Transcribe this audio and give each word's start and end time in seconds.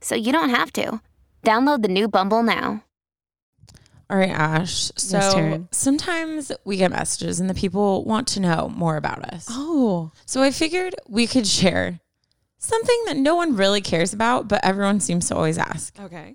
so 0.00 0.14
you 0.14 0.32
don't 0.32 0.50
have 0.50 0.72
to. 0.74 1.00
Download 1.44 1.82
the 1.82 1.88
new 1.88 2.08
Bumble 2.08 2.42
now. 2.42 2.84
All 4.10 4.16
right, 4.18 4.30
Ash. 4.30 4.90
So 4.96 5.18
Yes, 5.18 5.60
sometimes 5.70 6.50
we 6.64 6.76
get 6.76 6.90
messages 6.90 7.38
and 7.38 7.48
the 7.48 7.54
people 7.54 8.04
want 8.04 8.26
to 8.28 8.40
know 8.40 8.68
more 8.74 8.96
about 8.96 9.24
us. 9.32 9.46
Oh, 9.48 10.10
So 10.26 10.42
I 10.42 10.50
figured 10.50 10.94
we 11.08 11.26
could 11.28 11.46
share 11.46 12.00
something 12.58 13.02
that 13.06 13.16
no 13.16 13.36
one 13.36 13.56
really 13.56 13.80
cares 13.80 14.12
about, 14.12 14.48
but 14.48 14.64
everyone 14.64 15.00
seems 15.00 15.28
to 15.28 15.36
always 15.36 15.58
ask. 15.58 15.98
okay. 16.00 16.34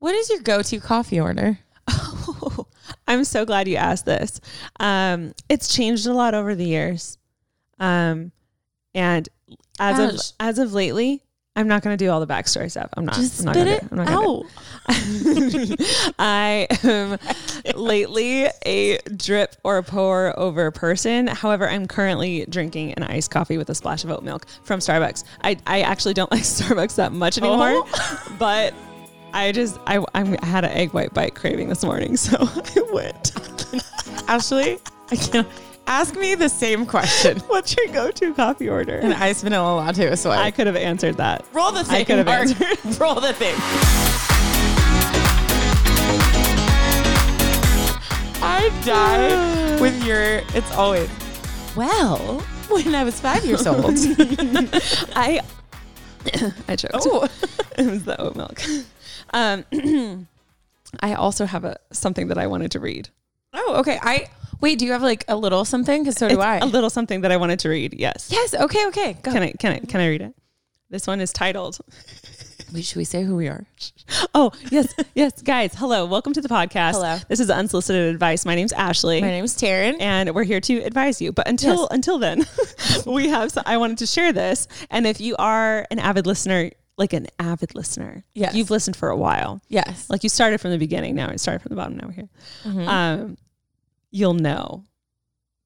What 0.00 0.14
is 0.14 0.28
your 0.28 0.40
go-to 0.40 0.80
coffee 0.80 1.18
order? 1.18 1.58
Oh, 1.88 2.66
I'm 3.08 3.24
so 3.24 3.46
glad 3.46 3.68
you 3.68 3.76
asked 3.76 4.04
this. 4.04 4.38
Um, 4.78 5.32
it's 5.48 5.74
changed 5.74 6.06
a 6.06 6.12
lot 6.12 6.34
over 6.34 6.54
the 6.54 6.66
years. 6.66 7.16
Um, 7.80 8.32
and 8.94 9.26
as 9.80 9.98
Ash. 9.98 10.14
of 10.14 10.20
as 10.40 10.58
of 10.58 10.74
lately, 10.74 11.23
I'm 11.56 11.68
not 11.68 11.82
going 11.82 11.96
to 11.96 12.04
do 12.04 12.10
all 12.10 12.18
the 12.18 12.26
backstory 12.26 12.68
stuff. 12.68 12.88
I'm 12.96 13.04
not. 13.04 13.14
Just 13.14 13.38
I'm 13.40 13.44
not 13.46 13.54
spit 13.54 13.66
gonna 13.66 13.76
it 13.76 13.80
do 13.82 13.88
I'm 13.92 13.96
not 13.96 14.08
out. 14.10 14.42
I 16.18 16.66
am 16.82 17.16
lately 17.76 18.48
a 18.66 18.98
drip 19.16 19.54
or 19.62 19.80
pour 19.84 20.36
over 20.38 20.72
person. 20.72 21.28
However, 21.28 21.68
I'm 21.68 21.86
currently 21.86 22.44
drinking 22.48 22.94
an 22.94 23.04
iced 23.04 23.30
coffee 23.30 23.56
with 23.56 23.70
a 23.70 23.74
splash 23.74 24.02
of 24.02 24.10
oat 24.10 24.24
milk 24.24 24.46
from 24.64 24.80
Starbucks. 24.80 25.22
I, 25.42 25.56
I 25.66 25.82
actually 25.82 26.14
don't 26.14 26.30
like 26.32 26.42
Starbucks 26.42 26.96
that 26.96 27.12
much 27.12 27.38
anymore, 27.38 27.84
oh. 27.86 28.34
but 28.38 28.74
I 29.32 29.52
just 29.52 29.78
I, 29.86 29.98
I'm- 30.14 30.36
I 30.42 30.46
had 30.46 30.64
an 30.64 30.72
egg 30.72 30.92
white 30.92 31.14
bite 31.14 31.36
craving 31.36 31.68
this 31.68 31.84
morning, 31.84 32.16
so 32.16 32.36
I 32.40 32.82
went. 32.92 33.30
Ashley, 34.28 34.78
I 35.12 35.16
can't 35.16 35.46
ask 35.86 36.16
me 36.16 36.34
the 36.34 36.48
same 36.48 36.86
question. 36.86 37.38
What's 37.46 37.76
your 37.76 37.88
go-to 37.88 38.34
coffee 38.34 38.68
order? 38.68 38.98
An 38.98 39.12
iced 39.12 39.42
vanilla 39.42 39.76
latte 39.76 40.14
so 40.16 40.30
I 40.30 40.44
I 40.44 40.50
could 40.50 40.66
have 40.66 40.76
answered 40.76 41.16
that. 41.18 41.44
roll 41.52 41.72
the 41.72 41.84
thing. 41.84 41.96
I 41.96 42.04
could 42.04 42.18
have 42.18 42.26
Mark. 42.26 42.48
answered. 42.60 43.00
roll 43.00 43.14
the 43.20 43.32
thing. 43.32 43.54
I 48.46 48.68
die 48.84 49.80
with 49.80 50.04
your. 50.04 50.42
It's 50.54 50.70
always 50.72 51.08
well. 51.76 52.40
When 52.68 52.94
I 52.94 53.04
was 53.04 53.20
five 53.20 53.44
years 53.44 53.66
old. 53.66 53.84
I 55.14 55.40
I 56.68 56.76
choked. 56.76 56.94
Oh. 56.94 57.28
it 57.78 57.86
was 57.86 58.04
the 58.04 58.18
oat 58.20 58.36
milk. 58.36 58.62
Um, 59.32 59.64
I 61.00 61.14
also 61.14 61.44
have 61.44 61.64
a 61.64 61.76
something 61.92 62.28
that 62.28 62.38
I 62.38 62.46
wanted 62.46 62.70
to 62.72 62.80
read. 62.80 63.08
oh, 63.52 63.76
okay. 63.80 63.98
I 64.02 64.28
wait. 64.64 64.78
Do 64.78 64.84
you 64.86 64.92
have 64.92 65.02
like 65.02 65.24
a 65.28 65.36
little 65.36 65.64
something? 65.64 66.02
Because 66.02 66.16
so 66.16 66.28
do 66.28 66.40
I. 66.40 66.56
A 66.58 66.66
little 66.66 66.90
something 66.90 67.20
that 67.22 67.30
I 67.30 67.36
wanted 67.36 67.58
to 67.60 67.68
read. 67.68 67.94
Yes. 67.98 68.28
yes. 68.32 68.54
Okay. 68.54 68.86
Okay. 68.88 69.12
Go. 69.22 69.30
Can 69.32 69.42
I 69.42 69.52
can 69.52 69.72
I 69.72 69.78
can 69.80 70.00
I 70.00 70.08
read 70.08 70.22
it? 70.22 70.34
This 70.90 71.06
one 71.06 71.20
is 71.20 71.32
titled 71.32 71.78
Wait, 72.72 72.84
should 72.84 72.96
we 72.96 73.04
say 73.04 73.22
who 73.22 73.36
we 73.36 73.46
are? 73.48 73.66
Oh, 74.36 74.50
yes, 74.70 74.92
yes, 75.14 75.40
guys. 75.42 75.74
Hello. 75.74 76.06
Welcome 76.06 76.32
to 76.34 76.40
the 76.40 76.48
podcast. 76.48 76.92
Hello. 76.92 77.18
This 77.28 77.38
is 77.40 77.48
unsolicited 77.50 78.12
advice. 78.12 78.44
My 78.44 78.54
name's 78.56 78.72
Ashley. 78.72 79.20
My 79.20 79.28
name 79.28 79.44
is 79.44 79.54
Taryn. 79.54 79.96
and 80.00 80.34
we're 80.34 80.42
here 80.44 80.60
to 80.60 80.78
advise 80.82 81.22
you. 81.22 81.30
But 81.32 81.46
until 81.48 81.82
Yes. 81.82 81.88
until 81.92 82.18
then, 82.18 82.44
we 83.06 83.28
have. 83.28 83.56
I 83.64 83.76
wanted 83.76 83.98
to 83.98 84.06
share 84.06 84.32
this, 84.32 84.66
and 84.90 85.06
if 85.06 85.20
you 85.20 85.36
are 85.38 85.86
an 85.90 85.98
avid 86.00 86.26
listener, 86.26 86.70
like 86.98 87.12
an 87.12 87.26
avid 87.38 87.74
listener, 87.76 88.24
Yes. 88.34 88.54
you've 88.56 88.70
listened 88.70 88.96
for 88.96 89.08
a 89.08 89.16
while. 89.16 89.60
Yes. 89.68 90.10
Like 90.10 90.22
you 90.24 90.28
started 90.28 90.60
from 90.60 90.72
the 90.72 90.78
beginning. 90.78 91.14
Now 91.14 91.28
it 91.30 91.38
started 91.40 91.60
from 91.62 91.70
the 91.70 91.76
bottom. 91.76 91.96
Now 91.96 92.06
we're 92.08 92.12
here. 92.12 92.28
Mhm. 92.64 92.88
Um, 92.88 93.36
you'll 94.14 94.34
know. 94.34 94.84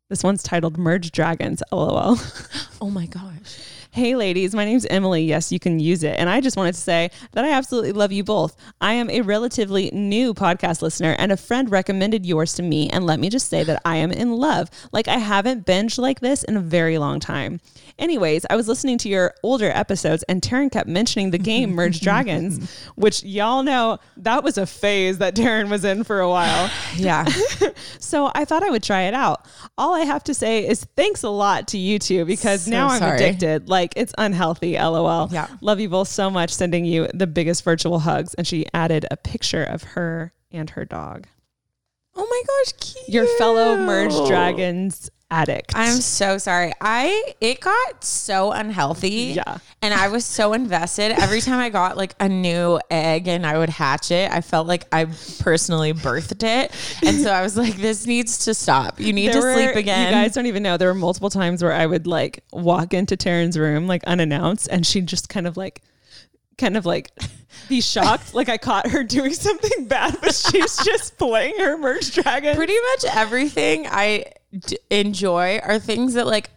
This 0.08 0.24
one's 0.24 0.42
titled 0.42 0.78
"Merge 0.78 1.12
Dragons." 1.12 1.62
LOL. 1.70 2.16
oh 2.80 2.90
my 2.90 3.06
gosh. 3.06 3.58
Hey, 3.90 4.14
ladies, 4.14 4.54
my 4.54 4.64
name's 4.66 4.84
Emily. 4.86 5.24
Yes, 5.24 5.50
you 5.50 5.58
can 5.58 5.80
use 5.80 6.04
it. 6.04 6.14
And 6.18 6.28
I 6.28 6.40
just 6.40 6.56
wanted 6.58 6.74
to 6.74 6.80
say 6.80 7.10
that 7.32 7.44
I 7.44 7.50
absolutely 7.52 7.92
love 7.92 8.12
you 8.12 8.22
both. 8.22 8.54
I 8.82 8.92
am 8.92 9.08
a 9.10 9.22
relatively 9.22 9.90
new 9.92 10.34
podcast 10.34 10.82
listener, 10.82 11.16
and 11.18 11.32
a 11.32 11.36
friend 11.38 11.70
recommended 11.70 12.26
yours 12.26 12.52
to 12.54 12.62
me. 12.62 12.90
And 12.90 13.06
let 13.06 13.18
me 13.18 13.30
just 13.30 13.48
say 13.48 13.64
that 13.64 13.80
I 13.86 13.96
am 13.96 14.12
in 14.12 14.32
love. 14.32 14.70
Like, 14.92 15.08
I 15.08 15.16
haven't 15.16 15.66
binged 15.66 15.98
like 15.98 16.20
this 16.20 16.44
in 16.44 16.56
a 16.56 16.60
very 16.60 16.98
long 16.98 17.18
time. 17.18 17.60
Anyways, 17.98 18.44
I 18.50 18.54
was 18.56 18.68
listening 18.68 18.98
to 18.98 19.08
your 19.08 19.34
older 19.42 19.70
episodes, 19.70 20.22
and 20.28 20.42
Taryn 20.42 20.70
kept 20.70 20.88
mentioning 20.88 21.30
the 21.30 21.38
game 21.38 21.70
Merge 21.70 22.00
Dragons, 22.00 22.70
which 22.94 23.24
y'all 23.24 23.62
know 23.64 23.98
that 24.18 24.44
was 24.44 24.58
a 24.58 24.66
phase 24.66 25.18
that 25.18 25.34
Taryn 25.34 25.70
was 25.70 25.84
in 25.84 26.04
for 26.04 26.20
a 26.20 26.28
while. 26.28 26.70
Yeah. 26.96 27.24
So 28.00 28.30
I 28.34 28.44
thought 28.44 28.62
I 28.62 28.70
would 28.70 28.82
try 28.82 29.02
it 29.02 29.14
out. 29.14 29.46
All 29.76 29.94
I 29.94 30.00
have 30.00 30.24
to 30.24 30.34
say 30.34 30.66
is 30.66 30.84
thanks 30.96 31.22
a 31.22 31.28
lot 31.28 31.68
to 31.68 31.78
you 31.78 31.98
two 31.98 32.24
because 32.24 32.62
So 32.64 32.70
now 32.70 32.88
I'm 32.88 32.98
sorry. 32.98 33.16
addicted. 33.16 33.68
Like 33.68 33.77
it's 33.96 34.14
unhealthy. 34.18 34.74
LOL. 34.76 35.28
Yeah. 35.30 35.48
Love 35.60 35.80
you 35.80 35.88
both 35.88 36.08
so 36.08 36.30
much. 36.30 36.54
Sending 36.54 36.84
you 36.84 37.08
the 37.14 37.26
biggest 37.26 37.64
virtual 37.64 38.00
hugs. 38.00 38.34
And 38.34 38.46
she 38.46 38.66
added 38.74 39.06
a 39.10 39.16
picture 39.16 39.64
of 39.64 39.82
her 39.82 40.32
and 40.50 40.70
her 40.70 40.84
dog. 40.84 41.26
oh 42.14 42.26
my 42.28 42.42
gosh. 42.46 42.72
Cute. 42.94 43.08
Your 43.08 43.26
fellow 43.38 43.76
merged 43.76 44.26
dragons 44.26 45.10
addict. 45.30 45.72
I'm 45.74 46.00
so 46.00 46.38
sorry. 46.38 46.72
I 46.80 47.34
it 47.40 47.60
got 47.60 48.02
so 48.02 48.52
unhealthy. 48.52 49.34
Yeah. 49.36 49.58
And 49.82 49.92
I 49.94 50.08
was 50.08 50.24
so 50.24 50.54
invested. 50.54 51.12
Every 51.12 51.40
time 51.40 51.58
I 51.60 51.68
got 51.68 51.96
like 51.96 52.14
a 52.18 52.28
new 52.28 52.80
egg 52.90 53.28
and 53.28 53.46
I 53.46 53.58
would 53.58 53.68
hatch 53.68 54.10
it, 54.10 54.30
I 54.32 54.40
felt 54.40 54.66
like 54.66 54.86
I 54.92 55.06
personally 55.40 55.92
birthed 55.92 56.42
it. 56.42 56.72
And 57.06 57.20
so 57.20 57.30
I 57.30 57.42
was 57.42 57.56
like, 57.56 57.76
this 57.76 58.06
needs 58.06 58.44
to 58.46 58.54
stop. 58.54 58.98
You 58.98 59.12
need 59.12 59.28
There 59.32 59.40
to 59.40 59.46
were- 59.46 59.54
sleep 59.54 59.76
again. 59.76 60.06
You 60.08 60.12
guys 60.14 60.32
don't 60.34 60.46
even 60.46 60.62
know. 60.62 60.76
There 60.76 60.88
were 60.88 60.94
multiple 60.94 61.30
times 61.30 61.62
where 61.62 61.72
I 61.72 61.86
would 61.86 62.06
like 62.06 62.42
walk 62.52 62.94
into 62.94 63.16
Taryn's 63.16 63.58
room 63.58 63.86
like 63.86 64.02
unannounced 64.04 64.68
and 64.70 64.86
she'd 64.86 65.06
just 65.06 65.28
kind 65.28 65.46
of 65.46 65.56
like 65.56 65.82
kind 66.56 66.76
of 66.76 66.84
like 66.84 67.10
be 67.68 67.80
shocked 67.80 68.34
like 68.34 68.48
I 68.48 68.58
caught 68.58 68.88
her 68.90 69.04
doing 69.04 69.32
something 69.34 69.86
bad, 69.86 70.16
but 70.20 70.34
she's 70.34 70.76
just 70.84 71.16
playing 71.18 71.56
her 71.58 71.76
merged 71.78 72.14
dragon. 72.14 72.56
Pretty 72.56 72.74
much 72.94 73.04
everything 73.14 73.86
I 73.86 74.24
d- 74.56 74.78
enjoy 74.90 75.58
are 75.62 75.78
things 75.78 76.14
that 76.14 76.26
like 76.26 76.50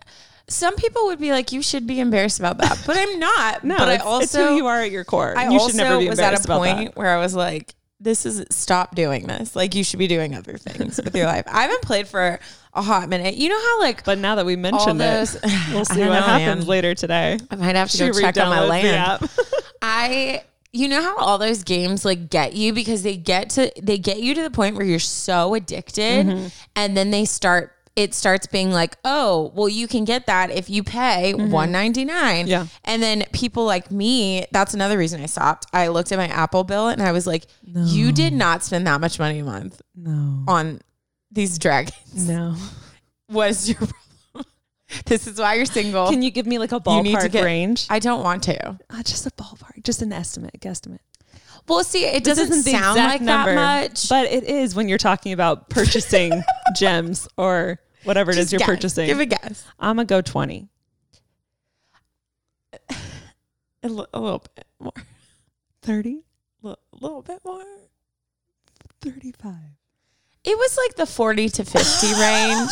some 0.48 0.76
people 0.76 1.06
would 1.06 1.20
be 1.20 1.32
like, 1.32 1.52
you 1.54 1.62
should 1.62 1.88
be 1.88 2.00
embarrassed 2.00 2.40
about 2.40 2.58
that, 2.58 2.82
but 2.86 2.98
I'm 2.98 3.20
not. 3.20 3.64
no, 3.64 3.78
but 3.78 3.88
I 3.90 3.98
also 3.98 4.56
you 4.56 4.68
are 4.68 4.82
at 4.82 4.92
your 4.92 5.06
core. 5.06 5.38
I 5.38 5.46
you 5.46 5.54
also 5.54 5.70
should 5.70 5.78
never 5.78 5.98
be 6.00 6.10
was 6.10 6.20
at 6.20 6.34
a 6.44 6.48
point 6.48 6.96
where 6.98 7.08
I 7.16 7.22
was 7.22 7.34
like, 7.34 7.74
this 8.02 8.26
is 8.26 8.44
stop 8.50 8.96
doing 8.96 9.28
this. 9.28 9.56
Like 9.56 9.76
you 9.76 9.84
should 9.84 10.00
be 10.00 10.08
doing 10.08 10.36
other 10.36 10.58
things 10.58 11.00
with 11.02 11.16
your 11.16 11.26
life. 11.28 11.46
I 11.52 11.62
haven't 11.62 11.84
played 11.84 12.08
for 12.08 12.40
a 12.74 12.82
hot 12.82 13.08
minute. 13.10 13.36
You 13.36 13.48
know 13.50 13.60
how 13.62 13.80
like 13.80 14.04
But 14.04 14.18
now 14.18 14.36
that 14.36 14.46
we 14.46 14.56
mentioned 14.56 15.00
those- 15.00 15.36
it, 15.36 15.44
we'll 15.72 15.86
see 15.86 16.00
what 16.02 16.08
know, 16.08 16.22
happens 16.22 16.62
man. 16.62 16.68
later 16.68 16.96
today. 16.96 17.38
I 17.50 17.56
might 17.56 17.76
have 17.76 17.90
to 17.92 17.98
go 18.12 18.20
check 18.20 18.38
on 18.38 18.50
my 18.50 18.66
land. 18.66 19.30
I 19.82 20.44
you 20.74 20.88
know 20.88 21.02
how 21.02 21.18
all 21.18 21.38
those 21.38 21.64
games 21.64 22.06
like 22.06 22.30
get 22.30 22.54
you 22.54 22.74
because 22.74 23.04
they 23.04 23.18
get 23.18 23.50
to 23.52 23.72
they 23.82 23.98
get 23.98 24.20
you 24.22 24.34
to 24.36 24.42
the 24.42 24.50
point 24.52 24.76
where 24.76 24.86
you're 24.86 25.00
so 25.00 25.54
addicted 25.54 26.26
Mm-hmm. 26.28 26.48
and 26.76 26.96
then 26.98 27.12
they 27.12 27.26
start 27.26 27.76
it 27.96 28.14
starts 28.14 28.48
being 28.48 28.72
like, 28.72 28.98
"Oh, 29.04 29.52
well 29.56 29.68
you 29.70 29.88
can 29.88 30.06
get 30.06 30.26
that 30.28 30.50
if 30.50 30.70
you 30.70 30.84
pay 30.84 31.34
199." 31.34 32.08
Mm-hmm. 32.46 32.48
Yeah. 32.48 32.68
And 32.86 33.04
then 33.04 33.24
people 33.34 33.66
like 33.66 33.92
me, 33.92 34.46
that's 34.52 34.74
another 34.74 34.98
reason 34.98 35.22
I 35.22 35.26
stopped. 35.26 35.66
I 35.74 35.88
looked 35.90 36.12
at 36.12 36.18
my 36.18 36.28
Apple 36.28 36.64
bill 36.64 36.88
and 36.88 37.02
I 37.02 37.12
was 37.12 37.28
like, 37.28 37.46
"You 37.64 38.12
did 38.12 38.34
not 38.34 38.64
spend 38.64 38.88
that 38.88 39.02
much 39.02 39.20
money 39.20 39.40
a 39.40 39.44
month 39.44 39.82
No. 39.96 40.44
on 40.48 40.82
these 41.32 41.58
dragons." 41.60 42.28
No. 42.28 42.56
What 43.28 43.52
is 43.52 43.70
your 43.70 43.78
problem? 43.78 43.96
this 45.06 45.26
is 45.26 45.40
why 45.40 45.54
you're 45.54 45.66
single. 45.66 46.10
Can 46.10 46.22
you 46.22 46.32
give 46.32 46.46
me 46.46 46.58
like 46.60 46.74
a 46.74 46.82
You 46.86 47.02
need 47.02 47.12
to 47.18 47.28
ballpark 47.28 47.32
get- 47.32 47.46
range? 47.46 47.88
I 47.90 48.00
don't 48.00 48.22
want 48.24 48.44
to. 48.44 48.78
Uh, 48.90 49.04
just 49.04 49.26
a 49.26 49.32
ballpark, 49.32 49.84
just 49.86 50.02
an 50.02 50.12
estimate, 50.12 50.60
guesstimate. 50.60 51.00
Well, 51.68 51.84
see, 51.84 52.06
it 52.06 52.24
This 52.24 52.38
doesn't 52.38 52.64
sound 52.64 52.98
like 52.98 53.24
that 53.26 53.56
much. 53.56 54.10
but 54.10 54.26
it 54.28 54.44
is 54.44 54.76
when 54.76 54.90
you're 54.90 54.98
talking 54.98 55.32
about 55.34 55.70
purchasing 55.70 56.44
gems 56.76 57.28
or 57.38 57.80
whatever 58.04 58.32
it 58.32 58.38
is 58.38 58.46
Just 58.50 58.52
you're 58.54 58.60
guess. 58.60 58.68
purchasing. 58.68 59.08
Give 59.08 59.20
a 59.20 59.26
guess. 59.26 59.64
I'm 59.80 59.96
gonna 59.96 60.06
go 60.06 60.22
twenty. 60.22 60.68
A, 63.84 63.88
li- 63.90 64.06
a 64.14 64.20
little 64.20 64.44
bit 64.56 64.66
more. 64.80 64.94
30, 65.82 66.22
A 66.64 66.68
li- 66.68 66.76
little 67.00 67.22
bit 67.24 67.40
more. 67.44 67.64
35. 69.02 69.54
It 70.44 70.56
was 70.58 70.78
like 70.78 70.96
the 70.98 71.08
40 71.08 71.50
to 71.50 71.64
50 71.66 72.08
range. 72.22 72.70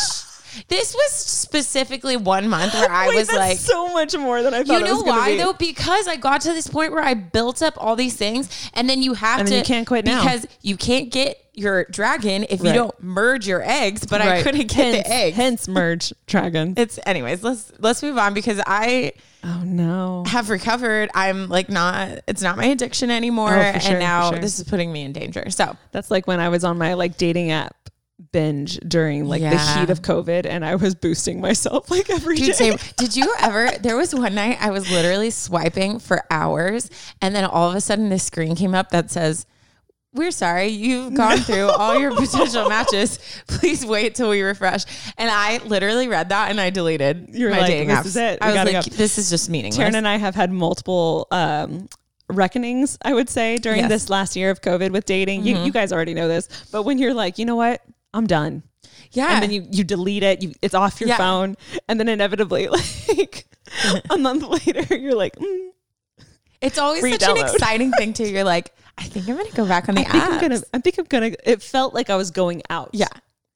This 0.68 0.94
was 0.94 1.10
specifically 1.12 2.16
one 2.16 2.48
month 2.48 2.74
where 2.74 2.90
I 2.90 3.08
Wait, 3.08 3.16
was 3.16 3.32
like, 3.32 3.58
so 3.58 3.92
much 3.92 4.16
more 4.16 4.42
than 4.42 4.54
I 4.54 4.62
thought 4.64 4.80
you 4.80 4.86
know 4.86 5.00
why 5.02 5.32
be. 5.32 5.38
though? 5.38 5.52
Because 5.52 6.06
I 6.08 6.16
got 6.16 6.40
to 6.42 6.52
this 6.52 6.66
point 6.68 6.92
where 6.92 7.02
I 7.02 7.14
built 7.14 7.62
up 7.62 7.74
all 7.76 7.96
these 7.96 8.16
things, 8.16 8.70
and 8.74 8.88
then 8.88 9.02
you 9.02 9.14
have 9.14 9.40
And 9.40 9.48
to. 9.48 9.56
you 9.56 9.62
can't 9.62 9.86
quit 9.86 10.04
now. 10.04 10.22
because 10.22 10.46
you 10.62 10.76
can't 10.76 11.10
get 11.10 11.38
your 11.54 11.84
dragon 11.90 12.46
if 12.48 12.62
you 12.62 12.72
don't 12.72 13.02
merge 13.02 13.46
your 13.46 13.62
eggs. 13.62 14.06
But 14.06 14.22
I 14.22 14.42
couldn't 14.42 14.68
get 14.68 14.94
hence, 14.94 14.96
the 15.06 15.12
eggs. 15.12 15.36
Hence 15.36 15.68
merge 15.68 16.12
dragon. 16.26 16.74
It's 16.76 16.98
anyways. 17.04 17.42
Let's 17.42 17.72
let's 17.78 18.02
move 18.02 18.16
on 18.18 18.34
because 18.34 18.60
I 18.66 19.12
oh 19.44 19.62
no. 19.64 20.24
have 20.26 20.48
recovered. 20.48 21.10
I'm 21.14 21.48
like 21.48 21.68
not. 21.68 22.20
It's 22.28 22.40
not 22.40 22.56
my 22.56 22.66
addiction 22.66 23.10
anymore, 23.10 23.50
Oh, 23.54 23.78
sure, 23.78 23.90
and 23.90 23.98
now 23.98 24.30
sure. 24.30 24.38
this 24.38 24.58
is 24.58 24.68
putting 24.68 24.92
me 24.92 25.02
in 25.02 25.12
danger. 25.12 25.50
So 25.50 25.76
That's 25.92 26.10
like 26.10 26.26
when 26.26 26.40
I 26.40 26.48
was 26.48 26.64
on 26.64 26.78
my 26.78 26.94
like 26.94 27.16
dating 27.18 27.50
app 27.50 27.76
binge 28.32 28.78
during 28.80 29.26
like 29.26 29.42
the 29.42 29.58
heat 29.58 29.90
of 29.90 30.02
COVID 30.02 30.46
and 30.46 30.64
I 30.64 30.74
was 30.74 30.94
boosting 30.94 31.40
myself 31.40 31.90
like 31.90 32.10
every 32.10 32.36
day. 32.36 32.46
Dude, 32.46 32.54
same. 32.54 32.76
Did 32.96 33.16
you 33.16 33.32
ever? 33.40 33.70
There 33.80 33.96
was 33.96 34.14
one 34.14 34.34
night 34.34 34.58
I 34.60 34.70
was 34.70 34.90
literally 34.90 35.30
swiping 35.30 35.98
for 35.98 36.22
hours, 36.30 36.90
and 37.22 37.34
then 37.34 37.44
all 37.44 37.68
of 37.70 37.76
a 37.76 37.80
sudden 37.80 38.08
this 38.08 38.24
screen 38.24 38.54
came 38.56 38.74
up 38.74 38.90
that 38.90 39.10
says, 39.10 39.46
"We're 40.12 40.30
sorry, 40.32 40.68
you've 40.68 41.14
gone 41.14 41.38
through 41.38 41.68
all 41.70 41.98
your 41.98 42.14
potential 42.14 42.68
matches. 42.68 43.18
Please 43.48 43.84
wait 43.86 44.14
till 44.14 44.30
we 44.30 44.42
refresh." 44.42 44.84
And 45.16 45.30
I 45.30 45.58
literally 45.64 46.08
read 46.08 46.28
that 46.28 46.50
and 46.50 46.60
I 46.60 46.70
deleted 46.70 47.30
You're 47.32 47.50
my 47.50 47.58
like, 47.60 47.66
dating 47.68 47.88
"This 47.88 47.98
apps. 47.98 48.06
is 48.06 48.16
it. 48.16 48.38
We 48.42 48.46
I 48.48 48.64
was 48.64 48.72
like, 48.72 48.84
go." 48.90 48.96
"This 48.96 49.18
is 49.18 49.30
just 49.30 49.48
meaningless." 49.48 49.78
Taryn 49.78 49.94
and 49.94 50.06
I 50.06 50.16
have 50.18 50.34
had 50.34 50.50
multiple 50.52 51.26
um, 51.30 51.88
reckonings, 52.28 52.98
I 53.02 53.14
would 53.14 53.28
say, 53.28 53.56
during 53.56 53.78
Yes. 53.78 53.84
Mm-hmm. 53.86 53.92
this 53.92 54.10
last 54.10 54.36
year 54.36 54.50
of 54.50 54.60
COVID 54.60 54.90
with 54.90 55.04
dating. 55.04 55.44
You, 55.44 55.58
you 55.64 55.72
guys 55.72 55.92
already 55.92 56.14
know 56.14 56.28
this, 56.28 56.48
but 56.70 56.82
when 56.84 56.98
you're 56.98 57.14
like, 57.14 57.38
you 57.38 57.44
know 57.44 57.56
what, 57.56 57.82
I'm 58.12 58.26
done. 58.26 58.62
yeah, 59.12 59.32
And 59.34 59.42
then 59.42 59.50
you, 59.50 59.66
you 59.70 59.84
delete 59.84 60.22
it, 60.22 60.42
you, 60.42 60.52
it's 60.62 60.74
off 60.74 61.00
your 61.00 61.08
Yeah. 61.10 61.16
phone. 61.18 61.56
And 61.88 61.98
then 62.00 62.08
inevitably, 62.08 62.68
like 63.08 63.46
a 64.10 64.18
month 64.18 64.42
later, 64.44 64.96
you're 64.96 65.14
like, 65.14 65.36
mm, 65.36 65.68
it's 66.60 66.78
always 66.78 67.02
such 67.18 67.22
an 67.28 67.38
exciting 67.38 67.92
thing 67.92 68.12
too. 68.12 68.28
You're 68.28 68.44
like, 68.44 68.74
I 68.98 69.04
think 69.04 69.28
I'm 69.28 69.36
gonna 69.36 69.50
go 69.52 69.66
back 69.66 69.88
on 69.88 69.94
the 69.94 70.02
app. 70.02 70.08
I 70.08 70.12
think 70.12 70.24
apps. 70.24 70.32
I'm 70.34 70.40
gonna, 70.40 70.60
I 70.74 70.78
think 70.78 70.98
I'm 70.98 71.04
gonna, 71.06 71.30
it 71.44 71.62
felt 71.62 71.94
like 71.94 72.10
I 72.10 72.16
was 72.16 72.30
going 72.30 72.62
out. 72.68 72.90
Yeah. 72.92 73.06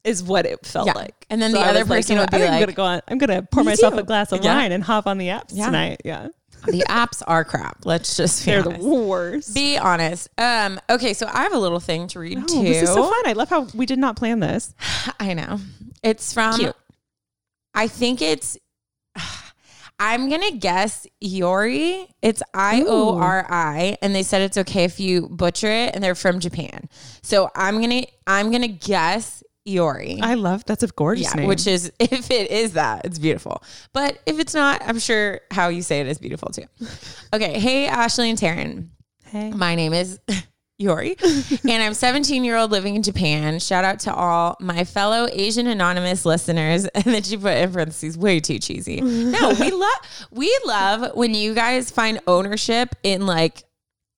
Is 0.04 0.22
what 0.22 0.44
it 0.46 0.64
felt 0.66 0.86
Yeah. 0.86 0.92
like. 0.94 1.26
And 1.30 1.40
then 1.40 1.52
the 1.52 1.58
I 1.60 1.68
other 1.70 1.80
like, 1.80 1.88
person 1.88 2.12
you 2.12 2.16
know, 2.16 2.22
would 2.22 2.30
be 2.30 2.36
I 2.36 2.40
like, 2.40 2.52
I'm 2.52 2.60
gonna 2.60 2.72
go 2.72 2.84
on, 2.84 3.02
I'm 3.08 3.18
gonna 3.18 3.42
pour 3.50 3.64
myself 3.64 3.94
too." 3.94 4.00
a 4.00 4.02
glass 4.04 4.32
of 4.32 4.44
Yeah. 4.44 4.54
wine 4.54 4.70
and 4.72 4.84
hop 4.84 5.06
on 5.06 5.18
the 5.18 5.28
apps 5.28 5.46
Yeah. 5.50 5.66
tonight. 5.66 6.00
Yeah. 6.04 6.28
The 6.66 6.84
apps 6.88 7.22
are 7.26 7.44
crap. 7.44 7.84
Let's 7.84 8.16
just 8.16 8.44
be 8.44 8.50
They're 8.52 8.62
the 8.62 8.70
honest. 8.70 8.84
worst. 8.86 9.54
Be 9.54 9.78
honest. 9.78 10.28
Um, 10.38 10.80
okay, 10.90 11.14
so 11.14 11.26
I 11.32 11.42
have 11.44 11.52
a 11.52 11.58
little 11.58 11.80
thing 11.80 12.08
to 12.08 12.18
read 12.18 12.38
Oh, 12.38 12.46
too. 12.46 12.62
this 12.62 12.82
is 12.82 12.88
so 12.88 13.02
fun. 13.04 13.22
I 13.26 13.32
love 13.34 13.48
how 13.50 13.62
we 13.74 13.86
did 13.86 13.98
not 13.98 14.16
plan 14.16 14.40
this. 14.40 14.74
I 15.20 15.34
know. 15.34 15.60
It's 16.02 16.32
from 16.32 16.58
Cute. 16.58 16.76
I 17.74 17.88
think 17.88 18.20
it's 18.22 18.58
I'm 20.00 20.28
gonna 20.28 20.50
guess 20.50 21.06
Yori. 21.20 22.08
It's 22.20 22.42
I 22.52 22.82
O 22.86 23.16
R 23.16 23.46
I, 23.48 23.96
and 24.02 24.12
they 24.14 24.24
said 24.24 24.42
it's 24.42 24.58
okay 24.58 24.82
if 24.84 24.98
you 24.98 25.28
butcher 25.28 25.70
it, 25.70 25.94
and 25.94 26.02
they're 26.02 26.16
from 26.16 26.40
Japan. 26.40 26.88
So 27.22 27.48
I'm 27.54 27.80
gonna 27.80 28.02
I'm 28.26 28.50
gonna 28.50 28.66
guess 28.66 29.43
Iori. 29.66 30.20
I 30.22 30.34
love 30.34 30.64
that's 30.64 30.82
a 30.82 30.88
gorgeous 30.88 31.28
yeah, 31.34 31.40
name. 31.40 31.48
which 31.48 31.66
is 31.66 31.90
if 31.98 32.30
it 32.30 32.50
is 32.50 32.74
that, 32.74 33.04
it's 33.04 33.18
beautiful. 33.18 33.62
But 33.92 34.18
if 34.26 34.38
it's 34.38 34.54
not, 34.54 34.82
I'm 34.84 34.98
sure 34.98 35.40
how 35.50 35.68
you 35.68 35.82
say 35.82 36.00
it 36.00 36.06
is 36.06 36.18
beautiful 36.18 36.48
too. 36.50 36.64
Okay, 37.32 37.58
hey 37.58 37.86
Ashley 37.86 38.30
and 38.30 38.38
Taryn. 38.38 38.88
hey. 39.26 39.50
My 39.50 39.74
name 39.74 39.92
is 39.92 40.20
Yori, 40.78 41.16
and 41.22 41.82
I'm 41.82 41.94
17 41.94 42.44
year 42.44 42.56
old 42.56 42.72
living 42.72 42.96
in 42.96 43.02
Japan. 43.02 43.58
Shout 43.58 43.84
out 43.84 44.00
to 44.00 44.14
all 44.14 44.56
my 44.60 44.84
fellow 44.84 45.28
Asian 45.32 45.66
anonymous 45.66 46.26
listeners, 46.26 46.86
and 46.86 47.04
that 47.04 47.30
you 47.30 47.38
put 47.38 47.56
in 47.56 47.72
parentheses 47.72 48.18
way 48.18 48.40
too 48.40 48.58
cheesy. 48.58 49.00
No, 49.00 49.54
we 49.58 49.70
love 49.70 50.28
we 50.30 50.58
love 50.66 51.16
when 51.16 51.32
you 51.32 51.54
guys 51.54 51.90
find 51.90 52.20
ownership 52.26 52.94
in 53.02 53.24
like 53.24 53.62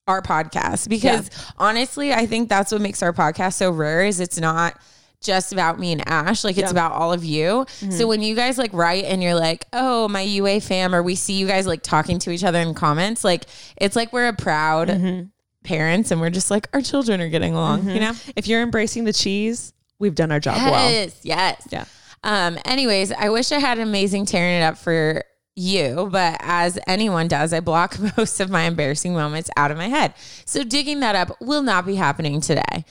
our 0.08 0.22
podcast 0.22 0.88
because 0.88 1.30
honestly, 1.58 2.12
I 2.12 2.26
think 2.26 2.48
that's 2.48 2.72
what 2.72 2.80
makes 2.80 3.02
our 3.02 3.12
podcast 3.12 3.54
so 3.54 3.70
rare. 3.70 4.04
Is 4.04 4.18
it's 4.18 4.38
not 4.38 4.80
just 5.20 5.52
about 5.52 5.78
me 5.78 5.92
and 5.92 6.08
Ash. 6.08 6.44
Like 6.44 6.56
it's 6.56 6.66
Yeah. 6.66 6.70
about 6.70 6.92
all 6.92 7.12
of 7.12 7.24
you. 7.24 7.66
So 7.68 7.86
mm-hmm. 7.86 8.08
when 8.08 8.22
you 8.22 8.34
guys 8.34 8.58
like 8.58 8.72
write 8.72 9.04
and 9.04 9.22
you're 9.22 9.34
like, 9.34 9.66
oh, 9.72 10.08
my 10.08 10.20
UA 10.20 10.60
fam, 10.60 10.94
or 10.94 11.02
we 11.02 11.14
see 11.14 11.34
you 11.34 11.46
guys 11.46 11.66
like 11.66 11.82
talking 11.82 12.18
to 12.20 12.30
each 12.30 12.44
other 12.44 12.60
in 12.60 12.74
comments, 12.74 13.24
like 13.24 13.44
it's 13.76 13.96
like 13.96 14.12
we're 14.12 14.28
a 14.28 14.34
proud 14.34 14.88
mm-hmm. 14.88 15.26
parents 15.64 16.10
and 16.10 16.20
we're 16.20 16.30
just 16.30 16.50
like, 16.50 16.68
our 16.72 16.80
children 16.80 17.20
are 17.20 17.28
getting 17.28 17.54
along, 17.54 17.84
you 17.84 17.94
mm-hmm. 17.94 18.00
know? 18.00 18.12
If 18.36 18.46
you're 18.46 18.62
embracing 18.62 19.04
the 19.04 19.12
cheese, 19.12 19.72
we've 19.98 20.14
done 20.14 20.32
our 20.32 20.40
job 20.40 20.56
well. 20.56 20.90
Yes, 20.90 21.20
yes. 21.22 21.68
Yeah. 21.70 21.84
Um, 22.22 22.58
anyways, 22.64 23.12
I 23.12 23.28
wish 23.28 23.52
I 23.52 23.58
had 23.58 23.78
amazing 23.78 24.26
tearing 24.26 24.56
it 24.56 24.62
up 24.62 24.78
for 24.78 25.22
you, 25.54 26.08
but 26.12 26.36
as 26.40 26.78
anyone 26.86 27.28
does, 27.28 27.52
I 27.52 27.60
block 27.60 27.96
most 28.16 28.40
of 28.40 28.50
my 28.50 28.62
embarrassing 28.62 29.14
moments 29.14 29.50
out 29.56 29.70
of 29.70 29.76
my 29.76 29.88
head. 29.88 30.14
So 30.44 30.62
digging 30.62 31.00
that 31.00 31.16
up 31.16 31.36
will 31.40 31.62
not 31.62 31.86
be 31.86 31.94
happening 31.94 32.40
today. 32.40 32.84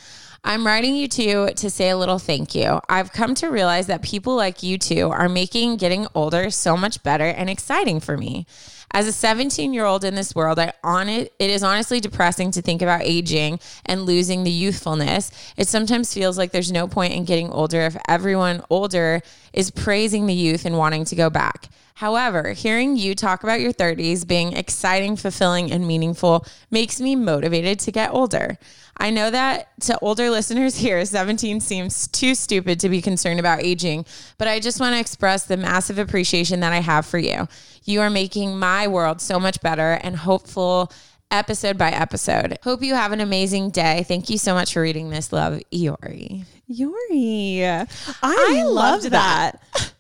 I'm 0.48 0.64
writing 0.64 0.96
you 0.96 1.08
two 1.08 1.50
to 1.56 1.72
say 1.72 1.90
a 1.90 1.98
little 1.98 2.20
thank 2.20 2.54
you. 2.54 2.80
I've 2.88 3.12
come 3.12 3.34
to 3.36 3.48
realize 3.48 3.88
that 3.88 4.04
people 4.04 4.36
like 4.36 4.62
you 4.62 4.78
two 4.78 5.10
are 5.10 5.28
making 5.28 5.78
getting 5.78 6.06
older 6.14 6.52
so 6.52 6.78
much 6.78 7.02
better 7.02 7.26
and 7.26 7.50
exciting 7.50 8.00
for 8.00 8.16
me. 8.16 8.46
As 8.92 9.08
a 9.08 9.12
17 9.12 9.74
year 9.74 9.86
old 9.86 10.04
in 10.04 10.14
this 10.14 10.36
world, 10.36 10.60
I 10.60 10.74
on 10.84 11.10
it, 11.10 11.34
it 11.40 11.50
is 11.50 11.64
honestly 11.64 12.00
depressing 12.00 12.52
to 12.52 12.62
think 12.62 12.84
about 12.84 13.02
aging 13.02 13.60
and 13.88 14.06
losing 14.06 14.44
the 14.44 14.52
youthfulness. 14.52 15.32
It 15.58 15.68
sometimes 15.68 16.14
feels 16.14 16.38
like 16.38 16.52
there's 16.52 16.72
no 16.72 16.88
point 16.88 17.14
in 17.14 17.26
getting 17.26 17.50
older 17.50 17.82
if 17.82 17.98
everyone 18.08 18.62
older 18.70 19.24
is 19.52 19.72
praising 19.72 20.28
the 20.28 20.36
youth 20.36 20.64
and 20.64 20.78
wanting 20.78 21.06
to 21.06 21.16
go 21.16 21.32
back. 21.32 21.70
However, 21.96 22.52
hearing 22.52 22.98
you 22.98 23.16
talk 23.16 23.44
about 23.44 23.62
your 23.62 23.72
30s 23.72 24.28
being 24.28 24.52
exciting, 24.52 25.16
fulfilling, 25.16 25.72
and 25.72 25.88
meaningful 25.88 26.46
makes 26.70 27.00
me 27.00 27.16
motivated 27.16 27.80
to 27.80 27.92
get 27.92 28.12
older. 28.12 28.60
I 28.98 29.10
know 29.10 29.30
that 29.30 29.70
to 29.82 30.00
older 30.00 30.30
listeners 30.30 30.78
here, 30.78 31.04
17 31.04 31.60
seems 31.60 32.08
too 32.08 32.34
stupid 32.34 32.80
to 32.80 32.90
be 32.90 33.02
concerned 33.02 33.40
about 33.40 33.62
aging, 33.64 34.06
but 34.38 34.48
I 34.48 34.60
just 34.60 34.80
want 34.80 34.96
to 34.96 35.00
express 35.00 35.46
the 35.46 35.58
massive 35.58 36.00
appreciation 36.00 36.62
that 36.62 36.72
I 36.72 36.80
have 36.80 37.06
for 37.06 37.18
you. 37.18 37.48
You 37.84 38.02
are 38.02 38.10
making 38.10 38.58
my 38.58 38.88
world 38.88 39.22
so 39.22 39.40
much 39.40 39.62
better 39.62 40.00
and 40.02 40.16
hopeful 40.16 40.92
episode 41.32 41.78
by 41.78 41.92
episode. 41.92 42.58
Hope 42.64 42.82
you 42.82 42.96
have 42.96 43.12
an 43.12 43.20
amazing 43.20 43.72
day. 43.72 44.06
Thank 44.08 44.30
you 44.30 44.38
so 44.38 44.54
much 44.54 44.74
for 44.74 44.82
reading 44.82 45.10
this. 45.10 45.34
Love, 45.34 45.60
Iori. 45.74 46.46
Yuri. 46.68 47.66
I, 47.66 47.86
I 48.24 48.64
loved 48.64 49.04
loved 49.04 49.12
that. 49.12 49.62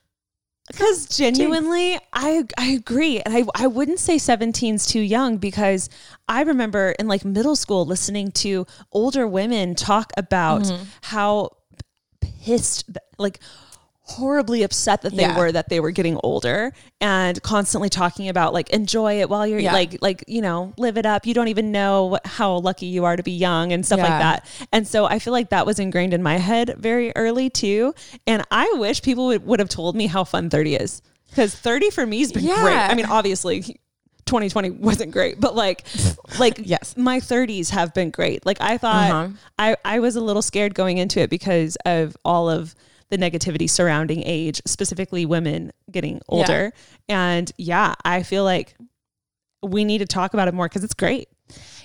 Because 0.67 1.05
genuinely, 1.17 1.99
I 2.11 2.43
I 2.57 2.67
agree, 2.67 3.21
and 3.21 3.35
I 3.35 3.43
I 3.55 3.67
wouldn't 3.67 3.99
say 3.99 4.15
17's 4.15 4.87
too 4.87 4.99
young 5.01 5.37
because 5.37 5.89
I 6.27 6.41
remember 6.41 6.95
in 6.99 7.07
like 7.07 7.23
middle 7.23 7.55
school 7.55 7.85
listening 7.85 8.31
to 8.43 8.65
older 8.91 9.27
women 9.27 9.75
talk 9.75 10.11
about 10.17 10.63
Mm-hmm. 10.63 10.83
how 11.01 11.51
pissed, 12.21 12.89
like 13.17 13.39
horribly 14.07 14.61
upset 14.61 15.01
that 15.01 15.15
they 15.15 15.23
Yeah. 15.23 15.35
were 15.35 15.51
that 15.51 15.67
they 15.67 15.79
were 15.79 15.89
getting 15.89 16.19
older 16.21 16.71
and 17.01 17.41
constantly 17.41 17.89
talking 17.89 18.29
about 18.29 18.53
like 18.53 18.69
enjoy 18.69 19.19
it 19.19 19.31
while 19.31 19.47
you're 19.47 19.57
Yeah. 19.59 19.73
like 19.73 19.97
like 19.99 20.23
you 20.27 20.41
know 20.41 20.73
live 20.77 20.95
it 20.97 21.07
up 21.07 21.25
you 21.25 21.33
don't 21.33 21.47
even 21.47 21.71
know 21.71 22.19
how 22.23 22.57
lucky 22.57 22.85
you 22.85 23.03
are 23.05 23.15
to 23.15 23.23
be 23.23 23.31
young 23.31 23.71
and 23.73 23.83
stuff 23.83 23.97
Yeah. 23.97 24.03
like 24.09 24.19
that 24.21 24.67
and 24.71 24.87
so 24.87 25.05
i 25.05 25.17
feel 25.17 25.33
like 25.33 25.49
that 25.49 25.65
was 25.65 25.79
ingrained 25.79 26.13
in 26.13 26.21
my 26.21 26.37
head 26.37 26.75
very 26.77 27.13
early 27.15 27.49
too 27.49 27.95
and 28.27 28.43
i 28.51 28.71
wish 28.77 29.01
people 29.01 29.25
would, 29.25 29.43
would 29.43 29.59
have 29.59 29.69
told 29.69 29.95
me 29.95 30.05
how 30.05 30.23
fun 30.23 30.51
30 30.51 30.75
is 30.75 31.01
because 31.31 31.55
30 31.55 31.89
for 31.89 32.05
me 32.05 32.19
has 32.19 32.31
been 32.31 32.45
great 32.45 32.55
i 32.77 32.93
mean 32.93 33.07
obviously 33.07 33.79
2020 34.27 34.71
wasn't 34.71 35.11
great, 35.11 35.39
but 35.39 35.55
like, 35.55 35.85
like 36.39 36.59
Yes. 36.63 36.95
my 36.97 37.19
30s 37.19 37.69
have 37.69 37.93
been 37.93 38.09
great. 38.09 38.43
Like 38.43 38.57
I 38.59 38.79
thought, 38.79 39.11
Uh-huh. 39.11 39.27
I 39.59 39.75
I 39.85 39.99
was 39.99 40.15
a 40.15 40.19
little 40.21 40.41
scared 40.41 40.73
going 40.73 40.97
into 40.97 41.19
it 41.19 41.29
because 41.29 41.75
of 41.85 42.17
all 42.25 42.49
of 42.49 42.73
the 43.09 43.17
negativity 43.17 43.69
surrounding 43.69 44.23
age, 44.25 44.61
specifically 44.65 45.25
women 45.25 45.71
getting 45.91 46.21
older. 46.27 46.73
And 47.07 47.51
yeah, 47.57 47.93
I 48.03 48.23
feel 48.23 48.43
like 48.43 48.75
we 49.61 49.85
need 49.85 49.99
to 49.99 50.05
talk 50.05 50.33
about 50.33 50.47
it 50.47 50.53
more 50.53 50.67
because 50.67 50.83
it's 50.83 50.93
great. 50.93 51.29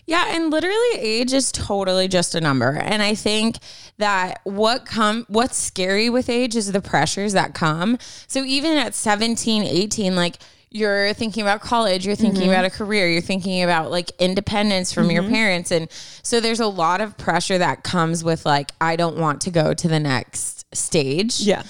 Yeah, 0.07 0.35
and 0.35 0.51
literally 0.51 0.99
age 0.99 1.33
is 1.33 1.53
totally 1.53 2.09
just 2.09 2.35
a 2.35 2.41
number. 2.41 2.73
And 2.73 3.03
I 3.03 3.15
think 3.15 3.59
that 3.99 4.41
what 4.45 4.87
come 4.87 5.27
what's 5.29 5.57
scary 5.57 6.09
with 6.09 6.29
age 6.29 6.57
is 6.57 6.73
the 6.73 6.81
pressures 6.81 7.33
that 7.35 7.55
come. 7.55 7.99
So 8.27 8.43
even 8.45 8.77
at 8.77 8.95
17, 8.95 9.63
18 9.63 10.17
like 10.17 10.37
you're 10.73 11.13
thinking 11.15 11.43
about 11.43 11.61
college, 11.61 12.07
you're 12.07 12.17
thinking 12.17 12.43
mm-hmm. 12.43 12.51
about 12.51 12.65
a 12.65 12.71
career, 12.71 13.09
you're 13.09 13.21
thinking 13.21 13.63
about 13.63 13.91
like 13.91 14.11
independence 14.19 14.93
from 14.93 15.11
your 15.11 15.23
mm-hmm. 15.23 15.33
parents 15.33 15.71
and 15.71 15.89
so 16.23 16.41
there's 16.41 16.61
a 16.61 16.67
lot 16.67 17.01
of 17.01 17.19
pressure 17.19 17.59
that 17.59 17.83
comes 17.83 18.25
with 18.25 18.47
like 18.47 18.73
I 18.81 18.97
don't 18.97 19.17
want 19.17 19.43
to 19.43 19.51
go 19.51 19.75
to 19.75 19.89
the 19.89 20.01
next 20.01 20.60
stage. 20.73 21.41
Yeah. 21.41 21.63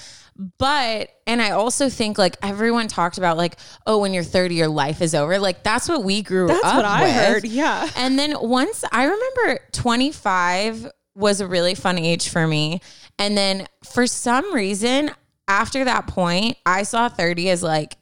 But, 0.57 1.09
and 1.27 1.41
I 1.41 1.51
also 1.51 1.89
think 1.89 2.17
like 2.17 2.35
everyone 2.41 2.87
talked 2.87 3.17
about 3.17 3.37
like, 3.37 3.57
oh, 3.85 3.99
when 3.99 4.13
you're 4.13 4.23
30, 4.23 4.55
your 4.55 4.67
life 4.69 5.01
is 5.01 5.13
over. 5.13 5.37
Like 5.39 5.61
that's 5.63 5.87
what 5.87 6.03
we 6.03 6.21
grew 6.21 6.47
That's 6.47 6.63
up 6.63 6.77
what 6.77 6.85
I 6.85 7.03
with. 7.03 7.13
heard. 7.13 7.45
Yeah. 7.45 7.87
And 7.95 8.17
then 8.17 8.35
once 8.39 8.83
I 8.91 9.03
remember 9.03 9.59
25 9.73 10.89
was 11.15 11.41
a 11.41 11.47
really 11.47 11.75
fun 11.75 11.99
age 11.99 12.29
for 12.29 12.47
me. 12.47 12.81
And 13.19 13.37
then 13.37 13.67
for 13.83 14.07
some 14.07 14.53
reason, 14.53 15.11
after 15.47 15.83
that 15.83 16.07
point, 16.07 16.57
I 16.65 16.83
saw 16.83 17.09
30 17.09 17.49
as 17.49 17.61
like, 17.61 17.97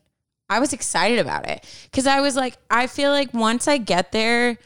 I 0.49 0.59
was 0.59 0.71
excited 0.71 1.19
about 1.19 1.47
it. 1.49 1.65
Cause 1.91 2.07
I 2.07 2.21
was 2.21 2.35
like, 2.35 2.57
I 2.69 2.87
feel 2.87 3.11
like 3.11 3.33
once 3.33 3.67
I 3.67 3.77
get 3.79 4.11
there, 4.11 4.57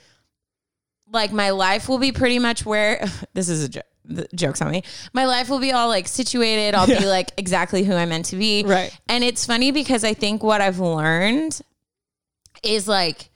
like 1.11 1.31
my 1.31 1.51
life 1.51 1.89
will 1.89 1.97
be 1.97 2.11
pretty 2.11 2.39
much 2.39 2.65
where 2.65 3.03
this 3.33 3.49
is 3.49 3.63
a 3.63 3.69
joke. 3.69 3.83
The 4.05 4.27
joke's 4.35 4.61
on 4.61 4.71
me. 4.71 4.83
My 5.13 5.25
life 5.25 5.49
will 5.49 5.59
be 5.59 5.71
all 5.71 5.87
like 5.87 6.07
situated. 6.07 6.75
I'll 6.75 6.87
be 6.87 7.05
like 7.05 7.31
exactly 7.37 7.83
who 7.83 7.93
I'm 7.93 8.09
meant 8.09 8.25
to 8.25 8.35
be. 8.35 8.63
Right. 8.63 8.97
And 9.07 9.23
it's 9.23 9.45
funny 9.45 9.71
because 9.71 10.03
I 10.03 10.13
think 10.13 10.43
what 10.43 10.61
I've 10.61 10.79
learned 10.79 11.61
is 12.63 12.87
like, 12.87 13.29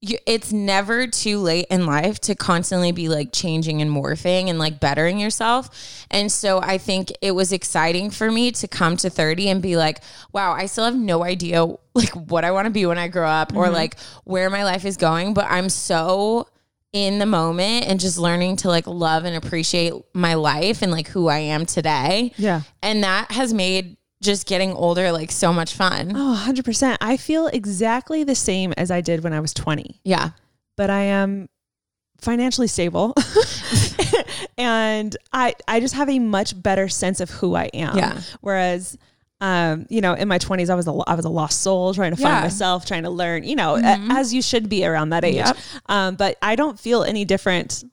you, 0.00 0.18
it's 0.26 0.52
never 0.52 1.06
too 1.06 1.38
late 1.38 1.66
in 1.70 1.86
life 1.86 2.20
to 2.20 2.34
constantly 2.34 2.92
be 2.92 3.08
like 3.08 3.32
changing 3.32 3.80
and 3.80 3.90
morphing 3.90 4.48
and 4.48 4.58
like 4.58 4.78
bettering 4.78 5.18
yourself. 5.18 6.06
And 6.10 6.30
so 6.30 6.60
I 6.60 6.78
think 6.78 7.12
it 7.22 7.32
was 7.32 7.52
exciting 7.52 8.10
for 8.10 8.30
me 8.30 8.52
to 8.52 8.68
come 8.68 8.96
to 8.98 9.10
30 9.10 9.48
and 9.48 9.62
be 9.62 9.76
like, 9.76 10.02
wow, 10.32 10.52
I 10.52 10.66
still 10.66 10.84
have 10.84 10.96
no 10.96 11.24
idea 11.24 11.64
like 11.94 12.10
what 12.10 12.44
I 12.44 12.50
want 12.50 12.66
to 12.66 12.70
be 12.70 12.86
when 12.86 12.98
I 12.98 13.08
grow 13.08 13.28
up 13.28 13.54
or 13.56 13.64
mm-hmm. 13.64 13.74
like 13.74 13.98
where 14.24 14.50
my 14.50 14.64
life 14.64 14.84
is 14.84 14.96
going, 14.96 15.34
but 15.34 15.46
I'm 15.48 15.68
so 15.68 16.46
in 16.92 17.18
the 17.18 17.26
moment 17.26 17.86
and 17.86 18.00
just 18.00 18.16
learning 18.18 18.56
to 18.56 18.68
like 18.68 18.86
love 18.86 19.24
and 19.24 19.36
appreciate 19.36 19.92
my 20.14 20.34
life 20.34 20.80
and 20.82 20.90
like 20.90 21.08
who 21.08 21.28
I 21.28 21.38
am 21.38 21.66
today. 21.66 22.32
Yeah. 22.38 22.62
And 22.82 23.04
that 23.04 23.30
has 23.32 23.52
made 23.52 23.96
just 24.22 24.46
getting 24.46 24.72
older 24.72 25.12
like 25.12 25.30
so 25.30 25.52
much 25.52 25.74
fun. 25.74 26.12
Oh, 26.16 26.42
100%. 26.46 26.96
I 27.00 27.16
feel 27.18 27.48
exactly 27.48 28.24
the 28.24 28.34
same 28.34 28.72
as 28.76 28.90
I 28.90 29.00
did 29.02 29.22
when 29.22 29.32
I 29.34 29.40
was 29.40 29.52
20, 29.52 30.00
Yeah. 30.04 30.30
but 30.76 30.88
I 30.88 31.02
am 31.02 31.48
financially 32.22 32.66
stable. 32.66 33.12
and 34.58 35.16
I 35.32 35.54
I 35.68 35.80
just 35.80 35.94
have 35.94 36.08
a 36.08 36.18
much 36.18 36.60
better 36.60 36.88
sense 36.88 37.20
of 37.20 37.30
who 37.30 37.54
I 37.54 37.66
am. 37.74 37.96
Yeah. 37.96 38.20
Whereas 38.40 38.96
um, 39.40 39.86
you 39.90 40.00
know, 40.00 40.14
in 40.14 40.28
my 40.28 40.38
20s 40.38 40.70
I 40.70 40.74
was 40.74 40.86
a 40.86 40.92
I 41.06 41.14
was 41.14 41.24
a 41.26 41.28
lost 41.28 41.60
soul 41.62 41.92
trying 41.92 42.12
to 42.12 42.16
find 42.16 42.36
Yeah. 42.36 42.40
myself, 42.42 42.86
trying 42.86 43.02
to 43.02 43.10
learn, 43.10 43.44
you 43.44 43.54
know, 43.56 43.76
a- 43.76 43.98
as 44.10 44.32
you 44.32 44.40
should 44.40 44.68
be 44.68 44.84
around 44.86 45.10
that 45.10 45.24
age. 45.24 45.34
Yep. 45.36 45.56
Um, 45.86 46.14
but 46.16 46.38
I 46.40 46.56
don't 46.56 46.78
feel 46.80 47.02
any 47.04 47.24
different 47.26 47.84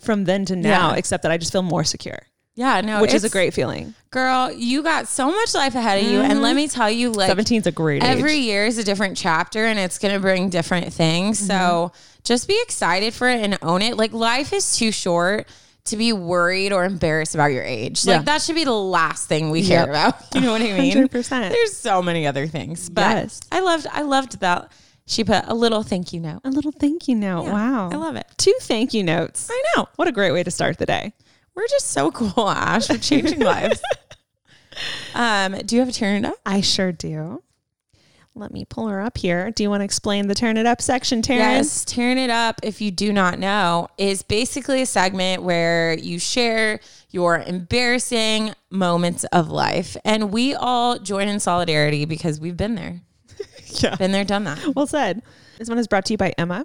from 0.00 0.24
then 0.24 0.44
to 0.46 0.56
now 0.56 0.90
Yeah. 0.92 0.96
except 0.96 1.22
that 1.22 1.32
I 1.32 1.36
just 1.38 1.52
feel 1.52 1.62
more 1.62 1.84
secure, 1.84 2.18
Yeah, 2.54 2.80
no, 2.82 3.00
which 3.00 3.14
is 3.14 3.24
a 3.24 3.28
great 3.30 3.54
feeling. 3.54 3.94
girl. 4.10 4.52
You 4.52 4.82
got 4.82 5.08
so 5.08 5.30
much 5.30 5.54
life 5.54 5.74
ahead 5.74 6.02
of 6.04 6.10
you, 6.10 6.20
and 6.20 6.42
let 6.42 6.54
me 6.56 6.68
tell 6.68 6.90
you, 6.90 7.12
like 7.12 7.28
17 7.28 7.60
is 7.62 7.66
a 7.66 7.72
great 7.72 8.02
age. 8.02 8.08
every 8.08 8.36
year 8.36 8.66
is 8.66 8.78
a 8.78 8.84
different 8.84 9.16
chapter, 9.16 9.64
and 9.66 9.78
it's 9.78 9.98
gonna 9.98 10.20
bring 10.20 10.48
different 10.50 10.92
things. 10.92 11.38
So 11.38 11.54
Mm-hmm. 11.92 11.96
just 12.24 12.46
be 12.48 12.58
excited 12.62 13.14
for 13.14 13.28
it 13.28 13.40
and 13.42 13.58
own 13.62 13.82
it. 13.82 13.96
Like 13.96 14.12
life 14.12 14.52
is 14.52 14.76
too 14.76 14.92
short 14.92 15.46
to 15.86 15.96
be 15.96 16.12
worried 16.12 16.72
or 16.72 16.84
embarrassed 16.84 17.34
about 17.34 17.46
your 17.52 17.62
age. 17.64 18.04
Yeah. 18.04 18.16
Like 18.16 18.26
that 18.26 18.42
should 18.42 18.54
be 18.54 18.64
the 18.64 18.72
last 18.72 19.28
thing 19.28 19.50
we 19.50 19.66
care 19.66 19.80
Yep. 19.80 19.88
about. 19.88 20.14
You 20.34 20.40
know 20.42 20.52
what 20.52 20.60
I 20.62 20.78
mean? 20.78 20.94
100%. 21.08 21.50
There's 21.50 21.76
so 21.76 22.02
many 22.02 22.26
other 22.26 22.46
things, 22.46 22.88
but 22.90 23.00
Yes. 23.02 23.40
I 23.50 23.60
loved. 23.60 23.86
I 23.92 24.02
loved 24.02 24.40
that 24.40 24.70
she 25.06 25.22
put 25.24 25.44
a 25.46 25.54
little 25.54 25.82
thank 25.82 26.12
you 26.12 26.20
note. 26.20 26.40
a 26.44 26.50
little 26.50 26.72
thank 26.72 27.06
you 27.08 27.14
note. 27.14 27.44
Yeah, 27.44 27.52
wow. 27.52 27.90
I 27.90 27.96
love 27.96 28.16
it. 28.16 28.26
Two 28.36 28.54
thank 28.62 28.92
you 28.92 29.02
notes. 29.04 29.48
I 29.50 29.62
know. 29.76 29.88
What 29.96 30.08
a 30.08 30.12
great 30.12 30.32
way 30.32 30.42
to 30.42 30.50
start 30.50 30.78
the 30.78 30.86
day. 30.86 31.12
We're 31.54 31.68
just 31.68 31.88
so 31.92 32.10
cool, 32.10 32.48
Ash. 32.50 32.88
We're 32.90 32.98
changing 32.98 33.40
lives. 33.54 33.80
Um, 35.14 35.52
do 35.64 35.74
you 35.76 35.80
have 35.80 35.88
a 35.88 35.92
turn 35.92 36.24
it 36.24 36.28
up? 36.28 36.36
I 36.44 36.60
sure 36.60 36.92
do. 36.92 37.42
Let 38.38 38.52
me 38.52 38.66
pull 38.66 38.88
her 38.88 39.00
up 39.00 39.16
here. 39.16 39.50
Do 39.50 39.62
you 39.62 39.70
want 39.70 39.80
to 39.80 39.86
explain 39.86 40.28
the 40.28 40.34
turn 40.34 40.58
it 40.58 40.66
up 40.66 40.82
section, 40.82 41.22
Taryn? 41.22 41.38
Yes, 41.38 41.86
Tearing 41.86 42.18
It 42.18 42.28
Up, 42.28 42.60
if 42.62 42.82
you 42.82 42.90
do 42.90 43.10
not 43.10 43.38
know, 43.38 43.88
is 43.96 44.22
basically 44.22 44.82
a 44.82 44.86
segment 44.86 45.42
where 45.42 45.94
you 45.98 46.18
share 46.18 46.80
your 47.08 47.38
embarrassing 47.38 48.52
moments 48.70 49.24
of 49.32 49.48
life. 49.50 49.96
And 50.04 50.30
we 50.32 50.54
all 50.54 50.98
join 50.98 51.28
in 51.28 51.40
solidarity 51.40 52.04
because 52.04 52.38
we've 52.38 52.56
been 52.56 52.74
there. 52.74 53.00
Yeah. 53.80 53.96
Been 53.96 54.12
there, 54.12 54.24
done 54.24 54.44
that. 54.44 54.74
Well 54.74 54.86
said. 54.86 55.22
This 55.58 55.68
one 55.68 55.76
is 55.76 55.86
brought 55.86 56.06
to 56.06 56.14
you 56.14 56.16
by 56.16 56.32
Emma, 56.38 56.64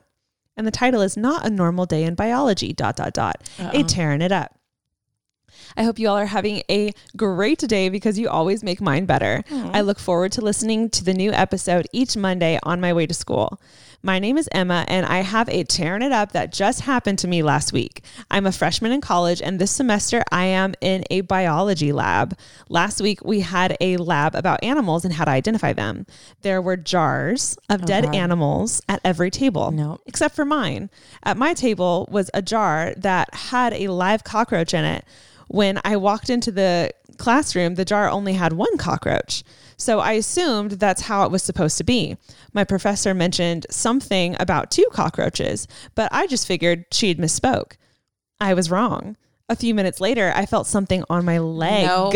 and 0.56 0.66
the 0.66 0.72
title 0.72 1.02
is 1.02 1.18
"Not 1.18 1.46
a 1.46 1.50
Normal 1.50 1.86
Day 1.86 2.04
in 2.04 2.16
Biology." 2.16 2.72
Dot 2.72 2.96
dot 2.96 3.12
dot. 3.14 3.50
A 3.60 3.84
tearing 3.84 4.22
it 4.22 4.32
up. 4.32 4.56
I 5.78 5.84
hope 5.84 6.00
you 6.00 6.08
all 6.10 6.18
are 6.18 6.26
having 6.26 6.64
a 6.70 6.92
great 7.16 7.60
day 7.60 7.90
because 7.90 8.18
you 8.20 8.30
always 8.30 8.64
make 8.64 8.82
mine 8.82 9.06
better. 9.06 9.44
I 9.52 9.82
look 9.82 10.00
forward 10.00 10.32
to 10.34 10.42
listening 10.42 10.90
to 10.92 11.04
the 11.04 11.14
new 11.14 11.32
episode 11.32 11.88
each 11.92 12.18
Monday 12.18 12.60
on 12.64 12.82
my 12.82 12.94
way 12.94 13.06
to 13.08 13.14
school. 13.14 13.60
My 14.04 14.18
name 14.18 14.40
is 14.40 14.50
Emma, 14.52 14.84
and 14.88 15.06
I 15.06 15.20
have 15.20 15.48
a 15.50 15.64
tearing 15.64 16.02
it 16.02 16.12
up 16.12 16.32
that 16.32 16.52
just 16.52 16.82
happened 16.82 17.20
to 17.20 17.28
me 17.28 17.44
last 17.44 17.72
week. 17.72 18.04
I'm 18.32 18.48
a 18.48 18.52
freshman 18.52 18.92
in 18.92 19.00
college, 19.00 19.44
and 19.44 19.60
this 19.60 19.70
semester 19.70 20.24
I 20.32 20.46
am 20.46 20.74
in 20.82 21.04
a 21.12 21.22
biology 21.22 21.92
lab. 21.92 22.36
Last 22.68 23.00
week 23.00 23.24
we 23.24 23.42
had 23.42 23.78
a 23.80 23.98
lab 23.98 24.34
about 24.34 24.64
animals 24.64 25.06
and 25.06 25.14
how 25.14 25.26
to 25.26 25.32
identify 25.32 25.74
them. 25.74 26.08
There 26.42 26.64
were 26.64 26.78
jars 26.78 27.60
of 27.70 27.84
oh, 27.84 27.86
dead 27.86 28.16
animals 28.16 28.82
at 28.90 29.02
every 29.06 29.30
table, 29.30 29.70
No. 29.72 30.00
except 30.08 30.36
for 30.36 30.46
mine. 30.46 30.90
At 31.22 31.38
my 31.38 31.54
table 31.54 32.10
was 32.12 32.32
a 32.34 32.42
jar 32.42 32.96
that 32.98 33.32
had 33.36 33.72
a 33.74 33.90
live 33.90 34.24
cockroach 34.24 34.74
in 34.74 34.84
it. 34.84 35.06
When 35.52 35.82
I 35.84 35.98
walked 35.98 36.30
into 36.30 36.50
the 36.50 36.92
classroom, 37.18 37.76
the 37.76 37.84
jar 37.84 38.10
only 38.10 38.34
had 38.34 38.54
one 38.54 38.78
cockroach. 38.78 39.44
So 39.76 40.00
I 40.00 40.14
assumed 40.14 40.72
that's 40.72 41.02
how 41.02 41.26
it 41.26 41.32
was 41.32 41.44
supposed 41.44 41.78
to 41.80 41.84
be. 41.84 42.16
My 42.54 42.64
professor 42.64 43.14
mentioned 43.14 43.66
something 43.70 44.36
about 44.40 44.72
two 44.72 44.86
cockroaches, 44.94 45.68
but 45.94 46.08
I 46.14 46.26
just 46.28 46.48
figured 46.48 46.86
she'd 46.92 47.20
misspoke. 47.20 47.74
I 48.40 48.54
was 48.54 48.72
wrong. 48.72 49.18
A 49.50 49.56
few 49.58 49.76
minutes 49.76 50.00
later, 50.00 50.32
I 50.34 50.46
felt 50.46 50.66
something 50.68 51.04
on 51.10 51.26
my 51.26 51.40
leg. 51.40 51.86
No. 51.86 52.10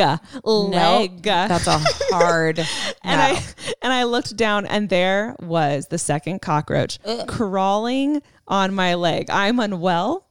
Leg. 1.00 1.22
That's 1.50 1.68
a 1.68 1.80
hard. 2.14 2.60
And 3.04 3.20
no. 3.20 3.40
I 3.40 3.44
and 3.84 3.94
I 3.94 4.04
looked 4.06 4.36
down 4.38 4.66
and 4.66 4.90
there 4.90 5.36
was 5.40 5.88
the 5.88 5.98
second 6.00 6.42
cockroach 6.42 6.98
crawling 7.28 8.22
on 8.48 8.74
my 8.74 8.96
leg. 8.96 9.30
I'm 9.30 9.60
unwell. 9.60 10.25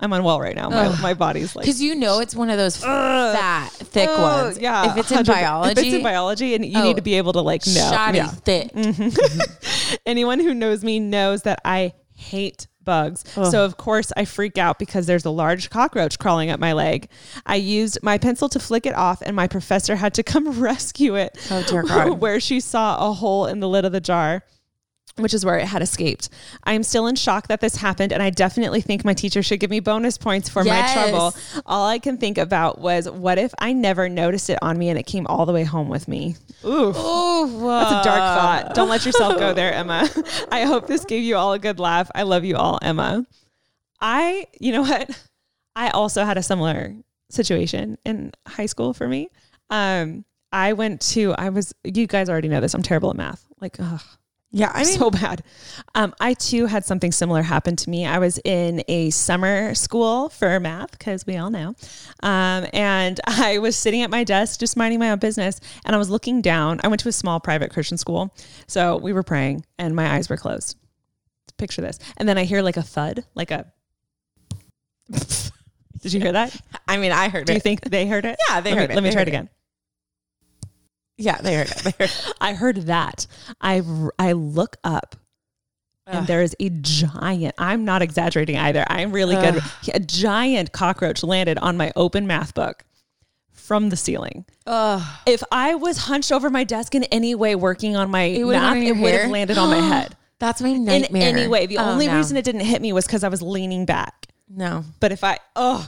I'm 0.00 0.12
unwell 0.12 0.40
right 0.40 0.56
now. 0.56 0.70
My, 0.70 1.00
my 1.00 1.14
body's 1.14 1.54
like 1.54 1.64
Because 1.66 1.80
you 1.82 1.94
know 1.94 2.20
it's 2.20 2.34
one 2.34 2.48
of 2.50 2.56
those 2.56 2.76
fat, 2.78 3.68
thick 3.70 4.08
Oh, 4.10 4.22
ones. 4.44 4.58
Yeah. 4.58 4.90
If 4.92 4.96
it's 4.96 5.10
in 5.10 5.16
100 5.18 5.32
biology, 5.32 5.72
If 5.72 5.78
it's 5.86 5.94
in 5.96 6.02
biology 6.02 6.54
and 6.54 6.64
you 6.64 6.78
Oh, 6.78 6.82
need 6.84 6.94
to 6.96 7.02
oh, 7.02 7.04
be 7.04 7.14
able 7.14 7.32
to 7.34 7.40
like 7.42 7.66
know. 7.66 7.72
shoddy 7.90 8.18
Yeah. 8.18 8.28
thick. 8.28 8.70
Anyone 10.06 10.40
who 10.40 10.54
knows 10.54 10.82
me 10.82 11.00
knows 11.00 11.42
that 11.42 11.60
I 11.64 11.92
hate 12.14 12.66
bugs. 12.82 13.24
So 13.34 13.64
of 13.64 13.76
course 13.76 14.10
I 14.16 14.24
freak 14.24 14.56
out 14.58 14.78
because 14.78 15.06
there's 15.06 15.24
a 15.26 15.30
large 15.30 15.68
cockroach 15.70 16.18
crawling 16.18 16.50
up 16.50 16.58
my 16.58 16.72
leg. 16.72 17.08
I 17.46 17.56
used 17.56 17.98
my 18.02 18.16
pencil 18.18 18.48
to 18.48 18.58
flick 18.58 18.86
it 18.86 18.94
off 18.94 19.22
and 19.22 19.36
my 19.36 19.46
professor 19.48 19.96
had 19.96 20.14
to 20.14 20.22
come 20.22 20.48
rescue 20.60 21.14
it. 21.16 21.36
Oh, 21.50 21.62
dear 21.68 21.82
God. 21.82 22.18
where 22.20 22.40
she 22.40 22.58
saw 22.60 23.08
a 23.10 23.12
hole 23.12 23.46
in 23.46 23.60
the 23.60 23.68
lid 23.68 23.84
of 23.84 23.92
the 23.92 24.00
jar. 24.00 24.42
Which 25.16 25.34
is 25.34 25.44
where 25.44 25.58
it 25.58 25.66
had 25.66 25.82
escaped. 25.82 26.28
I 26.64 26.72
am 26.72 26.82
still 26.82 27.06
in 27.06 27.16
shock 27.16 27.48
that 27.48 27.60
this 27.60 27.76
happened, 27.76 28.12
and 28.12 28.22
I 28.22 28.30
definitely 28.30 28.80
think 28.80 29.04
my 29.04 29.12
teacher 29.12 29.42
should 29.42 29.60
give 29.60 29.68
me 29.68 29.80
bonus 29.80 30.16
points 30.16 30.48
for 30.48 30.64
Yes. 30.64 30.96
my 30.96 31.02
trouble. 31.02 31.34
All 31.66 31.86
I 31.86 31.98
can 31.98 32.16
think 32.16 32.38
about 32.38 32.80
was, 32.80 33.10
what 33.10 33.36
if 33.36 33.52
I 33.58 33.72
never 33.72 34.08
noticed 34.08 34.48
it 34.48 34.58
on 34.62 34.78
me 34.78 34.88
and 34.88 34.98
it 34.98 35.02
came 35.06 35.26
all 35.26 35.44
the 35.46 35.52
way 35.52 35.64
home 35.64 35.88
with 35.88 36.08
me? 36.08 36.36
Ooh. 36.64 36.92
Oh, 36.94 37.80
That's 37.80 38.06
a 38.06 38.08
dark 38.08 38.18
thought. 38.66 38.74
Don't 38.74 38.88
let 38.88 39.04
yourself 39.04 39.38
go 39.38 39.52
there, 39.54 39.72
Emma. 39.74 40.08
I 40.50 40.62
hope 40.64 40.86
this 40.86 41.04
gave 41.04 41.22
you 41.22 41.36
all 41.36 41.52
a 41.52 41.58
good 41.58 41.78
laugh. 41.80 42.10
I 42.14 42.22
love 42.22 42.44
you 42.44 42.56
all, 42.56 42.78
Emma. 42.80 43.26
I, 44.00 44.46
you 44.60 44.72
know 44.72 44.82
what? 44.82 45.10
I 45.76 45.90
also 45.90 46.24
had 46.24 46.38
a 46.38 46.42
similar 46.42 46.94
situation 47.30 47.98
in 48.04 48.32
high 48.46 48.66
school 48.66 48.94
for 48.94 49.06
me. 49.08 49.28
Um, 49.70 50.24
I 50.52 50.72
went 50.72 51.00
to, 51.12 51.34
I 51.36 51.50
was, 51.50 51.74
you 51.84 52.06
guys 52.06 52.28
already 52.28 52.48
know 52.48 52.60
this. 52.60 52.74
I'm 52.74 52.82
terrible 52.82 53.10
at 53.10 53.16
math. 53.16 53.44
Like, 53.60 53.76
ugh, 53.78 54.00
Yeah, 54.52 54.72
I 54.74 54.78
mean, 54.84 54.98
so 54.98 55.10
bad. 55.10 55.42
Um, 55.94 56.12
I 56.20 56.34
too 56.34 56.66
had 56.66 56.84
something 56.84 57.12
similar 57.12 57.42
happen 57.42 57.76
to 57.76 57.90
me. 57.90 58.04
I 58.06 58.18
was 58.18 58.38
in 58.44 58.82
a 58.88 59.10
summer 59.10 59.74
school 59.74 60.28
for 60.28 60.58
math 60.58 60.90
because 60.92 61.24
we 61.26 61.36
all 61.36 61.50
know, 61.50 61.74
um, 62.22 62.66
and 62.72 63.20
I 63.26 63.58
was 63.58 63.76
sitting 63.76 64.02
at 64.02 64.10
my 64.10 64.24
desk 64.24 64.58
just 64.60 64.76
minding 64.76 64.98
my 64.98 65.10
own 65.10 65.18
business, 65.18 65.60
and 65.84 65.94
I 65.94 65.98
was 65.98 66.10
looking 66.10 66.42
down. 66.42 66.80
I 66.82 66.88
went 66.88 67.00
to 67.02 67.08
a 67.08 67.12
small 67.12 67.38
private 67.40 67.70
Christian 67.70 67.96
school, 67.98 68.34
so 68.66 68.96
we 68.96 69.12
were 69.12 69.22
praying, 69.22 69.64
and 69.78 69.94
my 69.94 70.14
eyes 70.14 70.28
were 70.28 70.36
closed. 70.36 70.76
Picture 71.56 71.82
this, 71.82 71.98
and 72.16 72.28
then 72.28 72.38
I 72.38 72.44
hear 72.44 72.62
like 72.62 72.76
a 72.78 72.82
thud, 72.82 73.24
like 73.34 73.50
a. 73.50 73.66
Did 75.10 76.12
you 76.14 76.20
hear 76.20 76.32
that? 76.32 76.56
I 76.88 76.96
mean, 76.96 77.12
I 77.12 77.28
heard 77.28 77.46
Do 77.46 77.52
it. 77.52 77.54
Do 77.54 77.54
you 77.54 77.60
think 77.60 77.82
they 77.82 78.06
heard 78.06 78.24
it? 78.24 78.38
Yeah, 78.48 78.60
they 78.62 78.70
Let 78.70 78.76
me- 78.76 78.80
heard 78.80 78.90
it. 78.90 78.94
Let 78.94 79.02
me 79.02 79.08
They 79.10 79.14
try 79.14 79.22
it 79.22 79.28
again. 79.28 79.44
it. 79.44 79.50
Yeah, 81.20 81.40
they 81.40 81.54
heard 81.54 81.70
it. 81.70 81.76
They 81.78 81.90
heard 81.90 82.00
it. 82.10 82.32
I 82.40 82.54
heard 82.54 82.76
that. 82.86 83.26
I 83.60 83.82
I 84.18 84.32
look 84.32 84.76
up 84.84 85.16
and 86.06 86.26
there 86.26 86.42
is 86.42 86.56
a 86.58 86.70
giant. 86.70 87.54
I'm 87.56 87.84
not 87.84 88.02
exaggerating 88.02 88.56
either. 88.56 88.84
I'm 88.88 89.12
really 89.12 89.36
good. 89.36 89.62
A 89.94 90.00
giant 90.00 90.72
cockroach 90.72 91.22
landed 91.22 91.56
on 91.58 91.76
my 91.76 91.92
open 91.94 92.26
math 92.26 92.52
book 92.54 92.84
from 93.52 93.90
the 93.90 93.96
ceiling. 93.96 94.44
If 94.66 95.42
I 95.52 95.76
was 95.76 95.98
hunched 95.98 96.32
over 96.32 96.50
my 96.50 96.64
desk 96.64 96.96
in 96.96 97.04
any 97.04 97.36
way 97.36 97.54
working 97.54 97.94
on 97.94 98.10
my 98.10 98.22
It 98.24 98.44
math, 98.44 98.76
it 98.76 98.92
would 98.96 99.14
have 99.14 99.30
landed 99.30 99.56
on 99.58 99.70
my 99.70 99.76
head. 99.94 100.16
That's 100.40 100.60
my 100.60 100.72
nightmare. 100.72 101.28
In 101.28 101.36
any 101.38 101.46
way. 101.46 101.66
The 101.66 101.78
Oh, 101.78 101.90
only 101.92 102.06
no. 102.08 102.16
reason 102.16 102.36
it 102.36 102.44
didn't 102.44 102.62
hit 102.62 102.80
me 102.82 102.92
was 102.92 103.06
because 103.06 103.22
I 103.22 103.28
was 103.28 103.42
leaning 103.42 103.84
back. 103.84 104.26
No. 104.48 104.84
But 104.98 105.12
if 105.12 105.22
I, 105.22 105.38
oh, 105.54 105.86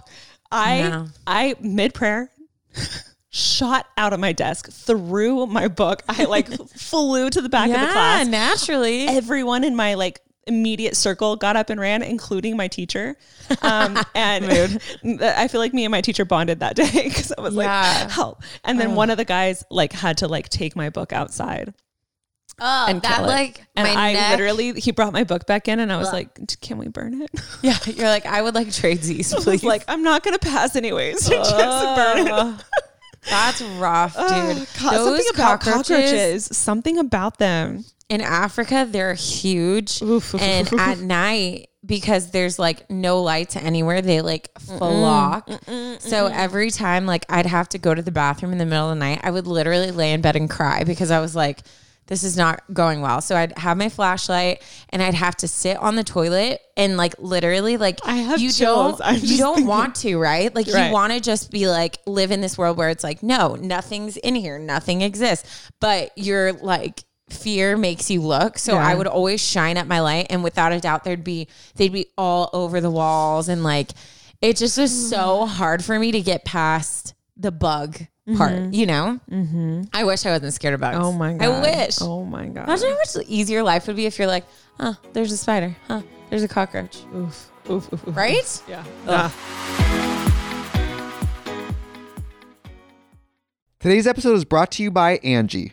I, 0.52 0.82
No. 0.82 1.06
I 1.26 1.56
mid 1.60 1.94
prayer 1.94 2.30
shot 3.32 3.86
out 3.96 4.12
of 4.12 4.20
my 4.20 4.32
desk, 4.32 4.70
threw 4.70 5.46
my 5.46 5.66
book. 5.66 6.02
I 6.08 6.24
like 6.24 6.48
flew 6.76 7.30
to 7.30 7.40
the 7.40 7.48
back 7.48 7.66
of 7.70 7.80
the 7.80 7.86
class. 7.92 8.24
Yeah, 8.26 8.30
naturally. 8.30 9.08
Everyone 9.08 9.64
in 9.64 9.74
my 9.74 9.94
like 9.94 10.20
immediate 10.46 10.96
circle 10.96 11.36
got 11.36 11.56
up 11.56 11.70
and 11.70 11.80
ran, 11.80 12.02
including 12.02 12.56
my 12.56 12.68
teacher. 12.68 13.16
Um, 13.62 13.98
and 14.14 14.44
I 15.22 15.48
feel 15.48 15.60
like 15.60 15.72
me 15.72 15.84
and 15.84 15.90
my 15.92 16.00
teacher 16.02 16.24
bonded 16.24 16.60
that 16.60 16.76
day 16.76 16.90
because 17.04 17.32
I 17.36 17.40
was 17.40 17.54
Yeah. 17.54 17.62
like, 18.02 18.10
help. 18.10 18.42
And 18.64 18.78
then 18.78 18.94
one 18.94 19.08
of 19.10 19.16
the 19.16 19.24
guys 19.24 19.64
like 19.70 19.92
had 19.92 20.18
to 20.18 20.28
like 20.28 20.48
take 20.48 20.76
my 20.76 20.90
book 20.90 21.12
outside 21.12 21.72
Oh, 22.60 22.86
and 22.86 23.00
that 23.00 23.22
like 23.22 23.64
and 23.76 23.88
my 23.88 24.08
I 24.08 24.12
neck. 24.12 24.30
literally 24.32 24.72
he 24.78 24.90
brought 24.92 25.14
my 25.14 25.24
book 25.24 25.46
back 25.46 25.68
in 25.68 25.80
and 25.80 25.90
I 25.90 25.96
was 25.96 26.12
like, 26.12 26.38
can 26.60 26.76
we 26.76 26.86
burn 26.88 27.22
it? 27.22 27.30
Yeah, 27.62 27.78
you're 27.86 28.08
like, 28.08 28.26
I 28.26 28.42
would 28.42 28.54
like 28.54 28.66
tradesies, 28.68 29.32
I 29.32 29.36
was 29.36 29.44
please. 29.44 29.64
like, 29.64 29.84
I'm 29.88 30.02
not 30.02 30.22
gonna 30.22 30.38
pass 30.38 30.76
anyways. 30.76 31.26
Just 31.28 31.56
burn 31.56 32.26
it. 32.26 32.64
That's 33.28 33.62
rough, 33.62 34.14
dude. 34.14 34.24
Oh, 34.26 34.66
God, 34.80 34.92
Those 34.94 35.06
something 35.06 35.26
about 35.34 35.60
cockroaches, 35.60 35.88
cockroaches. 35.88 36.56
Something 36.56 36.98
about 36.98 37.38
them. 37.38 37.84
in 38.08 38.20
Africa, 38.20 38.86
they're 38.90 39.14
huge. 39.14 40.02
Oof, 40.02 40.34
and 40.40 40.72
at 40.78 40.98
night, 40.98 41.68
because 41.84 42.30
there's 42.30 42.58
like 42.58 42.88
no 42.90 43.22
lights 43.22 43.56
anywhere, 43.56 44.02
they 44.02 44.20
like 44.20 44.50
flock. 44.60 45.48
so 46.00 46.26
every 46.26 46.70
time 46.70 47.06
like 47.06 47.24
I'd 47.28 47.46
have 47.46 47.68
to 47.70 47.78
go 47.78 47.94
to 47.94 48.02
the 48.02 48.12
bathroom 48.12 48.52
in 48.52 48.58
the 48.58 48.66
middle 48.66 48.90
of 48.90 48.96
the 48.96 49.00
night, 49.00 49.20
I 49.22 49.30
would 49.30 49.46
literally 49.46 49.90
lay 49.90 50.12
in 50.12 50.20
bed 50.20 50.36
and 50.36 50.48
cry 50.50 50.84
because 50.84 51.10
I 51.10 51.20
was 51.20 51.34
like, 51.36 51.60
this 52.06 52.25
is 52.25 52.37
not 52.37 52.62
going 52.73 53.00
well. 53.00 53.21
So 53.21 53.37
I'd 53.37 53.56
have 53.59 53.76
my 53.76 53.88
flashlight 53.88 54.62
and 54.90 55.02
I'd 55.02 55.14
have 55.14 55.37
to 55.37 55.49
sit 55.49 55.76
on 55.76 55.97
the 55.97 56.04
toilet 56.04 56.61
and 56.76 56.97
like 56.97 57.14
literally 57.18 57.76
like 57.76 58.00
I 58.04 58.16
have 58.16 58.40
you 58.40 58.50
chills. 58.50 58.99
don't 58.99 59.23
you 59.23 59.38
don't 59.38 59.54
thinking- 59.56 59.68
want 59.68 59.94
to, 59.97 60.18
right? 60.18 60.54
Like 60.54 60.66
Right. 60.66 60.87
you 60.88 60.92
want 60.92 61.12
to 61.12 61.21
just 61.21 61.50
be 61.50 61.68
like 61.68 61.99
live 62.06 62.30
in 62.30 62.40
this 62.40 62.59
world 62.59 62.76
where 62.76 62.90
it's 62.90 63.04
like 63.04 63.23
no, 63.23 63.54
nothing's 63.54 64.16
in 64.16 64.35
here, 64.35 64.59
nothing 64.59 65.00
exists. 65.02 65.71
But 65.80 66.11
you're 66.16 66.52
like 66.52 67.04
fear 67.30 67.76
makes 67.78 68.11
you 68.11 68.21
look. 68.21 68.59
So 68.59 68.75
Yeah. 68.75 68.87
I 68.87 68.94
would 68.94 69.06
always 69.06 69.40
shine 69.40 69.78
up 69.78 69.87
my 69.87 70.00
light 70.00 70.26
and 70.28 70.44
without 70.44 70.73
a 70.73 70.80
doubt 70.80 71.04
there'd 71.04 71.25
be 71.25 71.49
they'd 71.76 71.92
be 71.92 72.06
all 72.18 72.50
over 72.52 72.80
the 72.80 72.90
walls 72.90 73.49
and 73.49 73.62
like 73.62 73.90
it 74.42 74.56
just 74.56 74.76
was 74.76 75.09
so 75.09 75.47
mm. 75.47 75.49
hard 75.49 75.85
for 75.85 75.99
me 75.99 76.12
to 76.12 76.21
get 76.21 76.44
past 76.44 77.14
the 77.37 77.52
bug 77.52 77.97
part, 78.36 78.72
you 78.72 78.86
know? 78.86 79.18
Mm-hmm. 79.30 79.82
I 79.92 80.04
wish 80.04 80.24
I 80.26 80.30
wasn't 80.30 80.54
scared 80.54 80.74
of 80.74 80.80
bugs. 80.80 80.98
Oh 81.00 81.12
my 81.12 81.32
god. 81.34 81.42
I 81.44 81.60
wish. 81.60 81.98
Oh 82.00 82.24
my 82.24 82.46
god. 82.46 82.64
Imagine 82.64 82.90
how 82.90 82.96
much 82.96 83.26
easier 83.28 83.62
life 83.62 83.87
would 83.87 83.96
be 83.96 84.06
if 84.06 84.18
you're 84.18 84.28
like, 84.28 84.44
huh, 84.78 84.94
there's 85.12 85.32
a 85.32 85.37
spider, 85.37 85.76
huh, 85.88 86.02
there's 86.30 86.42
a 86.42 86.48
cockroach, 86.48 86.98
Oof, 87.14 87.50
oof, 87.70 87.92
oof, 87.92 88.06
oof. 88.08 88.16
right? 88.16 88.62
Yeah. 88.68 89.30
Today's 93.80 94.06
episode 94.06 94.35
is 94.35 94.44
brought 94.44 94.70
to 94.72 94.82
you 94.82 94.90
by 94.92 95.16
Angie. 95.24 95.72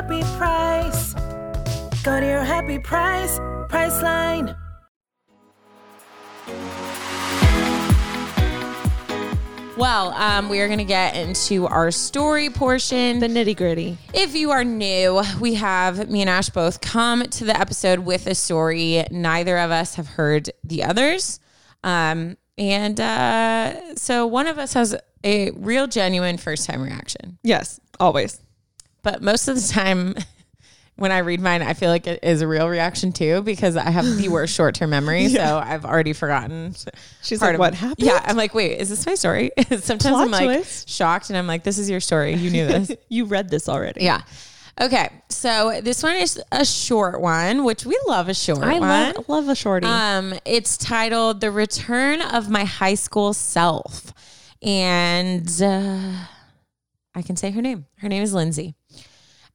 happy 0.00 0.22
price. 0.38 1.12
Go 2.02 2.20
to 2.20 2.26
your 2.26 2.42
happy 2.42 2.78
price, 2.78 3.38
Priceline. 3.68 4.56
Well, 9.76 10.12
um, 10.12 10.48
we 10.48 10.60
are 10.60 10.68
going 10.68 10.78
to 10.78 10.84
get 10.84 11.16
into 11.16 11.66
our 11.66 11.90
story 11.90 12.48
portion. 12.48 13.18
The 13.18 13.28
nitty 13.28 13.56
gritty. 13.56 13.98
If 14.14 14.34
you 14.34 14.50
are 14.50 14.64
new, 14.64 15.22
we 15.38 15.54
have 15.54 16.08
me 16.08 16.22
and 16.22 16.30
Ash 16.30 16.48
both 16.48 16.80
come 16.80 17.22
to 17.22 17.44
the 17.44 17.58
episode 17.58 17.98
with 17.98 18.26
a 18.26 18.34
story. 18.34 19.04
Neither 19.10 19.58
of 19.58 19.70
us 19.70 19.96
have 19.96 20.06
heard 20.06 20.50
the 20.64 20.84
others. 20.84 21.40
Um, 21.84 22.38
and 22.56 22.98
uh, 22.98 23.96
so 23.96 24.26
one 24.26 24.46
of 24.46 24.58
us 24.58 24.72
has 24.72 24.96
a 25.24 25.50
real 25.50 25.86
genuine 25.86 26.38
first 26.38 26.66
time 26.66 26.82
reaction. 26.82 27.38
Yes, 27.42 27.80
always. 27.98 28.40
But 29.02 29.22
most 29.22 29.48
of 29.48 29.56
the 29.56 29.66
time, 29.72 30.14
when 30.96 31.10
I 31.12 31.18
read 31.18 31.40
mine, 31.40 31.62
I 31.62 31.72
feel 31.74 31.88
like 31.90 32.06
it 32.06 32.20
is 32.22 32.42
a 32.42 32.46
real 32.48 32.68
reaction 32.68 33.12
too 33.12 33.40
because 33.42 33.76
I 33.76 33.88
have 33.90 34.04
the 34.18 34.28
worst 34.28 34.54
short 34.54 34.74
term 34.74 34.90
memory. 34.90 35.28
So 35.40 35.62
I've 35.64 35.84
already 35.86 36.12
forgotten. 36.12 36.74
She's 37.22 37.38
part 37.38 37.52
like, 37.54 37.58
"What 37.58 37.72
it." 37.72 37.76
happened?" 37.76 38.06
Yeah, 38.06 38.20
I'm 38.24 38.36
like, 38.36 38.52
wait, 38.54 38.78
is 38.78 38.88
this 38.90 39.06
my 39.06 39.14
story? 39.14 39.50
Sometimes 39.70 40.02
Plot 40.02 40.24
I'm 40.24 40.30
like 40.30 40.44
twist. 40.44 40.88
shocked, 40.88 41.30
and 41.30 41.38
I'm 41.38 41.46
like, 41.46 41.62
this 41.64 41.78
is 41.78 41.88
your 41.88 42.00
story. 42.00 42.34
You 42.34 42.50
knew 42.50 42.66
this. 42.66 42.92
you 43.08 43.24
read 43.24 43.48
this 43.48 43.68
already. 43.68 44.04
yeah. 44.04 44.20
Okay, 44.80 45.10
so 45.28 45.78
this 45.82 46.02
one 46.02 46.16
is 46.16 46.40
a 46.52 46.64
short 46.64 47.20
one, 47.20 47.64
which 47.64 47.84
we 47.84 47.98
love 48.06 48.28
a 48.30 48.34
short 48.34 48.62
I 48.62 48.78
one. 48.78 48.80
love 49.14 49.28
love 49.28 49.48
a 49.48 49.54
shorty. 49.54 49.86
Um, 49.86 50.32
it's 50.46 50.76
titled 50.78 51.40
"The 51.40 51.50
Return 51.50 52.22
of 52.22 52.48
My 52.48 52.64
High 52.64 52.94
School 52.94 53.34
Self," 53.34 54.12
and 54.62 55.46
uh, 55.62 56.12
I 57.14 57.22
can 57.22 57.36
say 57.36 57.50
her 57.50 57.60
name. 57.60 57.86
Her 57.98 58.08
name 58.08 58.22
is 58.22 58.32
Lindsay. 58.32 58.74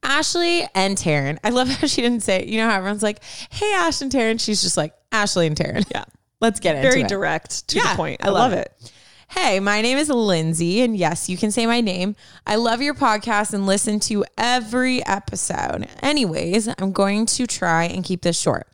Ashley 0.05 0.67
and 0.75 0.97
Taryn. 0.97 1.37
I 1.43 1.49
love 1.49 1.67
how 1.67 1.87
she 1.87 2.01
didn't 2.01 2.21
say. 2.23 2.45
You 2.45 2.57
know 2.59 2.69
how 2.69 2.77
everyone's 2.77 3.03
like, 3.03 3.21
"Hey, 3.49 3.73
Ash 3.73 4.01
and 4.01 4.11
Taryn." 4.11 4.39
She's 4.39 4.61
just 4.61 4.77
like 4.77 4.93
Ashley 5.11 5.47
and 5.47 5.55
Taryn. 5.55 5.85
Yeah. 5.93 6.05
let's 6.41 6.59
get 6.59 6.75
into 6.75 6.89
Very 6.89 7.01
it. 7.01 7.07
direct 7.07 7.67
to 7.69 7.77
Yeah, 7.77 7.91
the 7.91 7.95
point. 7.97 8.23
I 8.23 8.27
I, 8.27 8.29
love 8.29 8.51
love 8.51 8.59
it. 8.59 8.71
it. 8.81 8.91
Hey, 9.29 9.59
my 9.59 9.81
name 9.81 9.97
is 9.97 10.09
Lindsay, 10.09 10.81
and 10.81 10.95
yes, 10.95 11.27
you 11.29 11.35
can 11.35 11.49
say 11.51 11.65
my 11.65 11.81
name. 11.81 12.15
I 12.45 12.55
love 12.57 12.81
your 12.81 12.93
podcast 12.93 13.53
and 13.53 13.65
listen 13.65 13.99
to 14.01 14.23
every 14.37 15.03
episode. 15.05 15.87
Anyways, 16.03 16.69
I'm 16.77 16.91
going 16.91 17.25
to 17.27 17.47
try 17.47 17.85
and 17.85 18.03
keep 18.03 18.21
this 18.21 18.39
short. 18.39 18.67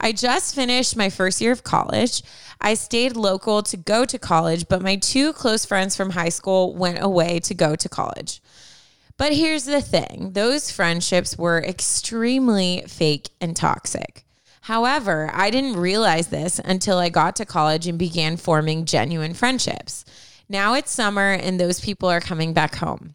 I 0.00 0.10
just 0.12 0.54
finished 0.56 0.96
my 0.96 1.08
first 1.08 1.40
year 1.40 1.52
of 1.52 1.62
college. 1.62 2.22
I 2.60 2.74
stayed 2.74 3.16
local 3.16 3.62
to 3.62 3.76
go 3.76 4.04
to 4.04 4.18
college, 4.18 4.66
but 4.68 4.82
my 4.82 4.96
two 4.96 5.32
close 5.32 5.64
friends 5.64 5.96
from 5.96 6.10
high 6.10 6.28
school 6.30 6.74
went 6.74 6.98
away 7.00 7.38
to 7.40 7.54
go 7.54 7.76
to 7.76 7.88
college. 7.88 8.40
But 9.16 9.32
here's 9.32 9.64
the 9.64 9.80
thing 9.80 10.30
those 10.32 10.70
friendships 10.70 11.38
were 11.38 11.62
extremely 11.62 12.84
fake 12.88 13.30
and 13.40 13.56
toxic. 13.56 14.24
However, 14.62 15.30
I 15.32 15.50
didn't 15.50 15.76
realize 15.76 16.28
this 16.28 16.58
until 16.58 16.98
I 16.98 17.10
got 17.10 17.36
to 17.36 17.44
college 17.44 17.86
and 17.86 17.98
began 17.98 18.36
forming 18.36 18.86
genuine 18.86 19.34
friendships. 19.34 20.04
Now 20.48 20.74
it's 20.74 20.90
summer 20.90 21.32
and 21.32 21.60
those 21.60 21.80
people 21.80 22.08
are 22.08 22.20
coming 22.20 22.52
back 22.52 22.76
home. 22.76 23.14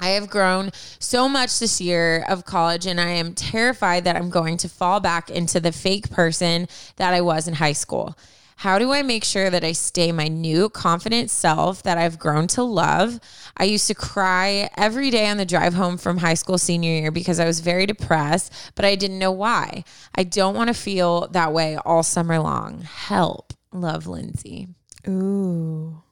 I 0.00 0.10
have 0.10 0.30
grown 0.30 0.70
so 0.98 1.28
much 1.28 1.58
this 1.58 1.80
year 1.80 2.24
of 2.26 2.46
college, 2.46 2.86
and 2.86 2.98
I 2.98 3.10
am 3.10 3.34
terrified 3.34 4.04
that 4.04 4.16
I'm 4.16 4.30
going 4.30 4.56
to 4.58 4.68
fall 4.68 4.98
back 4.98 5.28
into 5.28 5.60
the 5.60 5.72
fake 5.72 6.10
person 6.10 6.68
that 6.96 7.12
I 7.12 7.20
was 7.20 7.46
in 7.46 7.54
high 7.54 7.74
school. 7.74 8.16
How 8.60 8.78
do 8.78 8.92
I 8.92 9.00
make 9.00 9.24
sure 9.24 9.48
that 9.48 9.64
I 9.64 9.72
stay 9.72 10.12
my 10.12 10.28
new 10.28 10.68
confident 10.68 11.30
self 11.30 11.82
that 11.84 11.96
I've 11.96 12.18
grown 12.18 12.46
to 12.48 12.62
love? 12.62 13.18
I 13.56 13.64
used 13.64 13.86
to 13.86 13.94
cry 13.94 14.68
every 14.76 15.10
day 15.10 15.30
on 15.30 15.38
the 15.38 15.46
drive 15.46 15.72
home 15.72 15.96
from 15.96 16.18
high 16.18 16.34
school 16.34 16.58
senior 16.58 16.90
year 16.90 17.10
because 17.10 17.40
I 17.40 17.46
was 17.46 17.60
very 17.60 17.86
depressed, 17.86 18.52
but 18.74 18.84
I 18.84 18.96
didn't 18.96 19.18
know 19.18 19.32
why. 19.32 19.82
I 20.14 20.24
don't 20.24 20.54
want 20.54 20.68
to 20.68 20.74
feel 20.74 21.28
that 21.28 21.54
way 21.54 21.78
all 21.78 22.02
summer 22.02 22.38
long. 22.38 22.82
Help. 22.82 23.54
Love 23.72 24.06
Lindsay. 24.06 24.68
Ooh. 25.08 26.02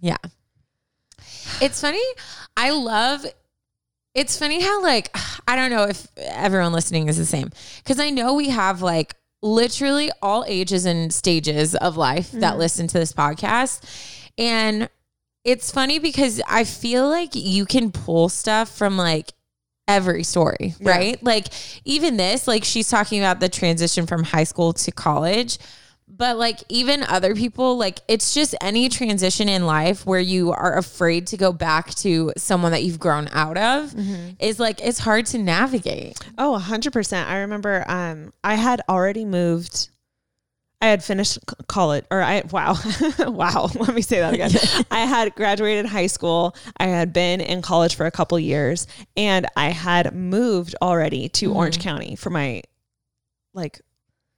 Yeah. 0.00 0.16
It's 1.60 1.82
funny. 1.82 2.00
I 2.56 2.70
love 2.70 3.26
it's 4.14 4.38
funny 4.38 4.62
how 4.62 4.82
like 4.82 5.14
I 5.46 5.56
don't 5.56 5.68
know 5.68 5.82
if 5.82 6.08
everyone 6.16 6.72
listening 6.72 7.08
is 7.08 7.18
the 7.18 7.26
same 7.26 7.50
cuz 7.84 8.00
I 8.00 8.08
know 8.08 8.32
we 8.32 8.48
have 8.48 8.80
like 8.80 9.14
literally 9.46 10.10
all 10.20 10.44
ages 10.46 10.84
and 10.84 11.12
stages 11.12 11.74
of 11.74 11.96
life 11.96 12.30
that 12.32 12.50
mm-hmm. 12.50 12.58
listen 12.58 12.86
to 12.88 12.98
this 12.98 13.12
podcast 13.12 13.82
and 14.36 14.88
it's 15.44 15.70
funny 15.70 16.00
because 16.00 16.42
I 16.48 16.64
feel 16.64 17.08
like 17.08 17.30
you 17.34 17.66
can 17.66 17.92
pull 17.92 18.28
stuff 18.28 18.68
from 18.68 18.96
like 18.96 19.32
every 19.86 20.24
story, 20.24 20.74
right? 20.80 21.22
Like 21.22 21.46
even 21.84 22.16
this, 22.16 22.48
like 22.48 22.64
she's 22.64 22.90
talking 22.90 23.20
about 23.20 23.38
the 23.38 23.48
transition 23.48 24.06
from 24.06 24.24
high 24.24 24.44
school 24.44 24.72
to 24.72 24.90
college. 24.90 25.58
But 26.16 26.38
like 26.38 26.62
even 26.68 27.02
other 27.02 27.34
people, 27.34 27.76
like 27.76 28.00
it's 28.08 28.32
just 28.32 28.54
any 28.60 28.88
transition 28.88 29.48
in 29.48 29.66
life 29.66 30.06
where 30.06 30.20
you 30.20 30.52
are 30.52 30.78
afraid 30.78 31.26
to 31.28 31.36
go 31.36 31.52
back 31.52 31.94
to 31.96 32.32
someone 32.36 32.72
that 32.72 32.82
you've 32.84 32.98
grown 32.98 33.28
out 33.32 33.58
of 33.58 33.94
is 34.40 34.58
like 34.58 34.80
it's 34.80 34.98
hard 34.98 35.26
to 35.26 35.38
navigate. 35.38 36.18
Oh, 36.38 36.58
100%. 36.60 37.26
I 37.26 37.38
remember 37.40 37.84
um 37.88 38.32
I 38.42 38.54
had 38.54 38.80
already 38.88 39.24
moved 39.24 39.90
I 40.80 40.86
had 40.86 41.02
finished 41.02 41.38
college 41.68 42.04
or 42.10 42.22
I 42.22 42.42
wow. 42.50 42.76
wow, 43.18 43.70
let 43.74 43.94
me 43.94 44.02
say 44.02 44.20
that 44.20 44.34
again. 44.34 44.52
I 44.90 45.00
had 45.00 45.34
graduated 45.34 45.86
high 45.86 46.06
school. 46.06 46.54
I 46.78 46.86
had 46.86 47.12
been 47.12 47.40
in 47.40 47.60
college 47.62 47.94
for 47.94 48.06
a 48.06 48.10
couple 48.10 48.38
years 48.38 48.86
and 49.16 49.46
I 49.56 49.70
had 49.70 50.14
moved 50.14 50.74
already 50.80 51.28
to 51.30 51.52
Orange 51.52 51.78
County 51.80 52.16
for 52.16 52.30
my 52.30 52.62
like 53.52 53.80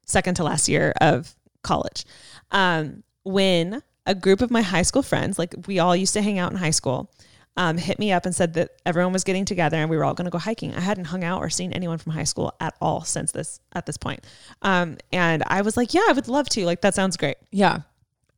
second 0.07 0.35
to 0.37 0.45
last 0.45 0.69
year 0.69 0.95
of 1.01 1.35
college. 1.63 2.05
Um 2.51 3.03
when 3.25 3.83
a 4.07 4.15
group 4.15 4.41
of 4.41 4.51
my 4.51 4.63
high 4.63 4.83
school 4.83 5.03
friends, 5.03 5.39
like 5.39 5.55
we 5.67 5.79
all 5.79 5.95
used 5.95 6.15
to 6.15 6.23
hang 6.23 6.39
out 6.39 6.51
in 6.51 6.57
high 6.57 6.71
school, 6.71 7.11
um, 7.59 7.77
hit 7.77 7.99
me 7.99 8.13
up 8.13 8.25
and 8.25 8.35
said 8.35 8.55
that 8.55 8.71
everyone 8.87 9.13
was 9.13 9.25
getting 9.25 9.45
together 9.45 9.77
and 9.77 9.91
we 9.91 9.97
were 9.97 10.05
all 10.05 10.15
going 10.15 10.25
to 10.27 10.31
go 10.31 10.39
hiking. 10.39 10.75
I 10.75 10.81
hadn't 10.81 11.07
hung 11.07 11.25
out 11.25 11.41
or 11.41 11.51
seen 11.51 11.73
anyone 11.73 11.99
from 11.99 12.13
high 12.13 12.25
school 12.25 12.55
at 12.61 12.75
all 12.81 13.03
since 13.03 13.33
this 13.33 13.61
at 13.73 13.85
this 13.85 13.99
point. 13.99 14.25
Um, 14.63 14.97
and 15.13 15.43
I 15.47 15.63
was 15.63 15.77
like, 15.77 15.93
yeah, 15.93 16.05
I 16.09 16.13
would 16.13 16.29
love 16.29 16.49
to. 16.51 16.65
Like 16.65 16.81
that 16.83 16.95
sounds 16.95 17.17
great. 17.17 17.37
Yeah. 17.51 17.81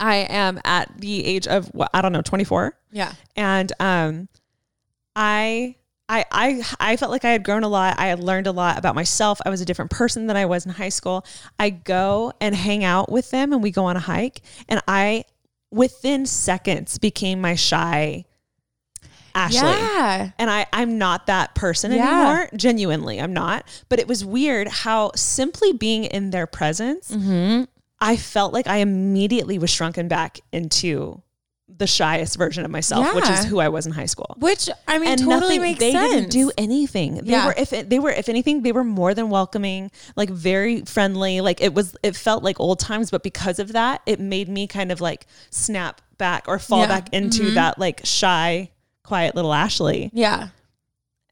I 0.01 0.17
am 0.31 0.59
at 0.65 0.91
the 0.99 1.25
age 1.25 1.47
of 1.47 1.67
what 1.69 1.91
I 1.93 2.01
don't 2.01 2.13
know, 2.13 2.23
24. 2.23 2.75
Yeah. 2.91 3.13
And 3.37 3.73
um 3.79 4.29
I 5.15 5.77
I, 6.11 6.25
I 6.33 6.63
I 6.81 6.97
felt 6.97 7.11
like 7.13 7.25
I 7.25 7.31
had 7.31 7.45
grown 7.45 7.63
a 7.63 7.69
lot. 7.69 7.99
I 7.99 8.07
had 8.09 8.19
learned 8.21 8.47
a 8.49 8.53
lot 8.53 8.77
about 8.77 8.95
myself. 8.95 9.39
I 9.47 9.49
was 9.51 9.61
a 9.61 9.65
different 9.65 9.91
person 9.93 10.27
than 10.27 10.37
I 10.37 10.45
was 10.47 10.67
in 10.67 10.73
high 10.73 10.89
school. 10.89 11.25
I 11.59 11.71
go 11.71 12.33
and 12.41 12.55
hang 12.55 12.83
out 12.85 13.11
with 13.13 13.31
them 13.31 13.53
and 13.53 13.63
we 13.63 13.71
go 13.71 13.85
on 13.85 13.97
a 13.97 14.01
hike 14.01 14.43
and 14.69 14.81
I 14.89 15.25
within 15.71 16.27
seconds 16.27 16.99
became 16.99 17.41
my 17.41 17.55
shy 17.55 18.25
Ashley. 19.35 19.61
Yeah. 19.61 20.31
And 20.41 20.51
I, 20.51 20.67
I'm 20.73 20.99
not 20.99 21.27
that 21.29 21.55
person 21.55 21.93
Yeah. 21.93 22.03
anymore. 22.09 22.49
Genuinely, 22.57 23.21
I'm 23.21 23.33
not. 23.33 23.65
But 23.89 24.01
it 24.01 24.09
was 24.09 24.25
weird 24.25 24.67
how 24.67 25.13
simply 25.15 25.73
being 25.73 26.05
in 26.05 26.31
their 26.31 26.49
presence, 26.49 27.11
Mm-hmm. 27.13 27.65
I 28.01 28.17
felt 28.17 28.53
like 28.55 28.67
I 28.67 28.79
immediately 28.79 29.59
was 29.59 29.69
shrunken 29.71 30.09
back 30.09 30.41
into 30.53 31.23
the 31.79 31.87
shyest 31.87 32.37
version 32.37 32.65
of 32.65 32.71
myself, 32.71 33.15
which 33.15 33.29
is 33.29 33.45
who 33.45 33.59
I 33.61 33.69
was 33.69 33.87
in 33.87 33.93
high 33.93 34.07
school. 34.07 34.37
Which 34.39 34.69
I 34.89 34.99
mean 34.99 35.09
and 35.11 35.21
totally 35.21 35.41
nothing, 35.59 35.61
makes 35.63 35.79
they 35.81 35.93
sense. 35.93 36.11
didn't 36.13 36.31
do 36.31 36.51
anything. 36.59 37.15
They 37.17 37.33
Yeah. 37.33 37.47
were 37.47 37.55
if 37.57 37.71
they 37.71 37.99
were 37.99 38.11
if 38.11 38.29
anything 38.29 38.63
they 38.63 38.73
were 38.73 38.85
more 38.85 39.15
than 39.15 39.31
welcoming, 39.31 39.91
like 40.17 40.31
very 40.31 40.83
friendly. 40.83 41.41
Like 41.41 41.61
it 41.61 41.73
was 41.75 41.97
it 42.03 42.17
felt 42.17 42.43
like 42.43 42.61
old 42.61 42.81
times, 42.81 43.11
but 43.11 43.23
because 43.23 43.59
of 43.59 43.73
that, 43.73 44.03
it 44.07 44.21
made 44.21 44.49
me 44.49 44.67
kind 44.67 44.93
of 44.93 45.01
like 45.01 45.27
snap 45.51 46.01
back 46.19 46.45
or 46.49 46.59
fall 46.59 46.81
Yeah. 46.81 46.87
back 46.89 47.09
into 47.13 47.45
mm-hmm. 47.45 47.55
that 47.55 47.79
like 47.79 48.01
shy, 48.05 48.71
quiet 49.03 49.35
little 49.35 49.53
Ashley. 49.55 50.11
yeah. 50.13 50.49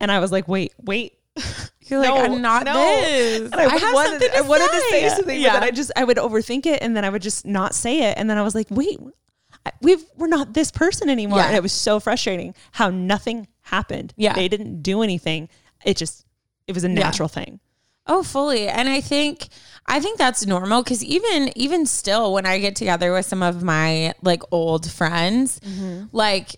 And 0.00 0.12
I 0.12 0.20
was 0.20 0.30
like, 0.30 0.46
wait, 0.46 0.72
wait. 0.80 1.14
You're 1.86 2.00
like, 2.00 2.10
I'm 2.30 2.40
not 2.42 2.64
this. 2.66 3.40
And 3.50 3.54
I, 3.54 3.64
I 3.64 3.76
have 3.78 3.94
wanted, 3.94 4.10
something 4.10 4.30
to 4.30 4.36
I 4.38 4.40
wanted 4.42 4.68
to 4.68 4.80
say 4.90 5.08
say. 5.08 5.08
something, 5.08 5.40
Yeah. 5.40 5.54
but 5.54 5.60
then 5.60 5.68
I 5.68 5.70
just 5.72 5.90
I 5.96 6.04
would 6.04 6.16
overthink 6.18 6.66
it, 6.66 6.82
and 6.82 6.96
then 6.96 7.04
I 7.04 7.10
would 7.10 7.22
just 7.22 7.46
not 7.46 7.74
say 7.74 8.02
it, 8.10 8.14
and 8.18 8.28
then 8.30 8.36
I 8.38 8.42
was 8.42 8.54
like, 8.54 8.66
wait, 8.70 8.98
we've 9.80 10.04
we're 10.16 10.28
not 10.28 10.54
this 10.54 10.70
person 10.70 11.08
anymore, 11.08 11.38
Yeah. 11.38 11.46
and 11.46 11.56
it 11.56 11.62
was 11.62 11.72
so 11.72 12.00
frustrating 12.00 12.54
how 12.72 12.90
nothing 12.90 13.48
happened. 13.62 14.14
Yeah. 14.16 14.34
they 14.34 14.48
didn't 14.48 14.82
do 14.82 15.02
anything. 15.02 15.48
It 15.84 15.96
just 15.96 16.24
it 16.66 16.74
was 16.74 16.84
a 16.84 16.88
natural 16.88 17.28
thing. 17.28 17.60
Oh, 18.06 18.22
fully. 18.22 18.68
And 18.68 18.88
I 18.88 19.00
think 19.00 19.48
I 19.86 20.00
think 20.00 20.18
that's 20.18 20.46
normal 20.46 20.82
because 20.82 21.04
even 21.04 21.52
even 21.56 21.86
still, 21.86 22.32
when 22.32 22.46
I 22.46 22.58
get 22.58 22.74
together 22.74 23.12
with 23.12 23.26
some 23.26 23.42
of 23.42 23.62
my 23.62 24.14
like 24.22 24.42
old 24.50 24.90
friends, 24.90 25.60
mm-hmm. 25.60 26.06
like 26.12 26.56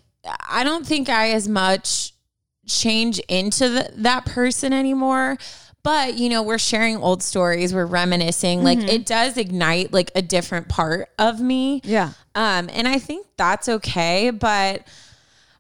I 0.49 0.63
don't 0.65 0.87
think 0.87 1.09
I 1.09 1.31
as 1.31 1.49
much 1.49 2.13
change 2.67 3.19
into 3.29 3.69
the, 3.69 3.91
that 3.97 4.27
person 4.27 4.73
anymore. 4.73 5.39
But 5.83 6.19
you 6.19 6.29
know, 6.29 6.43
we're 6.43 6.59
sharing 6.59 6.97
old 6.99 7.23
stories, 7.23 7.73
we're 7.75 7.87
reminiscing. 7.87 8.63
Like 8.63 8.79
it 8.79 9.07
does 9.07 9.37
ignite 9.37 9.93
like 9.93 10.11
a 10.15 10.23
different 10.23 10.69
part 10.69 11.09
of 11.19 11.41
me. 11.41 11.81
Yeah. 11.85 12.13
Um, 12.35 12.69
and 12.73 12.87
I 12.87 12.99
think 12.99 13.27
that's 13.37 13.69
okay, 13.69 14.31
but 14.31 14.87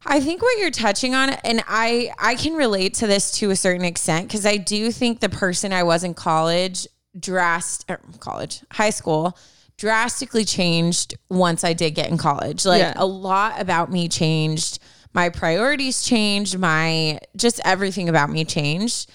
I 0.04 0.20
think 0.20 0.42
what 0.42 0.58
you're 0.58 0.70
touching 0.70 1.14
on, 1.14 1.30
and 1.30 1.62
I 1.68 2.12
I 2.18 2.34
can 2.34 2.54
relate 2.54 2.94
to 2.94 3.06
this 3.06 3.30
to 3.38 3.50
a 3.50 3.56
certain 3.56 3.84
extent 3.84 4.28
because 4.28 4.46
I 4.46 4.56
do 4.56 4.92
think 4.92 5.20
the 5.20 5.28
person 5.28 5.72
I 5.72 5.82
was 5.82 6.04
in 6.04 6.14
college, 6.14 6.86
drast 7.18 7.84
er, 7.90 8.00
college, 8.18 8.62
high 8.72 8.90
school, 8.90 9.36
drastically 9.78 10.44
changed 10.44 11.14
once 11.30 11.64
I 11.64 11.72
did 11.72 11.94
get 11.94 12.08
in 12.10 12.18
college. 12.18 12.66
Like 12.66 12.80
Yeah. 12.80 12.92
a 12.96 13.06
lot 13.06 13.60
about 13.60 13.90
me 13.90 14.08
changed. 14.08 14.78
My 15.12 15.28
priorities 15.28 16.02
changed. 16.02 16.58
My 16.58 17.18
just 17.36 17.60
everything 17.64 18.08
about 18.10 18.30
me 18.30 18.44
changed. 18.44 19.10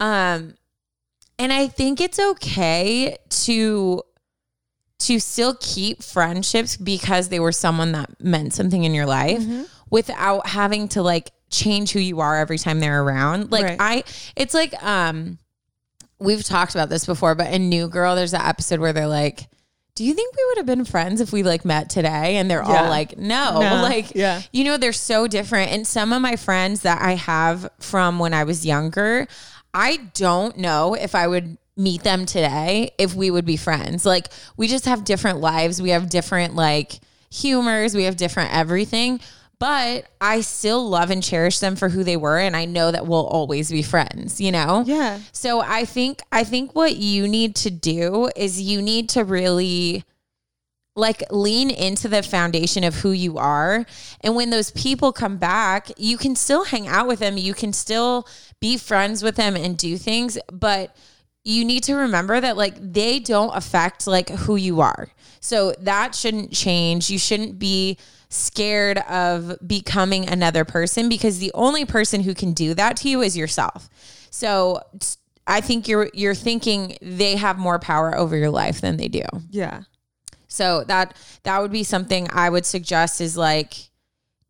Um, 0.00 0.54
and 1.38 1.52
I 1.52 1.66
think 1.68 2.00
it's 2.00 2.18
okay 2.18 3.16
to 3.30 4.02
to 5.00 5.20
still 5.20 5.56
keep 5.60 6.02
friendships 6.02 6.76
because 6.76 7.28
they 7.28 7.38
were 7.38 7.52
someone 7.52 7.92
that 7.92 8.20
meant 8.20 8.52
something 8.52 8.82
in 8.82 8.94
your 8.94 9.06
life 9.06 9.40
without 9.90 10.46
having 10.48 10.88
to 10.88 11.02
like 11.02 11.30
change 11.50 11.92
who 11.92 12.00
you 12.00 12.18
are 12.20 12.36
every 12.36 12.58
time 12.58 12.80
they're 12.80 13.00
around. 13.02 13.52
Like 13.52 13.64
Right. 13.64 13.76
I 13.80 14.04
it's 14.34 14.54
like 14.54 14.74
um 14.82 15.38
we've 16.18 16.42
talked 16.42 16.74
about 16.74 16.88
this 16.88 17.06
before, 17.06 17.36
but 17.36 17.52
in 17.52 17.68
New 17.68 17.88
Girl, 17.88 18.16
there's 18.16 18.32
that 18.32 18.46
episode 18.48 18.80
where 18.80 18.92
they're 18.92 19.06
like, 19.06 19.46
do 19.94 20.04
you 20.04 20.14
think 20.14 20.34
we 20.36 20.44
would 20.48 20.56
have 20.58 20.66
been 20.66 20.84
friends 20.84 21.20
if 21.20 21.32
we 21.32 21.44
like 21.44 21.64
met 21.64 21.88
today? 21.90 22.36
And 22.36 22.50
they're 22.50 22.62
Yeah. 22.66 22.82
all 22.82 22.88
like, 22.88 23.16
no, 23.18 23.60
No. 23.60 23.82
like, 23.82 24.16
Yeah. 24.16 24.42
you 24.52 24.64
know, 24.64 24.76
they're 24.78 24.92
so 24.92 25.28
different. 25.28 25.70
And 25.70 25.86
some 25.86 26.12
of 26.12 26.20
my 26.20 26.34
friends 26.34 26.80
that 26.82 27.00
I 27.00 27.12
have 27.14 27.70
from 27.78 28.18
when 28.18 28.34
I 28.34 28.42
was 28.42 28.66
younger, 28.66 29.28
I 29.74 29.96
don't 30.14 30.56
know 30.56 30.94
if 30.94 31.14
I 31.14 31.26
would 31.26 31.58
meet 31.76 32.02
them 32.02 32.26
today 32.26 32.90
if 32.98 33.14
we 33.14 33.30
would 33.30 33.44
be 33.44 33.56
friends. 33.56 34.04
Like, 34.04 34.28
we 34.56 34.66
just 34.68 34.86
have 34.86 35.04
different 35.04 35.40
lives. 35.40 35.80
We 35.80 35.90
have 35.90 36.08
different 36.08 36.54
like 36.56 37.00
humors. 37.30 37.94
We 37.94 38.04
have 38.04 38.16
different 38.16 38.52
everything. 38.54 39.20
But 39.60 40.06
I 40.20 40.40
still 40.42 40.88
love 40.88 41.10
and 41.10 41.20
cherish 41.20 41.58
them 41.58 41.74
for 41.74 41.88
who 41.88 42.04
they 42.04 42.16
were, 42.16 42.38
and 42.38 42.54
I 42.56 42.64
know 42.64 42.92
that 42.92 43.08
we'll 43.08 43.26
always 43.26 43.72
be 43.72 43.82
friends. 43.82 44.40
You 44.40 44.52
know, 44.52 44.84
Yeah. 44.86 45.18
so 45.32 45.60
I 45.60 45.84
think 45.84 46.20
I 46.30 46.44
think 46.44 46.76
what 46.76 46.96
you 46.96 47.26
need 47.26 47.56
to 47.56 47.70
do 47.70 48.30
is 48.36 48.60
you 48.60 48.80
need 48.80 49.08
to 49.10 49.24
really 49.24 50.04
like 50.94 51.22
lean 51.30 51.70
into 51.70 52.08
the 52.08 52.22
foundation 52.24 52.82
of 52.84 52.94
who 52.96 53.10
you 53.12 53.38
are. 53.38 53.84
And 54.20 54.34
when 54.34 54.50
those 54.50 54.70
people 54.72 55.12
come 55.12 55.36
back, 55.38 55.90
you 55.96 56.16
can 56.16 56.34
still 56.34 56.64
hang 56.64 56.88
out 56.88 57.06
with 57.06 57.20
them. 57.20 57.36
You 57.36 57.54
can 57.54 57.72
still 57.72 58.26
be 58.60 58.76
friends 58.76 59.22
with 59.22 59.36
them 59.36 59.56
and 59.56 59.76
do 59.76 59.96
things, 59.96 60.38
but 60.52 60.96
you 61.44 61.64
need 61.64 61.82
to 61.84 61.94
remember 61.94 62.40
that 62.40 62.56
like 62.56 62.74
they 62.80 63.18
don't 63.18 63.56
affect 63.56 64.06
like 64.06 64.28
who 64.28 64.56
you 64.56 64.80
are. 64.80 65.08
So 65.40 65.72
that 65.80 66.14
shouldn't 66.14 66.52
change. 66.52 67.10
You 67.10 67.18
shouldn't 67.18 67.58
be 67.58 67.98
scared 68.28 68.98
of 68.98 69.56
becoming 69.66 70.28
another 70.28 70.64
person 70.64 71.08
because 71.08 71.38
the 71.38 71.52
only 71.54 71.84
person 71.84 72.22
who 72.22 72.34
can 72.34 72.52
do 72.52 72.74
that 72.74 72.96
to 72.98 73.08
you 73.08 73.22
is 73.22 73.36
yourself. 73.36 73.88
So 74.30 74.82
I 75.46 75.62
think 75.62 75.88
you're 75.88 76.10
you're 76.12 76.34
thinking 76.34 76.98
they 77.00 77.36
have 77.36 77.58
more 77.58 77.78
power 77.78 78.16
over 78.16 78.36
your 78.36 78.50
life 78.50 78.80
than 78.80 78.96
they 78.98 79.08
do. 79.08 79.22
Yeah. 79.50 79.82
So 80.48 80.84
that 80.84 81.16
that 81.44 81.60
would 81.60 81.72
be 81.72 81.84
something 81.84 82.28
I 82.30 82.50
would 82.50 82.66
suggest 82.66 83.20
is 83.20 83.36
like 83.36 83.87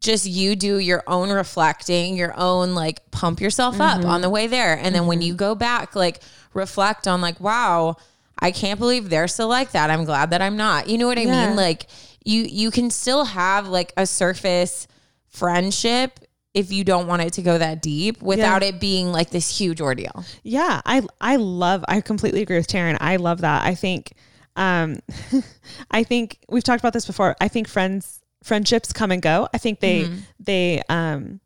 just 0.00 0.26
you 0.26 0.54
do 0.56 0.78
your 0.78 1.02
own 1.06 1.30
reflecting, 1.30 2.16
your 2.16 2.32
own 2.38 2.74
like 2.74 3.10
pump 3.10 3.40
yourself 3.40 3.80
up 3.80 3.98
Mm-hmm. 4.00 4.08
on 4.08 4.20
the 4.20 4.30
way 4.30 4.46
there. 4.46 4.78
And 4.78 4.94
then 4.94 5.06
when 5.06 5.20
you 5.22 5.34
go 5.34 5.54
back, 5.54 5.96
like 5.96 6.20
reflect 6.54 7.08
on 7.08 7.20
like, 7.20 7.40
wow, 7.40 7.96
I 8.38 8.52
can't 8.52 8.78
believe 8.78 9.10
they're 9.10 9.26
still 9.28 9.48
like 9.48 9.72
that. 9.72 9.90
I'm 9.90 10.04
glad 10.04 10.30
that 10.30 10.40
I'm 10.40 10.56
not. 10.56 10.88
You 10.88 10.98
know 10.98 11.06
what 11.08 11.18
I 11.18 11.22
Yeah. 11.22 11.46
mean? 11.48 11.56
Like 11.56 11.88
you 12.24 12.42
you 12.42 12.70
can 12.70 12.90
still 12.90 13.24
have 13.24 13.66
like 13.68 13.92
a 13.96 14.06
surface 14.06 14.86
friendship 15.26 16.20
if 16.54 16.72
you 16.72 16.82
don't 16.84 17.06
want 17.06 17.22
it 17.22 17.32
to 17.34 17.42
go 17.42 17.58
that 17.58 17.82
deep 17.82 18.22
without 18.22 18.62
it 18.62 18.80
being 18.80 19.12
like 19.12 19.30
this 19.30 19.58
huge 19.58 19.80
ordeal. 19.80 20.24
Yeah, 20.42 20.80
I 20.84 21.02
I 21.20 21.36
love 21.36 21.84
I 21.88 22.00
completely 22.00 22.42
agree 22.42 22.56
with 22.56 22.68
Taryn. 22.68 22.96
I 23.00 23.16
love 23.16 23.40
that. 23.42 23.64
I 23.64 23.74
think 23.74 24.12
um 24.56 24.98
I 25.90 26.02
think 26.04 26.38
we've 26.48 26.64
talked 26.64 26.80
about 26.80 26.92
this 26.92 27.06
before. 27.06 27.36
I 27.40 27.48
think 27.48 27.68
friends 27.68 28.20
friendships 28.42 28.92
come 28.92 29.10
and 29.10 29.22
go. 29.22 29.48
I 29.52 29.58
think 29.58 29.80
they 29.80 30.08
they 30.40 30.82
um 30.88 31.40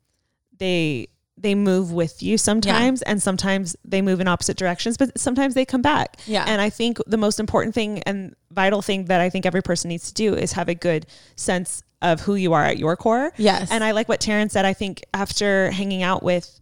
they 0.59 1.09
they 1.37 1.55
move 1.55 1.93
with 1.93 2.23
you 2.23 2.39
sometimes 2.39 3.03
and 3.03 3.21
sometimes 3.21 3.75
they 3.85 4.01
move 4.01 4.21
in 4.21 4.29
opposite 4.29 4.57
directions, 4.57 4.97
but 4.97 5.19
sometimes 5.19 5.55
they 5.55 5.65
come 5.65 5.83
back. 5.83 6.19
Yeah. 6.27 6.45
And 6.47 6.61
I 6.61 6.71
think 6.71 6.99
the 7.07 7.17
most 7.17 7.41
important 7.41 7.75
thing 7.75 8.01
and 8.05 8.35
vital 8.53 8.81
thing 8.81 9.07
that 9.07 9.21
I 9.21 9.29
think 9.29 9.45
every 9.45 9.63
person 9.63 9.89
needs 9.89 10.09
to 10.09 10.15
do 10.15 10.35
is 10.35 10.53
have 10.53 10.69
a 10.69 10.75
good 10.75 11.07
sense 11.35 11.83
of 12.01 12.21
who 12.21 12.35
you 12.35 12.53
are 12.53 12.65
at 12.65 12.79
your 12.79 12.97
core. 12.97 13.33
Yes. 13.37 13.71
And 13.71 13.83
I 13.83 13.93
like 13.93 14.09
what 14.09 14.21
Taryn 14.21 14.51
said. 14.51 14.65
I 14.65 14.73
think 14.73 15.03
after 15.15 15.71
hanging 15.71 16.03
out 16.03 16.23
with 16.23 16.61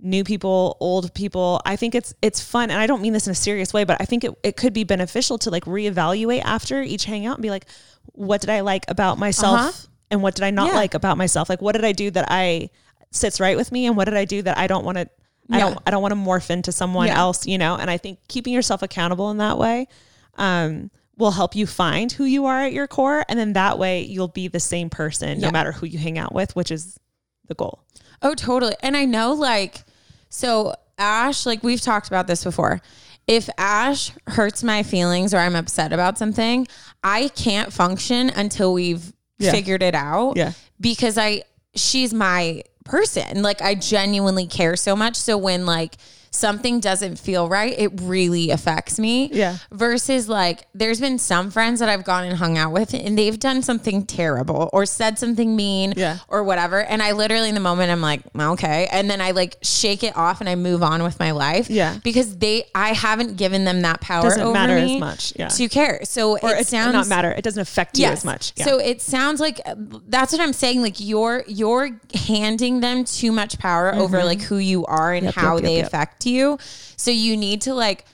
new 0.00 0.24
people, 0.24 0.76
old 0.80 1.14
people. 1.14 1.60
I 1.64 1.76
think 1.76 1.94
it's 1.94 2.14
it's 2.22 2.40
fun, 2.40 2.70
and 2.70 2.80
I 2.80 2.86
don't 2.86 3.00
mean 3.02 3.12
this 3.12 3.26
in 3.26 3.30
a 3.30 3.34
serious 3.36 3.72
way, 3.72 3.84
but 3.84 4.00
I 4.00 4.04
think 4.04 4.24
it, 4.24 4.32
it 4.42 4.56
could 4.56 4.72
be 4.72 4.84
beneficial 4.84 5.38
to 5.38 5.50
like 5.50 5.64
reevaluate 5.64 6.42
after 6.44 6.82
each 6.82 7.04
hangout 7.04 7.36
and 7.36 7.42
be 7.42 7.50
like, 7.50 7.66
what 8.12 8.40
did 8.40 8.50
I 8.50 8.60
like 8.60 8.84
about 8.88 9.18
myself, 9.18 9.60
Uh-huh. 9.60 9.72
and 10.10 10.22
what 10.22 10.34
did 10.34 10.44
I 10.44 10.50
not 10.50 10.68
Yeah. 10.68 10.74
like 10.76 10.94
about 10.94 11.16
myself? 11.16 11.48
Like, 11.48 11.62
what 11.62 11.72
did 11.72 11.84
I 11.84 11.92
do 11.92 12.10
that 12.10 12.26
I 12.28 12.70
sits 13.10 13.40
right 13.40 13.56
with 13.56 13.70
me, 13.72 13.86
and 13.86 13.96
what 13.96 14.04
did 14.06 14.14
I 14.14 14.24
do 14.24 14.42
that 14.42 14.58
I 14.58 14.66
don't 14.66 14.84
want 14.84 14.98
to. 14.98 15.08
I 15.50 15.58
don't. 15.60 15.78
I 15.86 15.90
don't 15.90 16.00
want 16.00 16.12
to 16.12 16.18
morph 16.18 16.48
into 16.50 16.72
someone 16.72 17.06
Yeah. 17.08 17.18
else, 17.18 17.46
you 17.46 17.58
know. 17.58 17.76
And 17.76 17.90
I 17.90 17.98
think 17.98 18.18
keeping 18.28 18.52
yourself 18.54 18.82
accountable 18.82 19.30
in 19.30 19.36
that 19.38 19.58
way, 19.58 19.88
um, 20.36 20.90
will 21.16 21.30
help 21.32 21.54
you 21.54 21.66
find 21.66 22.10
who 22.10 22.24
you 22.24 22.46
are 22.46 22.62
at 22.62 22.72
your 22.72 22.86
core, 22.88 23.24
and 23.28 23.38
then 23.38 23.52
that 23.52 23.78
way 23.78 24.02
you'll 24.02 24.26
be 24.26 24.48
the 24.48 24.58
same 24.58 24.88
person 24.90 25.38
Yeah. 25.38 25.46
no 25.46 25.52
matter 25.52 25.70
who 25.72 25.86
you 25.86 25.98
hang 25.98 26.18
out 26.18 26.34
with, 26.34 26.56
which 26.56 26.70
is 26.72 26.98
the 27.46 27.54
goal. 27.54 27.83
Oh, 28.24 28.34
totally. 28.34 28.74
And 28.82 28.96
I 28.96 29.04
know, 29.04 29.32
like, 29.34 29.84
so 30.30 30.74
Ash, 30.98 31.46
like, 31.46 31.62
we've 31.62 31.80
talked 31.80 32.08
about 32.08 32.26
this 32.26 32.42
before. 32.42 32.80
If 33.26 33.48
Ash 33.58 34.10
hurts 34.26 34.62
my 34.64 34.82
feelings 34.82 35.32
or 35.32 35.38
I'm 35.38 35.54
upset 35.54 35.92
about 35.92 36.18
something, 36.18 36.66
I 37.02 37.28
can't 37.28 37.72
function 37.72 38.30
until 38.30 38.72
we've 38.72 39.12
Yeah. 39.38 39.50
figured 39.52 39.82
it 39.82 39.94
out. 39.94 40.36
Yeah. 40.36 40.52
Because 40.80 41.18
I, 41.18 41.42
she's 41.74 42.12
my 42.14 42.62
person. 42.84 43.42
Like, 43.42 43.60
I 43.62 43.74
genuinely 43.74 44.46
care 44.46 44.76
so 44.76 44.94
much. 44.96 45.16
So 45.16 45.36
when, 45.38 45.66
like, 45.66 45.96
something 46.34 46.80
doesn't 46.80 47.18
feel 47.18 47.48
right, 47.48 47.74
it 47.78 47.92
really 48.02 48.50
affects 48.50 48.98
me. 48.98 49.30
Yeah. 49.32 49.58
Versus 49.70 50.28
like 50.28 50.66
there's 50.74 51.00
been 51.00 51.18
some 51.18 51.50
friends 51.50 51.80
that 51.80 51.88
I've 51.88 52.04
gone 52.04 52.24
and 52.24 52.36
hung 52.36 52.58
out 52.58 52.72
with 52.72 52.92
and 52.94 53.16
they've 53.18 53.38
done 53.38 53.62
something 53.62 54.04
terrible 54.06 54.68
or 54.72 54.84
said 54.86 55.18
something 55.18 55.54
mean 55.56 55.94
Yeah. 55.96 56.18
or 56.28 56.42
whatever. 56.44 56.82
And 56.82 57.02
I 57.02 57.12
literally 57.12 57.48
in 57.48 57.54
the 57.54 57.60
moment 57.60 57.90
I'm 57.92 58.00
like, 58.00 58.22
okay. 58.38 58.88
And 58.90 59.08
then 59.10 59.20
I 59.20 59.30
like 59.30 59.56
shake 59.62 60.02
it 60.02 60.16
off 60.16 60.40
and 60.40 60.48
I 60.48 60.54
move 60.56 60.82
on 60.82 61.02
with 61.02 61.18
my 61.18 61.30
life. 61.30 61.70
Yeah. 61.70 61.98
Because 62.02 62.36
they 62.38 62.64
I 62.74 62.88
haven't 62.94 63.36
given 63.36 63.64
them 63.64 63.82
that 63.82 64.00
power 64.00 64.22
Doesn't 64.22 64.40
over 64.42 64.52
matter 64.52 64.76
as 64.76 64.98
much, 64.98 65.32
yeah. 65.36 65.48
to 65.48 65.68
care. 65.68 66.00
So 66.04 66.38
Or 66.38 66.54
it 66.54 66.66
sounds 66.66 66.92
not 66.92 67.08
matter. 67.08 67.30
It 67.30 67.42
doesn't 67.42 67.60
affect 67.62 67.98
you 67.98 68.06
as 68.06 68.24
much. 68.24 68.52
Yeah. 68.56 68.64
so 68.66 68.78
it 68.78 69.00
sounds 69.00 69.40
like 69.40 69.60
uh, 69.66 69.74
that's 70.08 70.32
what 70.32 70.40
I'm 70.40 70.52
saying. 70.52 70.82
Like 70.82 70.96
you're 71.00 71.44
you're 71.46 71.90
handing 72.26 72.80
them 72.80 73.04
too 73.04 73.32
much 73.32 73.58
power 73.58 73.94
over 73.94 74.24
like 74.24 74.40
who 74.42 74.58
you 74.58 74.84
are 74.86 75.12
and 75.12 75.24
Mm-hmm. 75.24 75.24
Yep, 75.24 75.34
how 75.34 75.54
yep, 75.54 75.62
they 75.64 75.76
yep. 75.76 75.86
affect 75.86 76.20
you. 76.26 76.58
So 76.96 77.10
you 77.10 77.36
need 77.36 77.62
to 77.62 77.74
like 77.74 78.04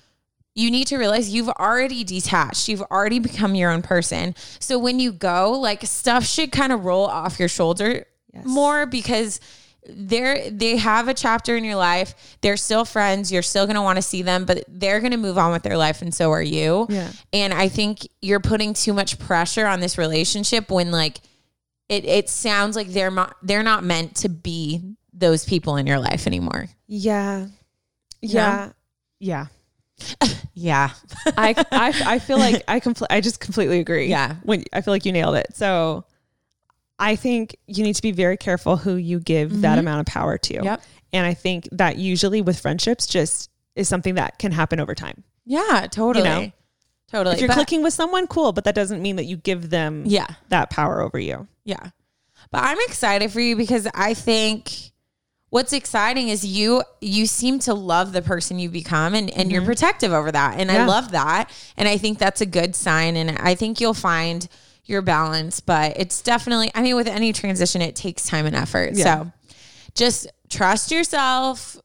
you 0.54 0.70
need 0.70 0.88
to 0.88 0.96
realize 0.98 1.30
you've 1.30 1.48
already 1.48 2.02
detached. 2.04 2.68
You've 2.68 2.82
already 2.82 3.18
become 3.20 3.54
your 3.54 3.70
own 3.70 3.82
person. 3.82 4.34
So 4.58 4.78
when 4.78 4.98
you 4.98 5.12
go, 5.12 5.52
like 5.52 5.82
stuff 5.84 6.24
should 6.24 6.50
kind 6.52 6.72
of 6.72 6.84
roll 6.84 7.06
off 7.06 7.38
your 7.38 7.48
shoulder 7.48 8.06
more 8.44 8.86
because 8.86 9.40
they're 9.88 10.50
they 10.50 10.76
have 10.76 11.08
a 11.08 11.14
chapter 11.14 11.56
in 11.56 11.64
your 11.64 11.76
life. 11.76 12.36
They're 12.42 12.56
still 12.58 12.84
friends. 12.84 13.32
You're 13.32 13.42
still 13.42 13.66
gonna 13.66 13.82
want 13.82 13.96
to 13.96 14.02
see 14.02 14.22
them, 14.22 14.44
but 14.44 14.64
they're 14.68 15.00
gonna 15.00 15.16
move 15.16 15.38
on 15.38 15.52
with 15.52 15.62
their 15.62 15.76
life, 15.76 16.02
and 16.02 16.14
so 16.14 16.30
are 16.32 16.42
you. 16.42 16.86
Yeah. 16.90 17.10
And 17.32 17.54
I 17.54 17.68
think 17.68 18.06
you're 18.20 18.40
putting 18.40 18.74
too 18.74 18.92
much 18.92 19.18
pressure 19.18 19.66
on 19.66 19.80
this 19.80 19.96
relationship 19.98 20.70
when 20.70 20.90
like 20.90 21.20
it 21.88 22.04
it 22.04 22.28
sounds 22.28 22.76
like 22.76 22.88
they're 22.88 23.10
not 23.10 23.36
they're 23.42 23.62
not 23.62 23.82
meant 23.82 24.16
to 24.16 24.28
be 24.28 24.96
those 25.12 25.44
people 25.44 25.76
in 25.76 25.86
your 25.86 25.98
life 25.98 26.26
anymore. 26.26 26.68
yeah. 26.86 27.46
Yeah. 28.22 28.72
Yeah. 29.18 29.46
Yeah. 30.52 30.90
I, 31.38 31.54
I, 31.72 32.02
I 32.04 32.18
feel 32.18 32.37
like 32.37 32.62
I 32.68 32.80
compl- 32.80 33.06
I 33.09 33.22
just 33.22 33.40
completely 33.40 33.80
agree. 33.80 34.09
Yeah. 34.09 34.35
When 34.42 34.64
I 34.74 34.83
feel 34.83 34.92
like 34.92 35.06
you 35.06 35.12
nailed 35.12 35.37
it. 35.37 35.56
So 35.56 36.04
I 36.98 37.16
think 37.16 37.56
you 37.66 37.83
need 37.83 37.94
to 37.94 38.02
be 38.02 38.12
very 38.12 38.37
careful 38.37 38.76
who 38.76 38.96
you 38.96 39.20
give 39.20 39.62
that 39.62 39.70
mm-hmm. 39.70 39.78
amount 39.78 40.00
of 40.00 40.12
power 40.12 40.37
to. 40.37 40.62
Yep. 40.62 40.83
And 41.14 41.26
I 41.26 41.33
think 41.33 41.66
that 41.72 41.96
usually 41.96 42.42
with 42.42 42.61
friendships 42.61 43.06
just 43.06 43.50
is 43.74 43.88
something 43.88 44.16
that 44.16 44.38
can 44.38 44.52
happen 44.52 44.80
over 44.80 44.94
time. 44.94 45.24
Yeah, 45.46 45.87
totally. 45.90 46.24
know? 46.24 46.52
Totally. 47.11 47.37
If 47.37 47.40
you're 47.40 47.48
But- 47.48 47.54
clicking 47.54 47.83
with 47.83 47.94
someone, 47.94 48.26
cool, 48.26 48.52
but 48.52 48.64
that 48.64 48.74
doesn't 48.74 49.00
mean 49.00 49.16
that 49.16 49.24
you 49.24 49.37
give 49.37 49.70
them 49.70 50.04
Yeah. 50.06 50.26
that 50.50 50.68
power 50.68 51.00
over 51.00 51.18
you. 51.18 51.48
Yeah. 51.64 51.90
But 52.50 52.64
I'm 52.64 52.78
excited 52.87 53.33
for 53.33 53.40
you 53.40 53.56
because 53.56 53.88
I 53.94 54.12
think 54.12 54.92
what's 55.50 55.72
exciting 55.72 56.28
is 56.28 56.44
you 56.44 56.82
you 57.00 57.26
seem 57.26 57.58
to 57.60 57.74
love 57.74 58.12
the 58.12 58.22
person 58.22 58.58
you 58.58 58.68
become 58.70 59.14
and, 59.14 59.30
and 59.30 59.52
you're 59.52 59.64
protective 59.64 60.12
over 60.12 60.32
that. 60.32 60.58
And 60.58 60.70
I 60.70 60.76
Mm-hmm. 60.76 60.88
Love 60.88 61.10
that. 61.12 61.50
And 61.76 61.88
I 61.88 61.96
think 61.98 62.18
that's 62.18 62.40
a 62.40 62.46
good 62.46 62.74
sign. 62.74 63.16
And 63.16 63.30
I 63.38 63.54
think 63.54 63.80
you'll 63.80 63.92
find 63.94 64.48
your 64.84 65.02
balance. 65.02 65.60
But 65.60 65.96
it's 65.96 66.22
definitely 66.22 66.70
I 66.74 66.82
mean, 66.82 66.96
with 66.96 67.08
any 67.08 67.32
transition, 67.32 67.82
it 67.82 67.96
takes 67.96 68.24
time 68.26 68.46
and 68.46 68.56
effort. 68.56 68.94
Yeah. 68.94 69.04
So 69.04 69.32
just 69.94 70.28
trust 70.48 70.90
yourself, 70.90 71.76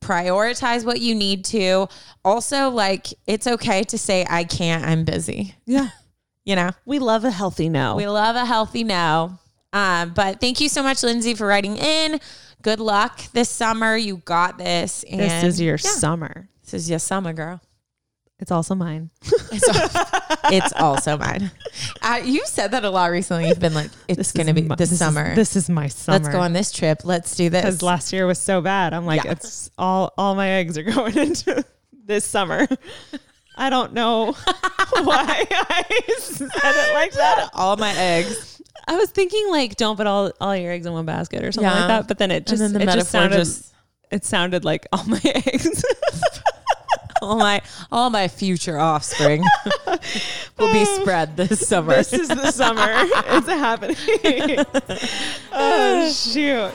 prioritize 0.00 0.84
what 0.84 1.00
you 1.00 1.14
need 1.14 1.44
to. 1.46 1.88
Also, 2.24 2.70
like 2.70 3.08
it's 3.26 3.46
okay 3.46 3.82
to 3.84 3.98
say 3.98 4.26
I 4.28 4.44
can't, 4.44 4.84
I'm 4.84 5.04
busy. 5.04 5.54
Yeah. 5.66 5.88
You 6.46 6.56
know? 6.56 6.72
We 6.84 6.98
love 6.98 7.24
a 7.24 7.30
healthy 7.30 7.70
no. 7.70 7.96
We 7.96 8.06
love 8.06 8.36
a 8.36 8.44
healthy 8.44 8.84
no. 8.84 9.38
Um, 9.72 10.12
but 10.12 10.40
thank 10.42 10.60
you 10.60 10.68
so 10.68 10.82
much, 10.82 11.02
Lindsay, 11.02 11.32
for 11.32 11.46
writing 11.46 11.78
in. 11.78 12.20
Good 12.64 12.80
luck 12.80 13.20
this 13.32 13.48
summer. 13.50 13.96
You 13.96 14.16
got 14.16 14.58
this. 14.58 15.04
And 15.04 15.20
this 15.20 15.44
is 15.44 15.60
your 15.60 15.74
yeah, 15.74 15.90
summer. 15.90 16.48
this 16.64 16.74
is 16.74 16.90
your 16.90 16.98
summer, 16.98 17.32
girl. 17.32 17.60
It's 18.40 18.50
also 18.50 18.74
mine. 18.74 19.10
It's, 19.52 19.68
al- 19.68 20.52
it's 20.52 20.72
also 20.72 21.16
mine. 21.16 21.52
Uh, 22.02 22.20
you 22.24 22.44
said 22.46 22.72
that 22.72 22.84
a 22.84 22.90
lot 22.90 23.10
recently. 23.12 23.46
You've 23.48 23.60
been 23.60 23.72
like, 23.74 23.90
it's 24.08 24.32
going 24.32 24.48
to 24.48 24.52
be 24.52 24.62
my- 24.62 24.74
this, 24.74 24.90
is- 24.90 24.98
summer. 24.98 25.32
this 25.36 25.54
is 25.54 25.70
my 25.70 25.86
summer. 25.86 26.18
Let's 26.18 26.28
go 26.28 26.40
on 26.40 26.52
this 26.52 26.72
trip. 26.72 27.02
Let's 27.04 27.36
do 27.36 27.48
this. 27.50 27.62
because 27.64 27.82
last 27.82 28.12
year 28.12 28.26
was 28.26 28.40
so 28.40 28.60
bad. 28.60 28.92
I'm 28.92 29.06
like, 29.06 29.22
Yeah. 29.24 29.32
it's 29.32 29.70
all 29.78 30.12
all 30.18 30.34
my 30.34 30.48
eggs 30.48 30.76
are 30.76 30.82
going 30.98 31.16
into 31.16 31.64
this 32.04 32.24
summer. 32.24 32.66
I 33.56 33.70
don't 33.70 33.92
know 33.92 34.32
why 34.32 35.46
I 35.50 36.02
said 36.18 36.48
it 36.50 36.94
like 36.94 37.12
that. 37.12 37.50
All 37.54 37.76
my 37.76 37.94
eggs. 37.96 38.53
I 38.86 38.96
was 38.96 39.10
thinking 39.10 39.48
like 39.50 39.76
don't 39.76 39.96
put 39.96 40.06
all 40.06 40.32
all 40.40 40.56
your 40.56 40.72
eggs 40.72 40.86
in 40.86 40.92
one 40.92 41.06
basket 41.06 41.42
or 41.44 41.52
something 41.52 41.70
Yeah. 41.70 41.78
like 41.80 41.88
that, 41.88 42.08
but 42.08 42.18
then 42.18 42.30
it 42.30 42.46
just 42.46 42.60
then 42.60 42.72
the 42.72 42.82
it 42.82 42.88
just 42.90 43.10
sounded 43.10 43.36
just- 43.36 43.72
it 44.10 44.24
sounded 44.24 44.64
like 44.64 44.86
all 44.92 45.04
my 45.04 45.20
eggs. 45.24 45.84
All 47.22 47.38
my 47.38 47.62
all 47.90 48.10
my 48.10 48.28
future 48.28 48.78
offspring 48.78 49.42
will 50.58 50.72
be 50.72 50.84
spread 50.84 51.38
this 51.38 51.66
summer. 51.66 51.94
this 51.94 52.12
is 52.12 52.28
the 52.28 52.50
summer. 52.50 52.84
it's 52.90 53.46
happening. 53.48 53.96
oh 55.52 56.12
shoot. 56.12 56.70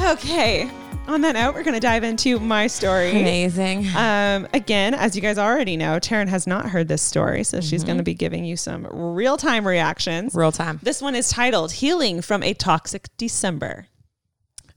Okay. 0.00 0.70
On 1.08 1.22
that 1.22 1.32
note, 1.32 1.54
we're 1.54 1.62
going 1.62 1.72
to 1.72 1.80
dive 1.80 2.04
into 2.04 2.38
my 2.38 2.66
story. 2.66 3.12
Amazing. 3.12 3.86
Um, 3.96 4.46
again, 4.52 4.92
as 4.92 5.16
you 5.16 5.22
guys 5.22 5.38
already 5.38 5.74
know, 5.74 5.98
Taryn 5.98 6.28
has 6.28 6.46
not 6.46 6.68
heard 6.68 6.86
this 6.86 7.00
story, 7.00 7.44
so 7.44 7.62
she's 7.62 7.82
going 7.82 7.96
to 7.96 8.04
be 8.04 8.12
giving 8.12 8.44
you 8.44 8.58
some 8.58 8.86
real 8.92 9.38
time 9.38 9.66
reactions. 9.66 10.34
Real 10.34 10.52
time. 10.52 10.80
This 10.82 11.00
one 11.00 11.14
is 11.14 11.30
titled 11.30 11.72
Healing 11.72 12.20
from 12.20 12.42
a 12.42 12.52
Toxic 12.52 13.08
December. 13.16 13.86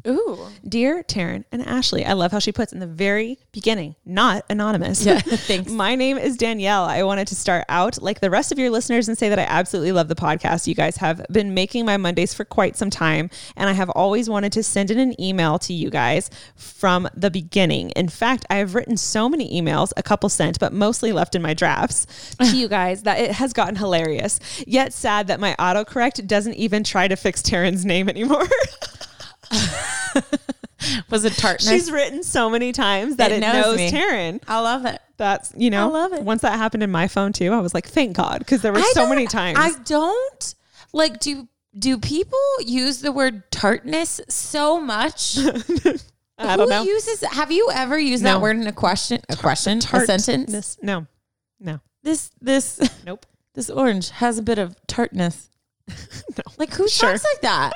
Ooh. 0.08 0.48
Dear 0.68 1.04
Taryn 1.04 1.44
and 1.52 1.66
Ashley, 1.66 2.06
I 2.06 2.14
love 2.14 2.32
how 2.32 2.40
she 2.40 2.52
puts 2.52 2.74
in 2.74 2.80
the 2.80 2.88
very 2.88 3.38
beginning, 3.52 3.96
not 4.06 4.46
anonymous. 4.50 5.06
Yeah, 5.06 5.20
thanks. 5.24 5.72
My 5.72 5.96
name 5.96 6.18
is 6.18 6.38
Danielle. 6.38 6.84
I 6.84 7.04
wanted 7.04 7.28
to 7.28 7.36
start 7.36 7.66
out 7.70 8.02
like 8.02 8.20
the 8.20 8.30
rest 8.30 8.52
of 8.52 8.60
your 8.60 8.70
listeners 8.70 9.08
and 9.08 9.18
say 9.18 9.30
that 9.30 9.40
I 9.40 9.44
absolutely 9.44 9.92
love 9.92 10.08
the 10.08 10.16
podcast. 10.16 10.68
You 10.68 10.76
guys 10.76 10.98
have 10.98 11.26
been 11.32 11.54
making 11.54 11.86
my 11.86 11.98
Mondays 11.98 12.34
for 12.34 12.46
quite 12.46 12.76
some 12.76 12.90
time, 12.90 13.30
and 13.56 13.70
I 13.70 13.74
have 13.74 13.90
always 13.92 14.30
wanted 14.30 14.52
to 14.54 14.64
send 14.64 14.92
in 14.92 15.00
an 15.00 15.20
email 15.22 15.60
to 15.60 15.74
you 15.74 15.90
guys 15.90 16.30
from 16.56 17.08
the 17.16 17.30
beginning. 17.30 17.92
In 17.92 18.10
fact, 18.10 18.46
I 18.50 18.56
have 18.56 18.76
written 18.76 18.98
so 18.98 19.30
many 19.30 19.62
emails, 19.62 19.92
a 19.98 20.04
couple 20.04 20.30
sent, 20.30 20.60
but 20.60 20.74
mostly 20.74 21.12
left 21.12 21.36
in 21.36 21.42
my 21.42 21.54
drafts 21.54 22.36
to 22.38 22.46
you 22.58 22.68
guys 22.68 23.04
that 23.04 23.20
it 23.20 23.32
has 23.34 23.54
gotten 23.54 23.76
hilarious. 23.76 24.40
Yet 24.66 24.94
sad 24.94 25.28
that 25.28 25.40
my 25.40 25.56
autocorrect 25.60 26.26
doesn't 26.28 26.56
even 26.56 26.84
try 26.84 27.08
to 27.08 27.16
fix 27.16 27.42
Taryn's 27.42 27.86
name 27.86 28.10
anymore. 28.10 28.48
Was 31.12 31.26
it 31.26 31.34
tartness? 31.34 31.70
She's 31.70 31.92
written 31.92 32.24
so 32.24 32.50
many 32.50 32.72
times 32.72 33.18
that 33.18 33.32
It 33.32 33.36
it, 33.38 33.40
knows 33.42 33.78
knows. 33.78 33.92
Taryn. 33.92 34.42
I 34.48 34.60
love 34.62 34.86
it. 34.86 35.00
That's 35.18 35.54
you 35.56 35.70
know, 35.70 35.88
I 35.90 35.92
love 35.92 36.14
it. 36.14 36.24
Once 36.24 36.42
that 36.42 36.58
happened 36.58 36.82
in 36.82 36.90
my 36.92 37.08
phone 37.08 37.34
too, 37.34 37.52
I 37.54 37.60
was 37.60 37.74
like, 37.76 37.88
thank 37.88 38.16
God, 38.18 38.40
because 38.40 38.62
there 38.64 38.72
were 38.74 38.80
I 38.80 38.92
so 38.96 39.08
many 39.08 39.28
times. 39.28 39.60
I 39.60 39.72
don't 39.84 40.56
like 40.94 41.20
do 41.20 41.48
do 41.78 41.98
people 42.00 42.40
use 42.66 43.02
the 43.02 43.12
word 43.12 43.50
tartness 43.52 44.20
so 44.28 44.82
much? 44.82 45.38
I 46.40 46.58
don't 46.58 46.70
know. 46.70 46.82
uses 46.82 47.22
have 47.22 47.52
you 47.52 47.70
ever 47.72 48.00
used 48.00 48.24
No. 48.24 48.34
that 48.34 48.42
word 48.42 48.56
in 48.58 48.66
a 48.66 48.72
question 48.72 49.22
a 49.30 49.36
question 49.36 49.78
a 49.78 49.82
Tartness. 49.82 50.26
sentence? 50.26 50.78
No, 50.82 51.06
no, 51.60 51.80
This 52.02 52.32
this 52.42 52.80
nope. 53.06 53.28
this 53.54 53.70
orange 53.70 54.10
has 54.10 54.40
a 54.40 54.42
bit 54.42 54.58
of 54.58 54.76
tartness. 54.88 55.50
no. 55.88 56.44
Like 56.58 56.74
who 56.74 56.88
Sure. 56.88 57.10
talks 57.12 57.24
like 57.24 57.42
that? 57.42 57.74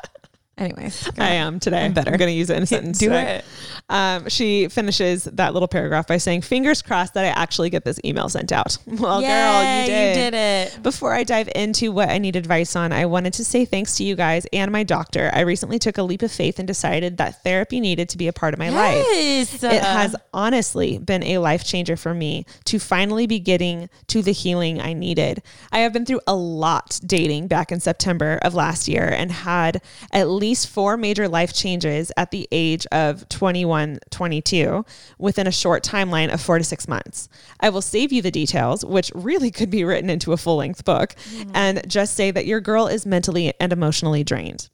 Anyways, 0.57 1.09
I 1.17 1.31
am 1.31 1.59
today. 1.59 1.83
I'm 1.83 1.93
better. 1.93 2.11
I'm 2.11 2.17
going 2.17 2.31
to 2.31 2.37
use 2.37 2.49
it 2.49 2.55
in 2.55 2.63
a 2.63 2.65
sentence. 2.65 2.97
Do 2.97 3.09
today. 3.09 3.37
it. 3.39 3.45
Um, 3.89 4.29
she 4.29 4.69
finishes 4.69 5.25
that 5.25 5.53
little 5.53 5.67
paragraph 5.67 6.07
by 6.07 6.15
saying, 6.15 6.41
"Fingers 6.41 6.81
crossed 6.81 7.13
that 7.15 7.25
I 7.25 7.27
actually 7.27 7.69
get 7.69 7.83
this 7.83 7.99
email 8.05 8.29
sent 8.29 8.51
out." 8.51 8.77
Well, 8.95 9.19
girl, 9.19 9.81
you 9.81 9.85
did. 9.87 10.15
You 10.15 10.23
did 10.23 10.33
it. 10.33 10.79
Before 10.81 11.13
I 11.13 11.23
dive 11.25 11.49
into 11.53 11.91
what 11.91 12.09
I 12.09 12.17
need 12.17 12.37
advice 12.37 12.75
on, 12.75 12.93
I 12.93 13.05
wanted 13.05 13.33
to 13.33 13.45
say 13.45 13.65
thanks 13.65 13.97
to 13.97 14.03
you 14.05 14.15
guys 14.15 14.47
and 14.53 14.71
my 14.71 14.83
doctor. 14.83 15.29
I 15.33 15.41
recently 15.41 15.77
took 15.77 15.97
a 15.97 16.03
leap 16.03 16.21
of 16.21 16.31
faith 16.31 16.57
and 16.57 16.67
decided 16.67 17.17
that 17.17 17.43
therapy 17.43 17.81
needed 17.81 18.07
to 18.09 18.17
be 18.17 18.27
a 18.27 18.33
part 18.33 18.53
of 18.53 18.59
my 18.59 18.69
life. 18.69 19.05
Yes. 19.11 19.61
It 19.63 19.83
has 19.83 20.15
honestly 20.33 20.97
been 20.97 21.23
a 21.23 21.39
life 21.39 21.65
changer 21.65 21.97
for 21.97 22.13
me 22.13 22.45
to 22.65 22.79
finally 22.79 23.27
be 23.27 23.39
getting 23.39 23.89
to 24.07 24.21
the 24.21 24.31
healing 24.31 24.79
I 24.79 24.93
needed. 24.93 25.43
I 25.73 25.79
have 25.79 25.91
been 25.91 26.05
through 26.05 26.21
a 26.25 26.35
lot 26.35 26.99
dating 27.05 27.47
back 27.47 27.71
in 27.71 27.81
September 27.81 28.39
of 28.41 28.55
last 28.55 28.87
year 28.87 29.07
and 29.09 29.31
had 29.31 29.81
at 30.13 30.29
least 30.29 30.44
four 30.53 30.97
major 30.97 31.27
life 31.27 31.53
changes 31.53 32.11
at 32.17 32.31
the 32.31 32.47
age 32.51 32.85
of 32.91 33.27
21, 33.29 33.99
22 34.11 34.85
within 35.17 35.47
a 35.47 35.51
short 35.51 35.83
timeline 35.83 36.31
of 36.31 36.41
four 36.41 36.57
to 36.57 36.63
six 36.63 36.87
months. 36.87 37.29
I 37.59 37.69
will 37.69 37.81
save 37.81 38.11
you 38.11 38.21
the 38.21 38.31
details, 38.31 38.85
which 38.85 39.11
really 39.15 39.49
could 39.49 39.69
be 39.69 39.83
written 39.83 40.09
into 40.09 40.33
a 40.33 40.37
full 40.37 40.57
length 40.57 40.85
book, 40.85 41.15
mm-hmm. 41.15 41.51
and 41.55 41.89
just 41.89 42.15
say 42.15 42.31
that 42.31 42.45
your 42.45 42.59
girl 42.59 42.87
is 42.87 43.05
mentally 43.05 43.53
and 43.59 43.73
emotionally 43.73 44.23
drained. 44.23 44.69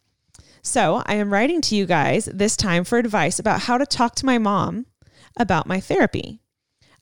So 0.63 1.03
I 1.05 1.15
am 1.15 1.31
writing 1.31 1.61
to 1.61 1.75
you 1.75 1.85
guys 1.85 2.25
this 2.25 2.55
time 2.55 2.83
for 2.83 2.97
advice 2.97 3.39
about 3.39 3.61
how 3.61 3.77
to 3.77 3.85
talk 3.85 4.15
to 4.15 4.25
my 4.25 4.37
mom 4.37 4.85
about 5.37 5.67
my 5.67 5.79
therapy. 5.79 6.41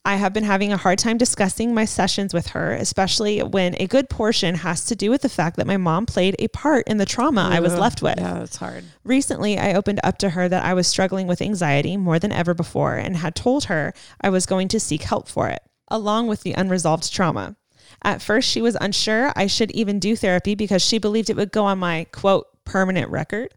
I 0.06 0.16
have 0.16 0.34
been 0.34 0.44
having 0.44 0.72
a 0.72 0.78
hard 0.78 0.98
time 0.98 1.18
discussing 1.18 1.74
my 1.74 1.86
sessions 1.86 2.34
with 2.34 2.48
her, 2.48 2.72
especially 2.72 3.44
when 3.44 3.76
a 3.80 3.86
good 3.86 4.10
portion 4.10 4.56
has 4.56 4.86
to 4.86 4.96
do 4.96 5.12
with 5.12 5.22
the 5.22 5.30
fact 5.30 5.58
that 5.58 5.68
my 5.68 5.78
mom 5.78 6.06
played 6.06 6.36
a 6.40 6.48
part 6.48 6.88
in 6.88 6.98
the 6.98 7.06
trauma 7.06 7.50
I 7.52 7.60
was 7.60 7.76
left 7.76 8.02
with. 8.02 8.18
Yeah, 8.18 8.42
it's 8.42 8.56
hard. 8.56 8.86
Recently, 9.04 9.58
I 9.58 9.74
opened 9.74 10.00
up 10.04 10.18
to 10.20 10.32
her 10.32 10.48
that 10.48 10.64
I 10.64 10.74
was 10.74 10.88
struggling 10.88 11.28
with 11.28 11.42
anxiety 11.42 11.98
more 11.98 12.18
than 12.18 12.32
ever 12.32 12.54
before 12.54 12.96
and 12.96 13.18
had 13.18 13.36
told 13.36 13.66
her 13.66 13.94
I 14.22 14.30
was 14.30 14.46
going 14.46 14.70
to 14.70 14.80
seek 14.80 15.04
help 15.04 15.28
for 15.28 15.50
it, 15.50 15.62
along 15.90 16.28
with 16.28 16.42
the 16.42 16.54
unresolved 16.54 17.14
trauma. 17.14 17.58
At 18.02 18.22
first, 18.22 18.50
she 18.50 18.62
was 18.62 18.78
unsure 18.80 19.34
I 19.36 19.48
should 19.48 19.72
even 19.72 20.00
do 20.00 20.16
therapy 20.16 20.56
because 20.56 20.82
she 20.82 20.98
believed 20.98 21.30
it 21.30 21.36
would 21.36 21.52
go 21.52 21.66
on 21.66 21.78
my 21.78 22.06
quote, 22.12 22.48
permanent 22.64 23.12
record. 23.12 23.54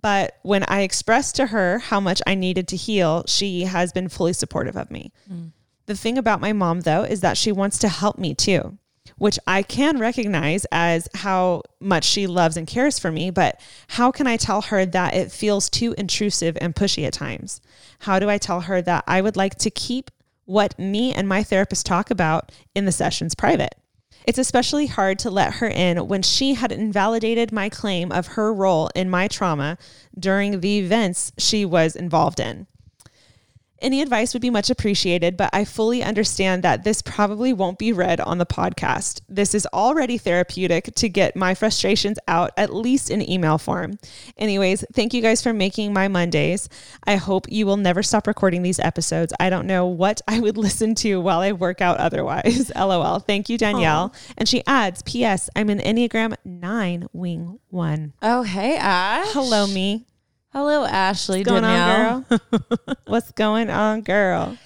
But 0.00 0.36
when 0.42 0.64
I 0.64 0.80
expressed 0.80 1.36
to 1.36 1.46
her 1.46 1.78
how 1.78 2.00
much 2.00 2.20
I 2.26 2.34
needed 2.34 2.68
to 2.68 2.76
heal, 2.76 3.24
she 3.26 3.62
has 3.62 3.92
been 3.92 4.08
fully 4.08 4.32
supportive 4.32 4.76
of 4.76 4.90
me. 4.90 5.12
Mm. 5.32 5.52
The 5.88 5.96
thing 5.96 6.18
about 6.18 6.42
my 6.42 6.52
mom, 6.52 6.82
though, 6.82 7.02
is 7.02 7.22
that 7.22 7.38
she 7.38 7.50
wants 7.50 7.78
to 7.78 7.88
help 7.88 8.18
me 8.18 8.34
too, 8.34 8.76
which 9.16 9.38
I 9.46 9.62
can 9.62 9.98
recognize 9.98 10.66
as 10.70 11.08
how 11.14 11.62
much 11.80 12.04
she 12.04 12.26
loves 12.26 12.58
and 12.58 12.66
cares 12.66 12.98
for 12.98 13.10
me. 13.10 13.30
But 13.30 13.58
how 13.88 14.10
can 14.10 14.26
I 14.26 14.36
tell 14.36 14.60
her 14.60 14.84
that 14.84 15.14
it 15.14 15.32
feels 15.32 15.70
too 15.70 15.94
intrusive 15.96 16.58
and 16.60 16.74
pushy 16.74 17.06
at 17.06 17.14
times? 17.14 17.62
How 18.00 18.18
do 18.18 18.28
I 18.28 18.36
tell 18.36 18.60
her 18.60 18.82
that 18.82 19.04
I 19.06 19.22
would 19.22 19.34
like 19.34 19.54
to 19.60 19.70
keep 19.70 20.10
what 20.44 20.78
me 20.78 21.14
and 21.14 21.26
my 21.26 21.42
therapist 21.42 21.86
talk 21.86 22.10
about 22.10 22.52
in 22.74 22.84
the 22.84 22.92
sessions 22.92 23.34
private? 23.34 23.74
It's 24.26 24.38
especially 24.38 24.88
hard 24.88 25.18
to 25.20 25.30
let 25.30 25.54
her 25.54 25.68
in 25.68 26.06
when 26.06 26.20
she 26.20 26.52
had 26.52 26.70
invalidated 26.70 27.50
my 27.50 27.70
claim 27.70 28.12
of 28.12 28.26
her 28.26 28.52
role 28.52 28.90
in 28.94 29.08
my 29.08 29.26
trauma 29.26 29.78
during 30.18 30.60
the 30.60 30.80
events 30.80 31.32
she 31.38 31.64
was 31.64 31.96
involved 31.96 32.40
in. 32.40 32.66
Any 33.80 34.02
advice 34.02 34.32
would 34.32 34.42
be 34.42 34.50
much 34.50 34.70
appreciated, 34.70 35.36
but 35.36 35.50
I 35.52 35.64
fully 35.64 36.02
understand 36.02 36.62
that 36.64 36.84
this 36.84 37.02
probably 37.02 37.52
won't 37.52 37.78
be 37.78 37.92
read 37.92 38.20
on 38.20 38.38
the 38.38 38.46
podcast. 38.46 39.20
This 39.28 39.54
is 39.54 39.66
already 39.72 40.18
therapeutic 40.18 40.94
to 40.96 41.08
get 41.08 41.36
my 41.36 41.54
frustrations 41.54 42.18
out, 42.26 42.50
at 42.56 42.74
least 42.74 43.10
in 43.10 43.28
email 43.28 43.58
form. 43.58 43.98
Anyways, 44.36 44.84
thank 44.92 45.14
you 45.14 45.22
guys 45.22 45.42
for 45.42 45.52
making 45.52 45.92
my 45.92 46.08
Mondays. 46.08 46.68
I 47.04 47.16
hope 47.16 47.46
you 47.48 47.66
will 47.66 47.76
never 47.76 48.02
stop 48.02 48.26
recording 48.26 48.62
these 48.62 48.80
episodes. 48.80 49.32
I 49.38 49.50
don't 49.50 49.66
know 49.66 49.86
what 49.86 50.20
I 50.26 50.40
would 50.40 50.56
listen 50.68 50.94
to 50.96 51.20
while 51.20 51.40
I 51.40 51.52
work 51.52 51.80
out 51.80 51.98
otherwise. 51.98 52.72
LOL. 52.76 53.20
Thank 53.20 53.48
you, 53.48 53.58
Danielle. 53.58 54.12
And 54.36 54.48
she 54.48 54.62
adds, 54.66 55.02
P.S. 55.02 55.48
I'm 55.54 55.70
an 55.70 55.78
Enneagram 55.78 56.34
9 56.44 57.08
wing 57.12 57.60
1. 57.70 58.12
Oh, 58.22 58.42
hey, 58.42 58.76
Ash. 58.76 59.26
Hello, 59.30 59.66
me. 59.66 60.06
Hello, 60.52 60.84
Ashley. 60.84 61.40
What's 61.40 61.50
going 61.50 61.62
Danielle. 61.62 62.24
on, 62.30 62.38
girl? 62.50 62.96
What's 63.06 63.32
going 63.32 63.70
on, 63.70 64.00
girl? 64.02 64.56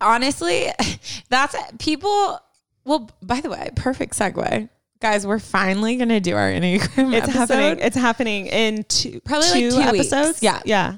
Honestly, 0.00 0.66
that's 1.28 1.54
people. 1.78 2.40
Well, 2.84 3.10
by 3.22 3.40
the 3.40 3.50
way, 3.50 3.70
perfect 3.76 4.14
segue. 4.14 4.68
Guys, 5.00 5.26
we're 5.26 5.38
finally 5.38 5.96
going 5.96 6.08
to 6.08 6.18
do 6.20 6.34
our 6.34 6.50
Enneagram 6.50 7.14
It's 7.14 7.28
episode. 7.28 7.54
happening. 7.54 7.84
It's 7.84 7.96
happening 7.96 8.46
in 8.46 8.82
two, 8.84 9.20
Probably 9.24 9.48
like 9.48 9.60
two 9.60 9.70
two 9.70 9.92
weeks. 9.92 10.12
episodes. 10.12 10.42
Yeah. 10.42 10.60
yeah. 10.64 10.96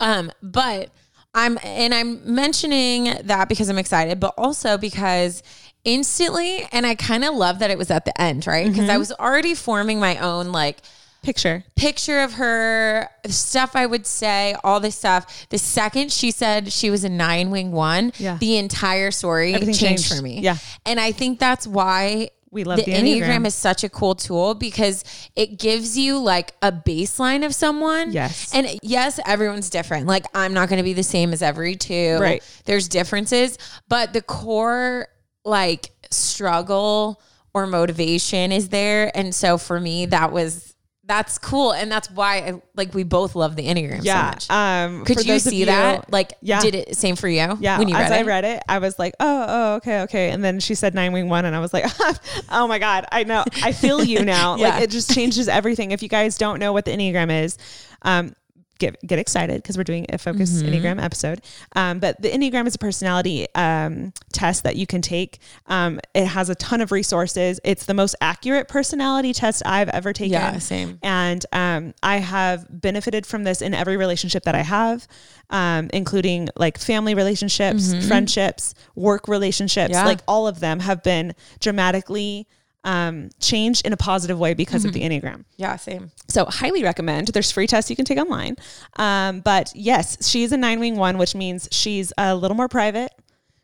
Um, 0.00 0.32
but 0.42 0.90
I'm 1.34 1.56
and 1.62 1.94
I'm 1.94 2.34
mentioning 2.34 3.14
that 3.24 3.48
because 3.48 3.68
I'm 3.68 3.78
excited, 3.78 4.18
but 4.18 4.34
also 4.36 4.76
because 4.76 5.42
instantly, 5.84 6.66
and 6.72 6.84
I 6.84 6.96
kind 6.96 7.24
of 7.24 7.34
love 7.34 7.60
that 7.60 7.70
it 7.70 7.78
was 7.78 7.90
at 7.92 8.04
the 8.04 8.20
end, 8.20 8.46
right? 8.46 8.66
Because 8.66 8.82
Mm-hmm. 8.82 8.90
I 8.90 8.98
was 8.98 9.12
already 9.12 9.54
forming 9.54 10.00
my 10.00 10.16
own 10.18 10.50
like 10.50 10.78
Picture. 11.22 11.64
picture 11.76 12.20
of 12.20 12.34
her, 12.34 13.08
stuff 13.26 13.72
I 13.74 13.84
would 13.86 14.06
say, 14.06 14.54
all 14.64 14.80
this 14.80 14.96
stuff. 14.96 15.46
The 15.50 15.58
second 15.58 16.10
she 16.12 16.30
said 16.30 16.72
she 16.72 16.90
was 16.90 17.04
a 17.04 17.08
nine 17.08 17.50
wing 17.50 17.72
one, 17.72 18.12
Yeah. 18.18 18.38
the 18.38 18.56
entire 18.56 19.10
story 19.10 19.54
Everything 19.54 19.74
changed, 19.74 20.04
changed. 20.08 20.16
for 20.16 20.22
me. 20.22 20.40
Yeah. 20.40 20.56
And 20.86 20.98
I 20.98 21.12
think 21.12 21.38
that's 21.38 21.66
why 21.66 22.30
We 22.50 22.64
love 22.64 22.78
the, 22.78 22.84
the 22.86 22.92
Enneagram. 22.92 23.24
Enneagram. 23.42 23.46
is 23.46 23.54
such 23.54 23.84
a 23.84 23.90
cool 23.90 24.14
tool 24.14 24.54
because 24.54 25.04
it 25.36 25.58
gives 25.58 25.98
you 25.98 26.18
like 26.18 26.54
a 26.62 26.72
baseline 26.72 27.44
of 27.44 27.54
someone. 27.54 28.12
Yes. 28.12 28.54
And 28.54 28.78
yes, 28.82 29.20
everyone's 29.26 29.68
different. 29.68 30.06
Like 30.06 30.24
I'm 30.34 30.54
not 30.54 30.70
going 30.70 30.78
to 30.78 30.82
be 30.84 30.94
the 30.94 31.02
same 31.02 31.32
as 31.34 31.42
every 31.42 31.76
two. 31.76 32.16
Right. 32.18 32.42
There's 32.64 32.88
differences, 32.88 33.58
but 33.88 34.14
the 34.14 34.22
core 34.22 35.08
like 35.44 35.90
struggle 36.10 37.20
or 37.54 37.66
motivation 37.66 38.52
is 38.52 38.68
there. 38.70 39.10
And 39.16 39.34
so 39.34 39.58
for 39.58 39.78
me, 39.80 40.06
that 40.06 40.32
was 40.32 40.67
that's 41.08 41.38
cool, 41.38 41.72
and 41.72 41.90
that's 41.90 42.10
why 42.10 42.36
I, 42.36 42.62
like 42.76 42.94
we 42.94 43.02
both 43.02 43.34
love 43.34 43.56
the 43.56 43.66
enneagram 43.66 44.00
Yeah. 44.02 44.30
so 44.38 44.44
much. 44.46 44.50
Um, 44.50 45.04
Could 45.06 45.26
you 45.26 45.38
see 45.40 45.64
that? 45.64 46.12
Like, 46.12 46.34
Yeah. 46.42 46.60
did 46.60 46.74
it 46.76 46.96
same 46.96 47.16
for 47.16 47.26
you? 47.28 47.56
Yeah, 47.60 47.78
when 47.78 47.88
you 47.88 47.96
as 47.96 48.10
read 48.10 48.12
I 48.12 48.20
it. 48.20 48.26
read 48.26 48.44
it, 48.44 48.62
I 48.68 48.78
was 48.78 48.98
like, 48.98 49.14
oh, 49.18 49.44
oh, 49.48 49.74
okay, 49.76 50.02
okay. 50.02 50.30
And 50.30 50.44
then 50.44 50.60
she 50.60 50.74
said 50.76 50.94
nine 50.94 51.12
wing 51.12 51.28
one, 51.28 51.44
and 51.46 51.56
I 51.56 51.60
was 51.60 51.72
like, 51.72 51.86
oh 52.50 52.68
my 52.68 52.78
god, 52.78 53.06
I 53.10 53.24
know, 53.24 53.42
I 53.62 53.72
feel 53.72 54.04
you 54.04 54.24
now. 54.24 54.56
Yeah. 54.56 54.68
Like 54.68 54.82
it 54.84 54.90
just 54.90 55.12
changes 55.12 55.48
everything. 55.48 55.90
If 55.90 56.02
you 56.02 56.08
guys 56.08 56.36
don't 56.38 56.60
know 56.60 56.72
what 56.72 56.84
the 56.84 56.92
enneagram 56.92 57.42
is, 57.44 57.56
um, 58.02 58.34
get 58.78 59.00
get 59.06 59.18
excited 59.18 59.62
because 59.62 59.76
we're 59.76 59.84
doing 59.84 60.06
a 60.10 60.18
focus 60.18 60.48
Mm-hmm. 60.62 60.72
enneagram 60.74 61.02
episode. 61.02 61.40
Um, 61.76 61.98
but 61.98 62.20
the 62.22 62.30
enneagram 62.30 62.66
is 62.66 62.74
a 62.74 62.78
personality 62.78 63.46
um, 63.54 64.12
test 64.32 64.62
that 64.64 64.76
you 64.76 64.86
can 64.86 65.02
take. 65.02 65.38
Um, 65.66 66.00
it 66.14 66.26
has 66.26 66.48
a 66.48 66.54
ton 66.54 66.80
of 66.80 66.90
resources. 66.92 67.60
It's 67.64 67.86
the 67.86 67.94
most 67.94 68.14
accurate 68.20 68.68
personality 68.68 69.32
test 69.32 69.62
I've 69.66 69.88
ever 69.90 70.12
taken. 70.12 70.32
Yeah, 70.32 70.58
same. 70.58 70.98
And 71.02 71.44
um, 71.52 71.94
I 72.02 72.18
have 72.18 72.66
benefited 72.70 73.26
from 73.26 73.44
this 73.44 73.60
in 73.62 73.74
every 73.74 73.96
relationship 73.96 74.44
that 74.44 74.54
I 74.54 74.62
have, 74.62 75.06
um, 75.50 75.90
including 75.92 76.48
like 76.56 76.78
family 76.78 77.14
relationships, 77.14 77.92
friendships, 78.06 78.74
work 78.94 79.28
relationships. 79.28 79.92
Yeah. 79.92 80.04
Like 80.04 80.20
all 80.26 80.46
of 80.48 80.60
them 80.60 80.80
have 80.80 81.02
been 81.02 81.34
dramatically 81.60 82.46
um, 82.84 83.30
changed 83.40 83.86
in 83.86 83.92
a 83.92 83.96
positive 83.96 84.38
way 84.38 84.54
because 84.54 84.84
of 84.84 84.92
the 84.92 85.02
Enneagram. 85.02 85.44
Yeah, 85.56 85.76
same. 85.76 86.10
So 86.28 86.44
highly 86.44 86.82
recommend. 86.82 87.28
There's 87.28 87.50
free 87.50 87.66
tests 87.66 87.90
you 87.90 87.96
can 87.96 88.04
take 88.04 88.18
online. 88.18 88.56
Um, 88.96 89.40
but 89.40 89.72
yes, 89.74 90.28
she's 90.28 90.52
a 90.52 90.56
nine 90.56 90.80
wing 90.80 90.96
one, 90.96 91.18
which 91.18 91.34
means 91.34 91.68
she's 91.72 92.12
a 92.16 92.34
little 92.34 92.56
more 92.56 92.68
private. 92.68 93.10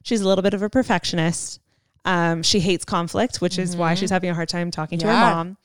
She's 0.02 0.20
a 0.20 0.28
little 0.28 0.42
bit 0.42 0.52
of 0.52 0.62
a 0.62 0.68
perfectionist. 0.68 1.60
Um, 2.04 2.42
she 2.42 2.60
hates 2.60 2.84
conflict, 2.84 3.40
which 3.40 3.58
is 3.58 3.76
why 3.76 3.94
she's 3.94 4.10
having 4.10 4.28
a 4.30 4.34
hard 4.34 4.48
time 4.48 4.70
talking 4.70 4.98
to 4.98 5.06
her 5.06 5.12
mom. 5.12 5.56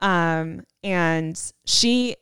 Um, 0.00 0.64
and 0.82 1.40
she 1.66 2.16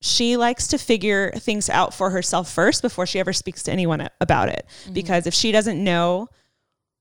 she 0.00 0.36
likes 0.36 0.68
to 0.68 0.78
figure 0.78 1.32
things 1.32 1.68
out 1.68 1.92
for 1.92 2.10
herself 2.10 2.50
first 2.52 2.82
before 2.82 3.06
she 3.06 3.18
ever 3.18 3.32
speaks 3.32 3.64
to 3.64 3.72
anyone 3.72 4.08
about 4.20 4.48
it. 4.48 4.66
Because 4.92 5.26
if 5.26 5.34
she 5.34 5.50
doesn't 5.50 5.82
know 5.82 6.28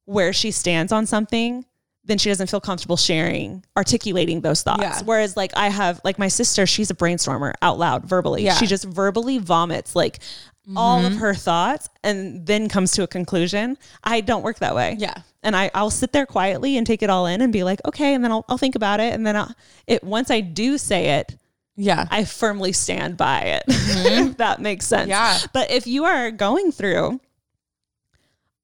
where 0.05 0.33
she 0.33 0.49
stands 0.49 0.91
on 0.91 1.05
something, 1.05 1.65
then 2.05 2.17
she 2.17 2.29
doesn't 2.29 2.49
feel 2.49 2.61
comfortable 2.61 2.97
sharing, 2.97 3.65
articulating 3.75 4.41
those 4.41 4.61
thoughts. 4.61 4.81
Yeah. 4.81 5.01
Whereas, 5.03 5.35
like, 5.35 5.51
I 5.55 5.69
have, 5.69 5.99
like, 6.03 6.19
my 6.19 6.27
sister, 6.27 6.65
she's 6.65 6.91
a 6.91 6.95
brainstormer 6.95 7.53
out 7.61 7.79
loud, 7.79 8.05
verbally. 8.05 8.43
Yeah. 8.43 8.55
She 8.55 8.67
just 8.67 8.85
verbally 8.85 9.39
vomits, 9.39 9.95
like, 9.95 10.19
all 10.75 11.05
of 11.05 11.11
mm-hmm. 11.11 11.21
her 11.21 11.35
thoughts 11.35 11.89
and 12.03 12.43
then 12.45 12.67
comes 12.69 12.91
to 12.93 13.03
a 13.03 13.07
conclusion. 13.07 13.77
I 14.03 14.21
don't 14.21 14.41
work 14.41 14.57
that 14.59 14.73
way. 14.73 14.95
Yeah. 14.97 15.13
And 15.43 15.55
I, 15.55 15.69
I'll 15.75 15.91
sit 15.91 16.11
there 16.11 16.25
quietly 16.25 16.77
and 16.77 16.87
take 16.87 17.03
it 17.03 17.09
all 17.11 17.27
in 17.27 17.41
and 17.41 17.53
be 17.53 17.63
like, 17.63 17.79
okay. 17.85 18.15
And 18.15 18.23
then 18.23 18.31
I'll, 18.31 18.45
I'll 18.49 18.57
think 18.57 18.73
about 18.73 18.99
it. 18.99 19.13
And 19.13 19.27
then 19.27 19.35
I'll, 19.35 19.53
it, 19.85 20.03
once 20.03 20.31
I 20.31 20.41
do 20.41 20.79
say 20.79 21.19
it, 21.19 21.37
Yeah. 21.75 22.07
I 22.09 22.25
firmly 22.25 22.71
stand 22.71 23.17
by 23.17 23.41
it. 23.41 23.63
Mm-hmm. 23.95 24.29
if 24.29 24.37
that 24.37 24.59
makes 24.59 24.85
sense. 24.85 25.07
Yeah. 25.07 25.37
But 25.53 25.71
if 25.71 25.87
you 25.87 26.03
are 26.05 26.29
going 26.31 26.71
through 26.71 27.21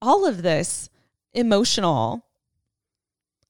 all 0.02 0.26
of 0.26 0.42
this 0.42 0.90
emotional, 1.32 2.26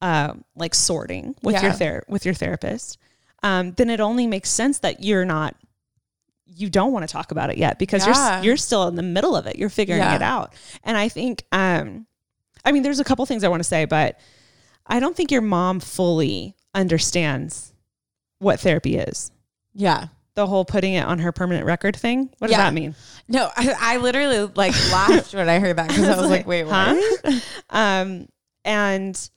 uh, 0.03 0.35
like 0.57 0.75
sorting 0.75 1.35
with 1.43 1.63
your 1.63 1.73
ther- 1.73 2.05
with 2.09 2.25
your 2.27 2.35
therapist, 2.35 2.99
um, 3.43 3.73
then 3.73 3.89
it 3.89 4.01
only 4.01 4.27
makes 4.27 4.51
sense 4.51 4.81
that 4.81 5.03
you're 5.03 5.25
not, 5.25 5.57
you 6.47 6.69
don't 6.69 6.93
want 6.93 7.09
to 7.09 7.13
talk 7.13 7.31
about 7.31 7.49
it 7.51 7.57
yet 7.57 7.79
because 7.79 8.05
you're 8.07 8.43
you're 8.43 8.57
still 8.59 8.87
in 8.89 8.97
the 8.97 9.03
middle 9.03 9.35
of 9.35 9.47
it. 9.47 9.57
You're 9.57 9.71
figuring 9.71 10.03
Yeah. 10.03 10.17
it 10.17 10.23
out. 10.23 10.53
And 10.85 10.97
I 10.99 11.09
think, 11.09 11.45
um, 11.53 12.07
I 12.65 12.73
mean, 12.73 12.83
there's 12.83 13.01
a 13.01 13.05
couple 13.05 13.25
things 13.27 13.43
I 13.45 13.49
want 13.49 13.61
to 13.61 13.69
say, 13.69 13.85
but 13.87 14.19
I 14.87 15.01
don't 15.01 15.17
think 15.17 15.31
your 15.31 15.41
mom 15.41 15.81
fully 15.81 16.55
understands 16.75 17.73
what 18.39 18.59
therapy 18.61 18.97
is 18.97 19.31
yeah. 19.75 20.09
the 20.35 20.47
whole 20.49 20.65
putting 20.65 20.95
it 20.95 21.05
on 21.07 21.21
her 21.21 21.31
permanent 21.33 21.65
record 21.65 21.95
thing. 21.97 22.29
What 22.39 22.49
does 22.49 22.53
Yeah. 22.57 22.65
that 22.65 22.75
mean? 22.75 22.95
No, 23.29 23.49
I, 23.57 23.75
I 23.81 23.97
literally 23.99 24.51
like 24.57 24.75
laughed 24.93 25.33
when 25.35 25.49
I 25.49 25.59
heard 25.61 25.77
that 25.77 25.89
because 25.89 26.09
I 26.19 26.21
was 26.21 26.29
like, 26.31 26.47
wait, 26.47 26.65
what? 26.65 27.43
Um, 27.71 28.29
and 28.65 29.31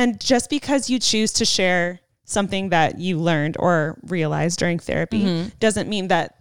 and 0.00 0.20
just 0.20 0.48
because 0.50 0.88
you 0.90 0.98
choose 0.98 1.32
to 1.34 1.44
share 1.44 2.00
something 2.24 2.68
that 2.70 2.98
you 2.98 3.18
learned 3.18 3.56
or 3.58 3.98
realized 4.02 4.58
during 4.58 4.78
therapy 4.78 5.22
Mm-hmm. 5.24 5.48
doesn't 5.58 5.88
mean 5.88 6.08
that 6.08 6.36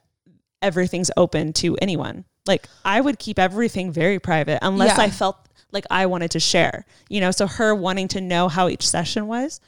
everything's 0.62 1.12
open 1.18 1.53
to 1.53 1.76
anyone. 1.78 2.26
Like 2.45 2.68
I 2.86 3.01
would 3.01 3.18
keep 3.20 3.39
everything 3.39 3.91
very 3.91 4.20
private 4.20 4.60
unless 4.62 4.97
Yeah. 4.97 5.03
I 5.05 5.10
felt 5.10 5.38
like 5.72 5.86
I 5.91 6.05
wanted 6.05 6.32
to 6.32 6.39
share. 6.39 6.86
You 7.10 7.22
know, 7.22 7.32
so 7.32 7.47
her 7.47 7.74
wanting 7.76 8.07
to 8.10 8.22
know 8.22 8.47
how 8.49 8.68
each 8.70 8.88
session 8.88 9.28
was 9.28 9.60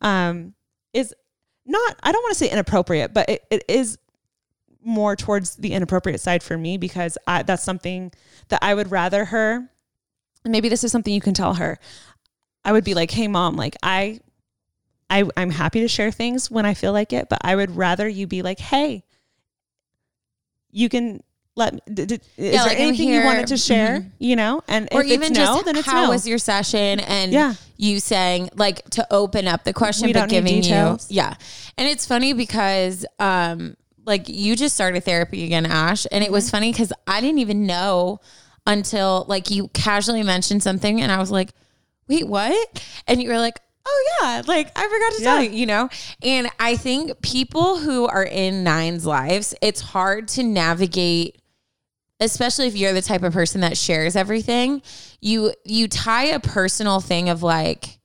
um 0.00 0.54
is 0.92 1.14
not 1.66 1.96
I 2.02 2.12
don't 2.12 2.22
want 2.22 2.32
to 2.36 2.38
say 2.38 2.50
inappropriate, 2.50 3.12
but 3.14 3.28
it, 3.28 3.42
it 3.50 3.64
is 3.68 3.98
more 4.84 5.16
towards 5.16 5.56
the 5.56 5.72
inappropriate 5.72 6.20
side 6.20 6.42
for 6.42 6.56
me 6.58 6.76
because 6.76 7.16
I, 7.26 7.42
that's 7.42 7.62
something 7.64 8.12
that 8.48 8.58
I 8.62 8.74
would 8.74 8.90
rather 8.90 9.24
her. 9.26 9.54
and 10.44 10.52
Maybe 10.52 10.68
this 10.68 10.84
is 10.84 10.92
something 10.92 11.14
you 11.14 11.22
can 11.22 11.34
tell 11.34 11.54
her. 11.54 11.78
I 12.64 12.72
would 12.72 12.84
be 12.84 12.94
like, 12.94 13.10
"Hey, 13.10 13.28
mom, 13.28 13.56
like 13.56 13.76
I, 13.82 14.20
I, 15.10 15.24
I'm 15.36 15.50
happy 15.50 15.80
to 15.80 15.88
share 15.88 16.10
things 16.10 16.50
when 16.50 16.64
I 16.66 16.74
feel 16.74 16.92
like 16.92 17.12
it, 17.12 17.28
but 17.28 17.38
I 17.42 17.54
would 17.56 17.76
rather 17.76 18.08
you 18.08 18.26
be 18.26 18.42
like, 18.42 18.58
hey, 18.58 19.04
you 20.70 20.88
can 20.88 21.22
let 21.56 21.74
me. 21.74 21.80
D- 21.92 22.06
d- 22.06 22.14
is 22.14 22.20
Yeah, 22.36 22.50
there 22.64 22.68
like, 22.72 22.78
anything 22.78 23.08
you 23.08 23.22
wanted 23.22 23.46
to 23.48 23.56
share? 23.56 24.00
Mhm. 24.00 24.10
You 24.18 24.36
know, 24.36 24.62
and 24.66 24.88
Or 24.92 25.02
even 25.04 25.34
just 25.34 25.64
then 25.64 25.76
it's 25.76 25.86
how 25.86 26.04
no. 26.04 26.08
was 26.10 26.26
your 26.26 26.38
session 26.38 27.00
and 27.00 27.32
Yeah. 27.32 27.54
you 27.76 28.00
saying 28.00 28.50
like 28.54 28.82
to 28.90 29.06
open 29.12 29.46
up 29.46 29.64
the 29.64 29.72
question 29.72 30.08
We 30.08 30.12
but 30.14 30.28
giving 30.28 30.62
you 30.64 30.98
yeah 31.08 31.34
and 31.76 31.88
it's 31.88 32.06
funny 32.06 32.32
because 32.32 33.04
um 33.18 33.76
like 34.06 34.28
you 34.28 34.54
just 34.56 34.74
started 34.74 35.04
therapy 35.04 35.44
again 35.44 35.66
ash 35.66 36.06
and 36.12 36.22
it 36.24 36.30
was 36.32 36.44
Mm-hmm. 36.46 36.50
funny 36.50 36.72
because 36.72 36.92
i 37.06 37.20
didn't 37.20 37.38
even 37.40 37.66
know 37.66 38.20
until 38.66 39.24
like 39.28 39.50
you 39.50 39.68
casually 39.68 40.22
mentioned 40.22 40.62
something 40.62 41.00
and 41.00 41.10
i 41.10 41.18
was 41.18 41.30
like 41.32 41.50
wait 42.08 42.26
what? 42.26 42.84
And 43.06 43.22
you 43.22 43.28
were 43.28 43.38
like 43.38 43.60
oh 43.86 44.18
yeah 44.20 44.42
like 44.46 44.70
i 44.76 44.82
forgot 44.82 45.12
to 45.18 45.22
tell 45.22 45.42
you 45.42 45.50
you 45.50 45.66
know? 45.66 45.88
And 46.22 46.48
i 46.58 46.76
think 46.76 47.20
people 47.20 47.78
who 47.78 48.06
are 48.06 48.24
in 48.24 48.64
nine's 48.64 49.04
lives 49.06 49.54
it's 49.60 49.80
hard 49.80 50.28
to 50.28 50.42
navigate 50.42 51.40
especially 52.20 52.66
if 52.66 52.76
you're 52.76 52.92
the 52.92 53.02
type 53.02 53.22
of 53.22 53.32
person 53.32 53.60
that 53.60 53.76
shares 53.76 54.16
everything 54.16 54.82
you 55.20 55.52
you 55.64 55.88
tie 55.88 56.24
a 56.24 56.40
personal 56.40 57.00
thing 57.00 57.28
of 57.28 57.42
like 57.42 57.98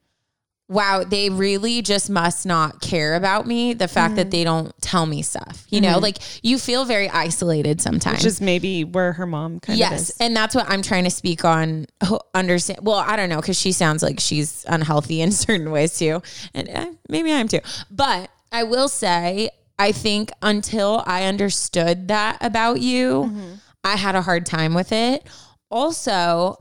wow 0.70 1.04
they 1.04 1.30
really 1.30 1.82
just 1.82 2.10
must 2.10 2.46
not 2.46 2.80
care 2.80 3.16
about 3.16 3.46
me 3.46 3.74
the 3.74 3.88
fact 3.88 4.12
Mm-hmm. 4.12 4.16
that 4.18 4.32
they 4.32 4.44
don't 4.44 4.72
tell 4.82 5.06
me 5.06 5.22
stuff 5.22 5.66
you 5.70 5.82
know? 5.82 5.98
Like 6.00 6.18
you 6.44 6.58
feel 6.58 6.86
very 6.86 7.10
isolated 7.10 7.82
sometimes. 7.82 8.20
Which 8.20 8.26
is 8.26 8.40
maybe 8.40 8.84
where 8.84 9.14
her 9.14 9.26
mom 9.26 9.60
kind 9.60 9.76
of 9.76 9.80
yes 9.80 10.12
and 10.20 10.36
that's 10.36 10.54
what 10.56 10.70
i'm 10.70 10.82
trying 10.82 11.04
to 11.04 11.10
speak 11.12 11.44
on 11.44 11.86
understand 12.34 12.80
well 12.84 13.00
i 13.00 13.16
don't 13.16 13.30
know 13.30 13.42
because 13.42 13.60
she 13.60 13.72
sounds 13.72 14.02
like 14.04 14.20
she's 14.20 14.66
unhealthy 14.70 15.22
in 15.22 15.32
certain 15.46 15.72
ways 15.72 15.98
too 15.98 16.22
and 16.54 16.70
uh, 16.70 16.86
maybe 17.10 17.34
i'm 17.34 17.48
too 17.48 17.60
but 17.92 18.30
i 18.52 18.64
will 18.64 18.88
say 18.88 19.50
i 19.78 19.92
think 19.92 20.32
until 20.42 21.04
i 21.06 21.26
understood 21.26 22.08
that 22.10 22.38
about 22.42 22.80
you 22.82 23.58
i 23.84 23.96
had 23.96 24.14
a 24.16 24.22
hard 24.22 24.46
time 24.46 24.74
with 24.74 24.92
it. 24.92 25.24
Also 25.72 26.58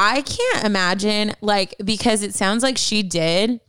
i 0.00 0.22
can't 0.22 0.64
imagine 0.64 1.32
like 1.40 1.74
because 1.84 2.22
it 2.22 2.34
sounds 2.34 2.62
like 2.62 2.78
she 2.78 3.02
did 3.02 3.60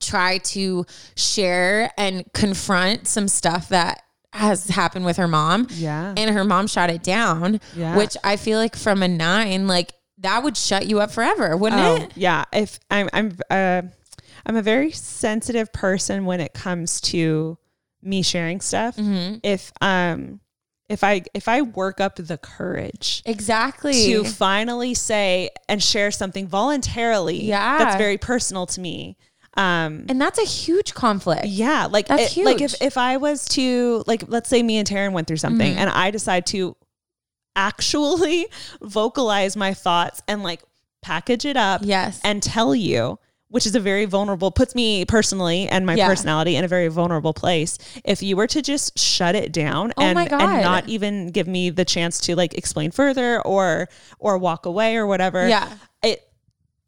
try 0.00 0.38
to 0.38 0.84
share 1.16 1.90
and 1.96 2.24
confront 2.34 3.06
some 3.08 3.26
stuff 3.28 3.68
that 3.70 4.02
has 4.32 4.68
happened 4.68 5.04
with 5.04 5.16
her 5.16 5.28
mom 5.28 5.66
Yeah. 5.70 6.12
and 6.16 6.30
her 6.34 6.44
mom 6.44 6.66
shot 6.66 6.90
it 6.90 7.02
down 7.02 7.60
Yeah. 7.76 7.96
which 7.96 8.16
i 8.24 8.36
feel 8.36 8.58
like 8.58 8.76
from 8.76 9.02
a 9.02 9.08
nine 9.08 9.66
like 9.66 9.92
that 10.18 10.42
would 10.42 10.56
shut 10.56 10.86
you 10.86 11.00
up 11.00 11.10
forever 11.10 11.56
wouldn't 11.56 11.80
Oh, 11.82 11.96
it 11.96 12.12
yeah. 12.16 12.44
If 12.52 12.78
I'm, 12.90 13.08
I'm, 13.12 13.36
uh, 13.50 13.82
I'm 14.46 14.56
a 14.56 14.62
very 14.62 14.90
sensitive 14.90 15.72
person 15.72 16.24
when 16.24 16.40
it 16.40 16.54
comes 16.54 17.00
to 17.12 17.58
me 18.00 18.22
sharing 18.22 18.60
stuff. 18.60 18.96
Mm-hmm. 18.96 19.38
If, 19.42 19.72
um, 19.80 20.40
if 20.94 21.04
I, 21.04 21.22
if 21.34 21.46
I 21.48 21.60
work 21.62 22.00
up 22.00 22.16
the 22.16 22.38
courage 22.38 23.22
exactly 23.26 23.92
to 24.06 24.24
finally 24.24 24.94
say 24.94 25.50
and 25.68 25.82
share 25.82 26.10
something 26.10 26.46
voluntarily, 26.48 27.42
Yeah. 27.44 27.78
that's 27.78 27.96
very 27.96 28.16
personal 28.16 28.64
to 28.66 28.80
me. 28.80 29.16
Um, 29.56 30.06
and 30.08 30.20
that's 30.20 30.38
a 30.40 30.44
huge 30.44 30.94
conflict 30.94 31.44
yeah, 31.46 31.86
like 31.90 32.08
That's 32.08 32.36
it- 32.36 32.44
like 32.44 32.60
if. 32.60 32.72
Mm-hmm. 32.72 32.84
if 32.86 32.96
I 32.98 33.18
was 33.18 33.44
to 33.50 34.02
like 34.06 34.24
let's 34.28 34.48
say 34.48 34.62
me 34.62 34.78
and 34.78 34.88
Taryn 34.88 35.12
went 35.12 35.28
through 35.28 35.36
something 35.36 35.76
and 35.76 35.88
I 35.90 36.10
decide 36.10 36.46
to 36.46 36.74
actually 37.56 38.46
vocalize 38.82 39.56
my 39.56 39.74
thoughts 39.74 40.22
and 40.26 40.42
like 40.42 40.62
package 41.02 41.44
it 41.44 41.56
up 41.56 41.82
Yes. 41.84 42.20
and 42.24 42.42
tell 42.42 42.74
you 42.74 43.18
which 43.48 43.66
is 43.66 43.74
a 43.74 43.80
very 43.80 44.04
vulnerable 44.04 44.50
puts 44.50 44.74
me 44.74 45.04
personally 45.04 45.68
and 45.68 45.86
my 45.86 45.94
Yeah. 45.94 46.08
personality 46.08 46.56
in 46.56 46.64
a 46.64 46.68
very 46.68 46.88
vulnerable 46.88 47.32
place 47.34 47.78
if 48.04 48.22
you 48.22 48.36
were 48.36 48.46
to 48.48 48.62
just 48.62 48.98
shut 48.98 49.34
it 49.34 49.52
down 49.52 49.92
Oh 49.96 50.02
and, 50.02 50.18
and 50.18 50.28
not 50.62 50.88
even 50.88 51.28
give 51.28 51.46
me 51.46 51.70
the 51.70 51.84
chance 51.84 52.18
to 52.22 52.34
like 52.36 52.54
explain 52.54 52.90
further 52.90 53.40
or 53.42 53.88
or 54.18 54.38
walk 54.38 54.66
away 54.66 54.96
or 54.96 55.06
whatever 55.06 55.46
Yeah. 55.48 55.72
it 56.02 56.26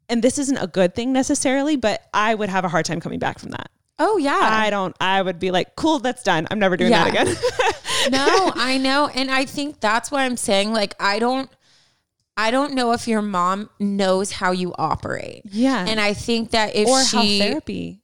and 0.09 0.21
this 0.23 0.37
isn't 0.39 0.57
a 0.57 0.67
good 0.67 0.95
thing 0.95 1.13
necessarily 1.13 1.75
but 1.75 2.01
i 2.13 2.33
would 2.35 2.49
have 2.49 2.65
a 2.65 2.69
hard 2.69 2.85
time 2.85 2.99
coming 2.99 3.19
back 3.19 3.39
from 3.39 3.51
that 3.51 3.69
Oh 3.99 4.17
yeah. 4.17 4.37
I 4.39 4.69
don't. 4.69 4.95
I 5.01 5.19
would 5.23 5.39
be 5.39 5.49
like, 5.49 5.75
cool, 5.75 5.97
that's 5.97 6.21
done. 6.21 6.45
I'm 6.51 6.59
never 6.59 6.77
doing 6.77 6.91
Yeah. 6.91 7.09
that 7.09 7.27
again. 7.27 8.11
no, 8.11 8.51
I 8.55 8.77
know. 8.77 9.07
And 9.07 9.31
I 9.31 9.43
think 9.45 9.79
that's 9.79 10.11
why 10.11 10.23
I'm 10.25 10.37
saying 10.37 10.71
like 10.71 10.93
I 10.99 11.17
don't 11.17 11.49
I 12.37 12.51
don't 12.51 12.73
know 12.73 12.91
if 12.91 13.07
your 13.07 13.23
mom 13.23 13.69
knows 13.79 14.31
how 14.31 14.51
you 14.51 14.73
operate. 14.77 15.41
Yeah. 15.45 15.83
And 15.87 15.99
I 15.99 16.13
think 16.13 16.51
that 16.51 16.75
if 16.75 16.87
or 16.87 17.03
she 17.03 17.39
how 17.39 17.45
therapy. 17.45 18.03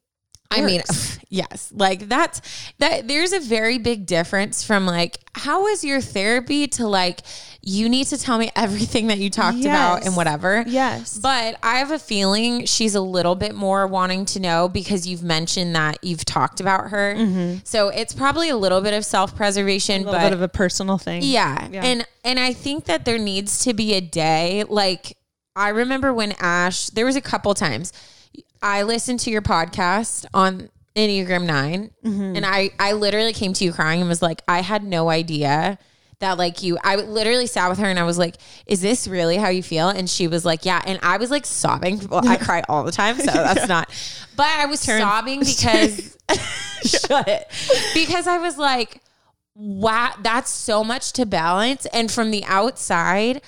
I 0.53 0.61
mean, 0.65 0.81
yes, 1.29 1.71
like 1.75 2.07
that's 2.09 2.41
that 2.79 3.07
there's 3.07 3.33
a 3.33 3.39
very 3.39 3.77
big 3.77 4.05
difference 4.05 4.63
from 4.63 4.85
like 4.85 5.17
how 5.35 5.67
is 5.67 5.83
your 5.83 5.99
therapy 6.01 6.67
to 6.67 6.87
like 6.87 7.21
you 7.65 7.87
need 7.87 8.05
to 8.07 8.17
tell 8.17 8.37
me 8.37 8.51
everything 8.55 9.07
that 9.07 9.19
you 9.19 9.29
talked 9.29 9.61
about 9.61 10.05
and 10.05 10.15
whatever. 10.17 10.63
Yes. 10.67 11.17
But 11.17 11.57
I 11.63 11.75
have 11.77 11.91
a 11.91 11.99
feeling 11.99 12.65
she's 12.65 12.93
a 12.93 12.99
little 13.01 13.35
bit 13.35 13.55
more 13.55 13.87
wanting 13.87 14.25
to 14.25 14.39
know 14.41 14.67
because 14.67 15.07
you've 15.07 15.23
mentioned 15.23 15.73
that 15.75 15.97
you've 16.03 16.25
talked 16.25 16.59
about 16.59 16.89
her. 16.89 17.15
So 17.63 17.87
it's 17.87 18.13
probably 18.13 18.49
a 18.49 18.57
little 18.57 18.81
bit 18.81 18.93
of 18.93 19.05
self-preservation, 19.05 20.01
Mm-hmm. 20.01 20.07
a 20.09 20.11
little 20.11 20.19
but 20.21 20.29
bit 20.29 20.33
of 20.33 20.41
a 20.41 20.47
personal 20.49 20.97
thing. 20.97 21.21
yeah. 21.23 21.67
Yeah. 21.71 21.83
And 21.85 22.05
and 22.25 22.39
I 22.39 22.53
think 22.53 22.85
that 22.85 23.05
there 23.05 23.17
needs 23.17 23.59
to 23.65 23.73
be 23.73 23.93
a 23.93 24.01
day 24.01 24.63
like 24.67 25.17
I 25.55 25.69
remember 25.69 26.13
when 26.13 26.33
Ash 26.39 26.87
there 26.89 27.05
was 27.05 27.15
a 27.15 27.21
couple 27.21 27.53
times 27.53 27.93
I 28.63 28.81
listened 28.83 29.19
to 29.21 29.29
your 29.29 29.41
podcast 29.43 30.25
on 30.33 30.69
Enneagram 30.95 31.45
9 31.45 31.91
Mm-hmm. 32.03 32.35
and 32.35 32.45
I 32.45 32.69
I 32.79 32.93
literally 32.93 33.33
came 33.33 33.53
to 33.53 33.63
you 33.63 33.73
crying 33.73 33.99
and 33.99 34.09
was 34.09 34.21
like 34.21 34.41
I 34.47 34.61
had 34.61 34.83
no 34.83 35.09
idea 35.09 35.77
that 36.19 36.37
like 36.37 36.63
you 36.63 36.77
I 36.83 36.95
literally 36.95 37.47
sat 37.47 37.69
with 37.69 37.79
her 37.79 37.85
and 37.87 37.99
I 37.99 38.03
was 38.03 38.17
like 38.17 38.35
is 38.67 38.81
this 38.81 39.07
really 39.07 39.37
how 39.37 39.49
you 39.49 39.61
feel 39.63 39.89
and 39.89 40.09
she 40.09 40.27
was 40.27 40.45
like 40.45 40.65
yeah 40.65 40.81
and 40.85 40.99
I 41.03 41.17
was 41.17 41.29
like 41.31 41.45
sobbing 41.45 42.07
well 42.07 42.27
I 42.27 42.37
cry 42.37 42.63
all 42.69 42.83
the 42.83 42.91
time 42.91 43.17
so 43.17 43.25
that's 43.33 43.67
not 43.67 43.89
but 44.37 44.47
I 44.47 44.65
was 44.67 44.79
sobbing 44.79 45.39
because 45.45 46.17
shut 46.83 47.27
it 47.27 47.47
because 47.93 48.27
I 48.27 48.37
was 48.37 48.57
like 48.57 49.01
wow, 49.55 50.11
that's 50.23 50.49
so 50.49 50.83
much 50.83 51.13
to 51.13 51.27
balance. 51.27 51.85
And 51.93 52.09
from 52.11 52.31
the 52.31 52.43
outside, 52.45 53.43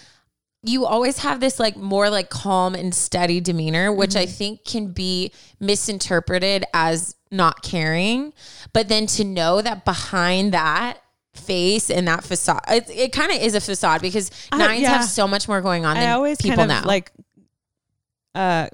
you 0.66 0.86
always 0.86 1.20
have 1.20 1.40
this 1.40 1.60
like 1.60 1.78
more 1.78 2.10
like 2.10 2.30
calm 2.30 2.76
and 2.76 2.94
steady 2.94 3.40
demeanor, 3.40 3.92
which 3.94 4.16
I 4.16 4.26
think 4.26 4.66
can 4.66 4.92
be 4.92 5.32
misinterpreted 5.60 6.66
as 6.74 7.16
not 7.32 7.62
caring. 7.62 8.34
But 8.74 8.88
then 8.90 9.06
to 9.08 9.24
know 9.24 9.62
that 9.62 9.86
behind 9.86 10.54
that 10.54 10.98
face 11.34 11.90
and 11.90 12.08
that 12.08 12.24
facade, 12.24 12.62
it, 12.70 12.90
it 12.90 13.12
kind 13.12 13.32
of 13.32 13.38
is 13.42 13.56
a 13.56 13.62
facade 13.62 14.02
because 14.02 14.32
I- 14.52 14.58
nines 14.58 14.82
yeah. 14.82 14.98
have 14.98 15.06
so 15.06 15.28
much 15.28 15.48
more 15.48 15.62
going 15.62 15.86
on 15.86 15.96
than 15.98 16.10
always 16.12 16.38
people 16.42 16.58
kind 16.58 16.72
of 16.72 16.86
like 16.86 17.12
uh 18.34 18.68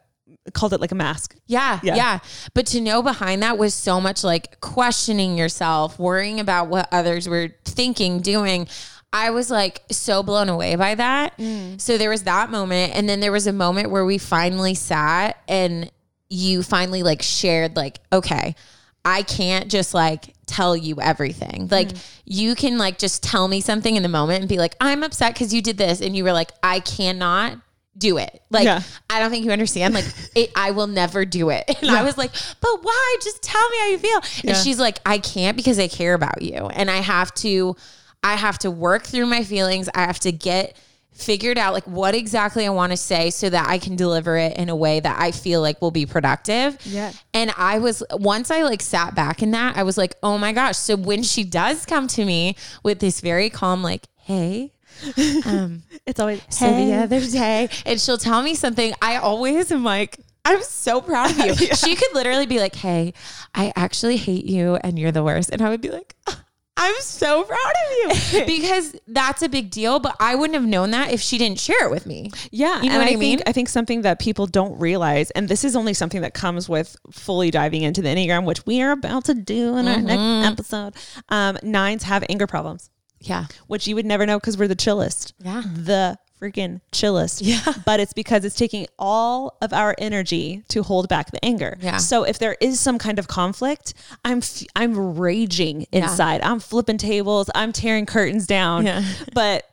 called 0.53 0.73
it 0.73 0.81
like 0.81 0.91
a 0.91 0.95
mask. 0.95 1.35
Yeah, 1.45 1.79
Yeah. 1.83 1.95
yeah, 1.95 2.19
But 2.55 2.65
to 2.67 2.81
know 2.81 3.03
behind 3.03 3.43
that 3.43 3.57
was 3.59 3.73
so 3.75 4.01
much 4.01 4.23
like 4.23 4.59
questioning 4.59 5.37
yourself, 5.37 5.99
worrying 5.99 6.39
about 6.39 6.67
what 6.67 6.89
others 6.91 7.29
were 7.29 7.49
thinking, 7.63 8.21
doing. 8.21 8.67
I 9.13 9.31
was 9.31 9.51
like 9.51 9.81
so 9.91 10.23
blown 10.23 10.49
away 10.49 10.75
by 10.75 10.95
that. 10.95 11.37
Mm. 11.37 11.79
So 11.81 11.97
there 11.97 12.09
was 12.09 12.23
that 12.23 12.49
moment. 12.49 12.95
And 12.95 13.09
then 13.09 13.19
there 13.19 13.31
was 13.31 13.47
a 13.47 13.53
moment 13.53 13.89
where 13.91 14.05
we 14.05 14.17
finally 14.17 14.73
sat 14.73 15.41
and 15.47 15.91
you 16.29 16.63
finally 16.63 17.03
like 17.03 17.21
shared, 17.21 17.75
like, 17.75 17.99
okay, 18.13 18.55
I 19.03 19.23
can't 19.23 19.69
just 19.69 19.93
like 19.93 20.33
tell 20.45 20.77
you 20.77 21.01
everything. 21.01 21.67
Like 21.69 21.89
mm. 21.89 22.17
you 22.25 22.55
can 22.55 22.77
like 22.77 22.99
just 22.99 23.21
tell 23.21 23.47
me 23.47 23.59
something 23.59 23.95
in 23.95 24.03
the 24.03 24.09
moment 24.09 24.41
and 24.41 24.49
be 24.49 24.57
like, 24.57 24.75
I'm 24.79 25.03
upset 25.03 25.33
because 25.33 25.53
you 25.53 25.61
did 25.61 25.77
this. 25.77 25.99
And 26.01 26.15
you 26.15 26.23
were 26.23 26.33
like, 26.33 26.51
I 26.63 26.79
cannot 26.79 27.57
do 27.97 28.17
it. 28.17 28.41
Like, 28.49 28.63
Yeah. 28.63 28.81
I 29.09 29.19
don't 29.19 29.29
think 29.29 29.43
you 29.43 29.51
understand. 29.51 29.93
Like, 29.93 30.05
it, 30.35 30.51
I 30.55 30.71
will 30.71 30.87
never 30.87 31.25
do 31.25 31.49
it. 31.49 31.65
And 31.81 31.91
I 31.91 32.03
was 32.03 32.17
like, 32.17 32.31
but 32.61 32.83
why? 32.83 33.15
Just 33.21 33.41
tell 33.41 33.69
me 33.69 33.77
how 33.79 33.87
you 33.87 33.97
feel. 33.97 34.49
And 34.49 34.57
she's 34.57 34.79
like, 34.79 34.99
I 35.05 35.17
can't 35.17 35.57
because 35.57 35.79
I 35.79 35.89
care 35.89 36.13
about 36.13 36.41
you. 36.41 36.53
And 36.53 36.89
I 36.89 36.97
have 36.97 37.33
to, 37.35 37.75
I 38.23 38.35
have 38.35 38.59
to 38.59 38.71
work 38.71 39.03
through 39.03 39.25
my 39.25 39.43
feelings. 39.43 39.89
I 39.93 40.01
have 40.01 40.19
to 40.21 40.31
get 40.31 40.75
figured 41.11 41.57
out 41.57 41.73
like 41.73 41.85
what 41.85 42.15
exactly 42.15 42.65
I 42.65 42.69
want 42.69 42.91
to 42.91 42.97
say 42.97 43.29
so 43.29 43.49
that 43.49 43.67
I 43.67 43.77
can 43.77 43.95
deliver 43.95 44.37
it 44.37 44.57
in 44.57 44.69
a 44.69 44.75
way 44.75 44.99
that 44.99 45.19
I 45.21 45.31
feel 45.31 45.61
like 45.61 45.81
will 45.81 45.91
be 45.91 46.05
productive. 46.05 46.77
Yeah. 46.85 47.11
And 47.33 47.53
I 47.57 47.79
was 47.79 48.01
once 48.11 48.49
I 48.49 48.63
like 48.63 48.81
sat 48.81 49.13
back 49.13 49.43
in 49.43 49.51
that, 49.51 49.77
I 49.77 49.83
was 49.83 49.97
like, 49.97 50.15
oh 50.23 50.37
my 50.37 50.53
gosh. 50.53 50.77
So 50.77 50.95
when 50.95 51.23
she 51.23 51.43
does 51.43 51.85
come 51.85 52.07
to 52.09 52.25
me 52.25 52.55
with 52.83 52.99
this 52.99 53.21
very 53.21 53.49
calm, 53.49 53.83
like, 53.83 54.07
hey, 54.15 54.71
um, 55.45 55.83
It's 56.05 56.19
always 56.19 56.41
so 56.49 56.67
the 56.67 56.93
other 56.93 57.21
day, 57.21 57.69
and 57.85 57.99
she'll 57.99 58.17
tell 58.17 58.41
me 58.41 58.55
something. 58.55 58.93
I 59.01 59.17
always 59.17 59.71
am 59.71 59.83
like, 59.83 60.19
I'm 60.43 60.61
so 60.63 61.01
proud 61.01 61.31
of 61.31 61.37
you. 61.39 61.67
She 61.75 61.95
could 61.95 62.13
literally 62.13 62.45
be 62.45 62.59
like, 62.59 62.75
Hey, 62.75 63.13
I 63.53 63.71
actually 63.75 64.17
hate 64.17 64.45
you 64.45 64.75
and 64.75 64.97
you're 64.97 65.11
the 65.11 65.23
worst. 65.23 65.49
And 65.51 65.61
I 65.61 65.69
would 65.69 65.81
be 65.81 65.89
like, 65.89 66.15
I'm 66.77 66.95
so 67.01 67.43
proud 67.43 67.57
of 67.59 68.33
you 68.33 68.45
because 68.45 68.95
that's 69.07 69.41
a 69.41 69.49
big 69.49 69.69
deal. 69.69 69.99
But 69.99 70.15
I 70.19 70.35
wouldn't 70.35 70.55
have 70.55 70.65
known 70.67 70.91
that 70.91 71.11
if 71.11 71.19
she 71.21 71.37
didn't 71.37 71.59
share 71.59 71.85
it 71.85 71.91
with 71.91 72.05
me. 72.05 72.31
Yeah, 72.51 72.81
You 72.81 72.89
know 72.89 72.95
and 72.95 72.99
what 72.99 73.03
I 73.03 73.09
think, 73.09 73.19
mean? 73.19 73.39
I 73.45 73.51
think 73.51 73.69
something 73.69 74.01
that 74.03 74.19
people 74.19 74.47
don't 74.47 74.79
realize, 74.79 75.31
and 75.31 75.47
this 75.49 75.63
is 75.63 75.75
only 75.75 75.93
something 75.93 76.21
that 76.21 76.33
comes 76.33 76.67
with 76.69 76.95
fully 77.11 77.51
diving 77.51 77.81
into 77.83 78.01
the 78.01 78.09
enneagram, 78.09 78.45
which 78.45 78.65
we 78.65 78.81
are 78.81 78.91
about 78.91 79.25
to 79.25 79.33
do 79.33 79.77
in 79.77 79.87
our 79.87 79.95
Mm-hmm. 79.97 80.05
next 80.07 80.51
episode. 80.51 80.93
Um, 81.29 81.57
nines 81.61 82.03
have 82.03 82.23
anger 82.29 82.47
problems, 82.47 82.89
Yeah. 83.19 83.45
which 83.67 83.85
you 83.87 83.95
would 83.95 84.05
never 84.05 84.25
know 84.25 84.39
because 84.39 84.57
we're 84.57 84.67
the 84.69 84.75
chillest. 84.75 85.33
Yeah. 85.39 85.61
the 85.65 86.17
freaking 86.41 86.81
chillest. 86.91 87.41
Yeah, 87.41 87.61
but 87.85 87.99
it's 87.99 88.13
because 88.13 88.43
it's 88.45 88.55
taking 88.55 88.87
all 88.97 89.57
of 89.61 89.73
our 89.73 89.93
energy 89.97 90.63
to 90.69 90.81
hold 90.83 91.07
back 91.07 91.31
the 91.31 91.43
anger. 91.45 91.77
Yeah. 91.81 91.97
So 91.97 92.23
if 92.23 92.39
there 92.39 92.57
is 92.59 92.79
some 92.79 92.97
kind 92.97 93.19
of 93.19 93.27
conflict, 93.27 93.93
I'm 94.25 94.39
f- 94.39 94.63
I'm 94.75 95.17
raging 95.19 95.85
inside. 95.91 96.41
I'm 96.41 96.59
flipping 96.59 96.97
tables. 96.97 97.49
I'm 97.53 97.71
tearing 97.71 98.05
curtains 98.05 98.47
down. 98.47 98.85
Yeah. 98.85 99.03
But 99.33 99.67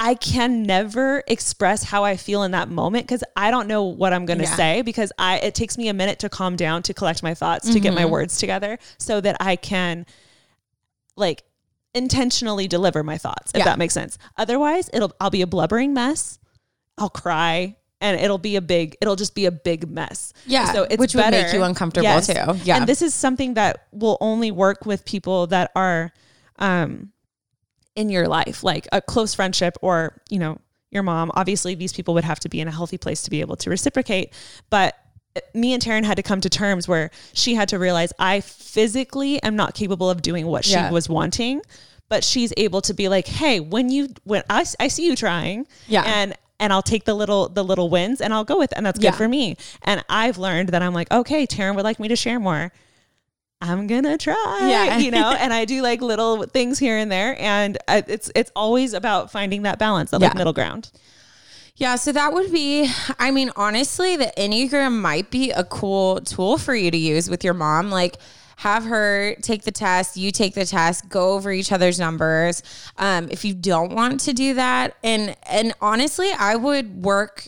I 0.00 0.14
can 0.14 0.62
never 0.62 1.24
express 1.26 1.82
how 1.82 2.04
I 2.04 2.16
feel 2.16 2.44
in 2.44 2.52
that 2.52 2.68
moment 2.68 3.04
because 3.06 3.24
I 3.34 3.50
don't 3.50 3.66
know 3.66 3.82
what 3.84 4.12
I'm 4.12 4.26
going 4.26 4.38
to 4.38 4.44
Yeah. 4.44 4.54
say 4.56 4.82
because 4.82 5.10
I 5.18 5.38
it 5.38 5.54
takes 5.56 5.76
me 5.76 5.88
a 5.88 5.92
minute 5.94 6.20
to 6.20 6.28
calm 6.28 6.54
down, 6.54 6.82
to 6.84 6.94
collect 6.94 7.22
my 7.22 7.34
thoughts, 7.34 7.72
to 7.72 7.80
get 7.80 7.88
Mm-hmm. 7.90 8.02
my 8.02 8.06
words 8.06 8.38
together 8.38 8.78
so 8.98 9.20
that 9.20 9.36
I 9.40 9.56
can 9.56 10.06
like 11.16 11.42
intentionally 11.94 12.68
deliver 12.68 13.02
my 13.02 13.18
thoughts 13.18 13.52
if 13.54 13.58
Yeah. 13.58 13.64
that 13.64 13.78
makes 13.78 13.94
sense. 13.94 14.18
Otherwise, 14.36 14.90
it'll 14.92 15.12
I'll 15.20 15.30
be 15.30 15.42
a 15.42 15.46
blubbering 15.46 15.94
mess. 15.94 16.38
I'll 16.98 17.08
cry 17.10 17.76
and 18.00 18.20
it'll 18.20 18.38
be 18.38 18.56
a 18.56 18.60
big 18.60 18.96
it'll 19.00 19.16
just 19.16 19.34
be 19.34 19.46
a 19.46 19.50
big 19.52 19.88
mess. 19.90 20.32
Yeah, 20.46 20.72
So 20.72 20.82
it's 20.84 20.98
which 20.98 21.14
would 21.14 21.30
make 21.30 21.52
you 21.52 21.62
uncomfortable 21.62 22.20
too. 22.20 22.60
Yeah. 22.64 22.76
And 22.76 22.86
this 22.86 23.02
is 23.02 23.14
something 23.14 23.54
that 23.54 23.86
will 23.92 24.18
only 24.20 24.50
work 24.50 24.84
with 24.86 25.04
people 25.04 25.46
that 25.48 25.70
are 25.74 26.12
um 26.58 27.12
in 27.96 28.10
your 28.10 28.28
life, 28.28 28.62
like 28.62 28.86
a 28.92 29.00
close 29.02 29.34
friendship 29.34 29.76
or, 29.82 30.20
you 30.30 30.38
know, 30.38 30.58
your 30.90 31.02
mom. 31.02 31.32
Obviously, 31.34 31.74
these 31.74 31.92
people 31.92 32.14
would 32.14 32.24
have 32.24 32.38
to 32.40 32.48
be 32.48 32.60
in 32.60 32.68
a 32.68 32.70
healthy 32.70 32.96
place 32.98 33.22
to 33.22 33.30
be 33.30 33.40
able 33.40 33.56
to 33.56 33.70
reciprocate. 33.70 34.32
But 34.70 34.94
me 35.54 35.72
and 35.72 35.82
Taryn 35.82 36.04
had 36.04 36.16
to 36.16 36.22
come 36.22 36.40
to 36.40 36.48
terms 36.50 36.86
where 36.88 37.10
she 37.32 37.54
had 37.54 37.68
to 37.70 37.78
realize 37.78 38.12
I 38.18 38.40
physically 38.40 39.42
am 39.42 39.56
not 39.56 39.74
capable 39.74 40.08
of 40.10 40.22
doing 40.22 40.46
what 40.46 40.64
she 40.64 40.72
Yeah. 40.72 40.90
was 40.90 41.08
wanting. 41.08 41.60
But 42.10 42.24
she's 42.24 42.54
able 42.56 42.80
to 42.82 42.94
be 42.94 43.08
like, 43.10 43.26
hey, 43.26 43.60
when 43.60 43.90
you 43.90 44.08
when 44.24 44.42
I, 44.48 44.64
I 44.80 44.88
see 44.88 45.04
you 45.04 45.14
trying, 45.14 45.66
Yeah. 45.88 46.04
and 46.06 46.34
and 46.58 46.72
I'll 46.72 46.80
take 46.82 47.04
the 47.04 47.12
little 47.12 47.50
the 47.50 47.62
little 47.62 47.90
wins 47.90 48.22
and 48.22 48.32
I'll 48.32 48.44
go 48.44 48.58
with 48.58 48.72
it, 48.72 48.76
and 48.78 48.86
that's 48.86 48.98
good 48.98 49.04
Yeah. 49.04 49.10
for 49.12 49.28
me. 49.28 49.56
And 49.82 50.02
I've 50.08 50.38
learned 50.38 50.70
that 50.70 50.80
I'm 50.82 50.94
like, 50.94 51.10
okay, 51.12 51.46
Taryn 51.46 51.74
would 51.76 51.84
like 51.84 52.00
me 52.00 52.08
to 52.08 52.16
share 52.16 52.40
more. 52.40 52.72
I'm 53.60 53.86
gonna 53.88 54.16
try, 54.16 54.58
Yeah. 54.70 54.98
you 55.04 55.10
know, 55.10 55.32
and 55.38 55.52
I 55.52 55.64
do 55.66 55.82
like 55.82 56.00
little 56.00 56.44
things 56.44 56.78
here 56.78 56.96
and 56.96 57.10
there, 57.12 57.36
and 57.38 57.76
I, 57.88 58.02
it's 58.06 58.30
it's 58.34 58.50
always 58.56 58.94
about 58.94 59.30
finding 59.30 59.62
that 59.62 59.78
balance, 59.78 60.10
that 60.12 60.20
like 60.20 60.34
middle 60.34 60.52
ground. 60.54 60.90
Yeah, 61.78 61.94
so 61.94 62.10
that 62.10 62.32
would 62.32 62.50
be, 62.50 62.90
I 63.20 63.30
mean, 63.30 63.52
honestly, 63.54 64.16
the 64.16 64.32
Enneagram 64.36 65.00
might 65.00 65.30
be 65.30 65.52
a 65.52 65.62
cool 65.62 66.20
tool 66.20 66.58
for 66.58 66.74
you 66.74 66.90
to 66.90 66.96
use 66.96 67.30
with 67.30 67.44
your 67.44 67.54
mom. 67.54 67.88
Like, 67.88 68.16
have 68.56 68.84
her 68.84 69.36
take 69.36 69.62
the 69.62 69.70
test, 69.70 70.16
you 70.16 70.32
take 70.32 70.54
the 70.54 70.64
test, 70.64 71.08
go 71.08 71.34
over 71.34 71.52
each 71.52 71.70
other's 71.70 72.00
numbers. 72.00 72.64
Um, 72.96 73.28
if 73.30 73.44
you 73.44 73.54
don't 73.54 73.94
want 73.94 74.18
to 74.22 74.32
do 74.32 74.54
that, 74.54 74.96
and 75.04 75.36
and 75.48 75.72
honestly, 75.80 76.32
I 76.36 76.56
would 76.56 77.04
work 77.04 77.46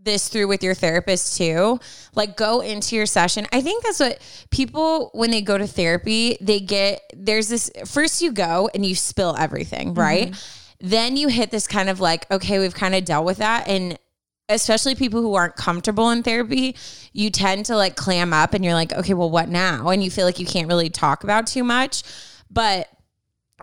this 0.00 0.28
through 0.28 0.46
with 0.46 0.62
your 0.62 0.74
therapist 0.74 1.36
too. 1.36 1.80
Like 2.14 2.36
go 2.36 2.60
into 2.60 2.94
your 2.94 3.06
session. 3.06 3.48
I 3.52 3.62
think 3.62 3.82
that's 3.82 3.98
what 3.98 4.20
people 4.50 5.10
when 5.12 5.32
they 5.32 5.42
go 5.42 5.58
to 5.58 5.66
therapy, 5.66 6.38
they 6.40 6.60
get 6.60 7.00
there's 7.16 7.48
this 7.48 7.68
first 7.84 8.22
you 8.22 8.30
go 8.30 8.70
and 8.72 8.86
you 8.86 8.94
spill 8.94 9.34
everything, 9.36 9.94
right? 9.94 10.36
Then 10.84 11.16
you 11.16 11.28
hit 11.28 11.50
this 11.50 11.66
kind 11.66 11.88
of 11.88 11.98
like, 11.98 12.30
okay, 12.30 12.58
we've 12.58 12.74
kind 12.74 12.94
of 12.94 13.04
dealt 13.06 13.24
with 13.24 13.38
that 13.38 13.66
and 13.66 13.98
especially 14.50 14.94
people 14.94 15.22
who 15.22 15.34
aren't 15.34 15.56
comfortable 15.56 16.10
in 16.10 16.22
therapy, 16.22 16.76
you 17.14 17.30
tend 17.30 17.64
to 17.64 17.76
like 17.76 17.96
clam 17.96 18.34
up 18.34 18.52
and 18.52 18.62
you're 18.62 18.74
like, 18.74 18.92
okay, 18.92 19.14
well 19.14 19.30
what 19.30 19.48
now? 19.48 19.88
And 19.88 20.04
you 20.04 20.10
feel 20.10 20.26
like 20.26 20.38
you 20.38 20.44
can't 20.44 20.68
really 20.68 20.90
talk 20.90 21.24
about 21.24 21.46
too 21.46 21.64
much. 21.64 22.02
But 22.50 22.88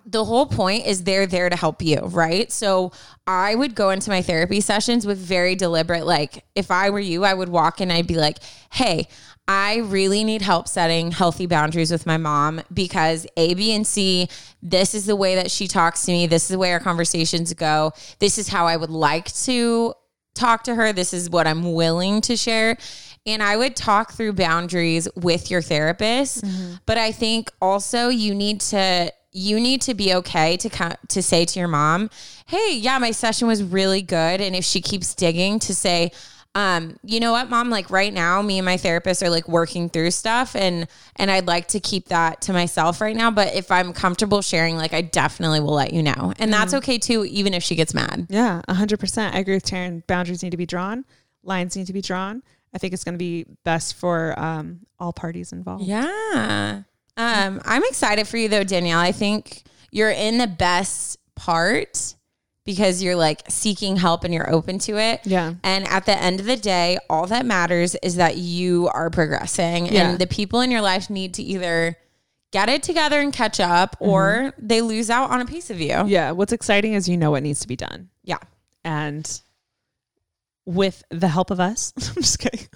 the 0.04 0.26
whole 0.26 0.48
point 0.48 0.88
is 0.88 1.04
they're 1.04 1.28
there 1.28 1.50
to 1.50 1.56
help 1.56 1.84
you, 1.84 2.00
right? 2.00 2.52
So 2.52 2.92
I 3.28 3.54
would 3.54 3.76
go 3.76 3.92
into 3.92 4.10
my 4.10 4.24
therapy 4.24 4.60
sessions 4.60 5.06
with 5.06 5.20
very 5.20 5.54
deliberate, 5.54 6.08
like, 6.08 6.46
if 6.56 6.72
I 6.72 6.90
were 6.90 7.00
you, 7.00 7.24
I 7.24 7.36
would 7.36 7.50
walk 7.50 7.82
in, 7.82 7.92
I'd 7.92 8.08
be 8.08 8.16
like, 8.16 8.40
hey, 8.72 9.08
I 9.48 9.78
really 9.78 10.24
need 10.24 10.42
help 10.42 10.68
setting 10.68 11.12
healthy 11.12 11.46
boundaries 11.46 11.92
with 11.92 12.06
my 12.06 12.18
mom 12.18 12.62
because 12.74 13.28
A, 13.36 13.54
B, 13.54 13.74
and 13.74 13.86
C, 13.86 14.30
this 14.62 14.96
is 14.96 15.06
the 15.06 15.16
way 15.16 15.36
that 15.36 15.52
she 15.52 15.68
talks 15.68 16.06
to 16.06 16.12
me. 16.12 16.28
This 16.28 16.44
is 16.44 16.50
the 16.50 16.60
way 16.60 16.72
our 16.72 16.80
conversations 16.80 17.54
go. 17.54 17.92
This 18.20 18.38
is 18.38 18.48
how 18.48 18.68
I 18.68 18.78
would 18.78 18.90
like 18.90 19.34
to 19.44 19.94
talk 20.36 20.64
to 20.64 20.76
her. 20.76 20.94
This 20.94 21.14
is 21.14 21.30
what 21.30 21.48
I'm 21.48 21.74
willing 21.74 22.22
to 22.22 22.38
share. 22.38 22.78
And 23.26 23.44
I 23.44 23.58
would 23.58 23.76
talk 23.76 24.14
through 24.14 24.34
boundaries 24.34 25.08
with 25.16 25.52
your 25.52 25.62
therapist. 25.62 26.44
Mm-hmm. 26.44 26.76
But 26.86 26.98
I 26.98 27.12
think 27.12 27.52
also 27.62 28.10
you 28.10 28.34
need 28.34 28.62
to 28.62 29.12
you 29.34 29.62
need 29.62 29.82
to 29.82 29.94
be 29.94 30.14
okay 30.14 30.58
to 30.58 30.70
come, 30.70 30.94
to 31.08 31.22
say 31.22 31.46
to 31.46 31.60
your 31.60 31.70
mom, 31.70 32.10
"Hey, 32.48 32.76
yeah, 32.76 32.98
my 32.98 33.12
session 33.12 33.48
was 33.48 33.64
really 33.64 34.02
good." 34.02 34.42
And 34.42 34.56
if 34.56 34.66
she 34.66 34.82
keeps 34.82 35.16
digging 35.16 35.60
to 35.60 35.74
say, 35.74 36.12
um, 36.54 36.98
you 37.04 37.22
know 37.22 37.32
what, 37.32 37.50
mom, 37.50 37.70
like 37.70 37.90
right 37.90 38.14
now, 38.14 38.42
me 38.42 38.58
and 38.58 38.66
my 38.66 38.76
therapist 38.76 39.24
are 39.24 39.30
like 39.30 39.48
working 39.48 39.90
through 39.90 40.12
stuff 40.12 40.56
and 40.56 40.88
and 41.16 41.32
I'd 41.32 41.48
like 41.48 41.70
to 41.70 41.80
keep 41.80 42.10
that 42.10 42.42
to 42.42 42.54
myself 42.54 43.00
right 43.00 43.16
now. 43.16 43.32
But 43.32 43.56
if 43.56 43.72
I'm 43.72 43.94
comfortable 43.94 44.42
sharing, 44.42 44.76
like 44.76 44.94
I 44.94 45.02
definitely 45.02 45.62
will 45.62 45.74
let 45.74 45.94
you 45.94 46.04
know. 46.04 46.34
And 46.40 46.52
that's 46.52 46.74
okay 46.74 46.98
too, 46.98 47.24
even 47.26 47.54
if 47.54 47.64
she 47.64 47.76
gets 47.76 47.94
mad. 47.94 48.28
Yeah, 48.30 48.62
100%. 48.68 49.34
I 49.34 49.40
agree 49.40 49.54
with 49.54 49.66
Taryn. 49.66 50.06
Boundaries 50.08 50.44
need 50.44 50.50
to 50.50 50.58
be 50.58 50.66
drawn, 50.66 51.06
lines 51.44 51.78
need 51.78 51.88
to 51.88 51.94
be 51.94 52.02
drawn. 52.02 52.44
I 52.74 52.78
think 52.78 52.94
it's 52.94 53.04
going 53.04 53.16
to 53.16 53.20
be 53.20 53.46
best 53.64 53.96
for 53.96 54.38
um, 54.40 54.82
all 55.00 55.14
parties 55.14 55.52
involved. 55.52 55.84
Yeah. 55.84 56.84
Um, 57.18 57.62
I'm 57.66 57.84
excited 57.84 58.28
for 58.28 58.38
you 58.38 58.48
though, 58.48 58.64
Danielle. 58.64 59.00
I 59.00 59.12
think 59.12 59.64
you're 59.92 60.12
in 60.12 60.38
the 60.38 60.48
best 60.48 61.18
part 61.36 62.16
because 62.72 63.04
you're 63.04 63.18
like 63.18 63.42
seeking 63.50 63.98
help 63.98 64.24
and 64.24 64.34
you're 64.34 64.50
open 64.50 64.80
to 64.80 64.98
it. 64.98 65.20
Yeah. 65.26 65.56
And 65.62 65.86
at 65.90 66.06
the 66.06 66.18
end 66.18 66.40
of 66.40 66.46
the 66.46 66.56
day, 66.56 67.00
all 67.10 67.28
that 67.28 67.46
matters 67.46 67.96
is 67.96 68.16
that 68.16 68.38
you 68.38 68.88
are 68.94 69.10
progressing 69.10 69.88
Yeah. 69.88 70.12
and 70.12 70.20
the 70.20 70.26
people 70.26 70.62
in 70.62 70.72
your 70.72 70.80
life 70.80 71.10
need 71.10 71.34
to 71.34 71.44
either 71.44 71.98
get 72.52 72.70
it 72.70 72.82
together 72.82 73.20
and 73.20 73.34
catch 73.34 73.60
up 73.60 73.98
mm-hmm. 74.00 74.10
or 74.10 74.54
they 74.58 74.82
lose 74.82 75.10
out 75.10 75.32
on 75.32 75.42
a 75.42 75.46
piece 75.46 75.70
of 75.70 75.82
you. 75.82 76.06
Yeah. 76.08 76.32
What's 76.32 76.54
exciting 76.54 76.94
is 76.94 77.10
you 77.10 77.18
know 77.18 77.32
what 77.32 77.44
needs 77.44 77.60
to 77.60 77.68
be 77.68 77.76
done. 77.76 78.08
Yeah. 78.24 78.40
And 78.86 79.30
with 80.66 81.04
the 81.10 81.28
help 81.28 81.52
of 81.52 81.60
us, 81.60 81.92
I'm 82.16 82.22
just 82.22 82.40
kidding. 82.40 82.70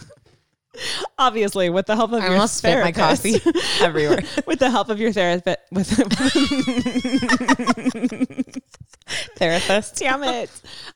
Obviously, 1.17 1.69
with 1.69 1.85
the 1.85 1.95
help 1.95 2.11
of 2.11 2.21
I 2.21 2.25
your 2.25 2.33
almost 2.33 2.57
spit 2.57 2.83
my 2.83 2.91
therapist- 2.91 3.45
coffee 3.45 3.59
everywhere. 3.81 4.23
with 4.45 4.59
the 4.59 4.69
help 4.69 4.89
of 4.89 4.99
your 4.99 5.13
therapist, 5.13 5.57
with 5.71 5.89
Therapist. 9.35 9.97
damn 9.97 10.23
it, 10.23 10.49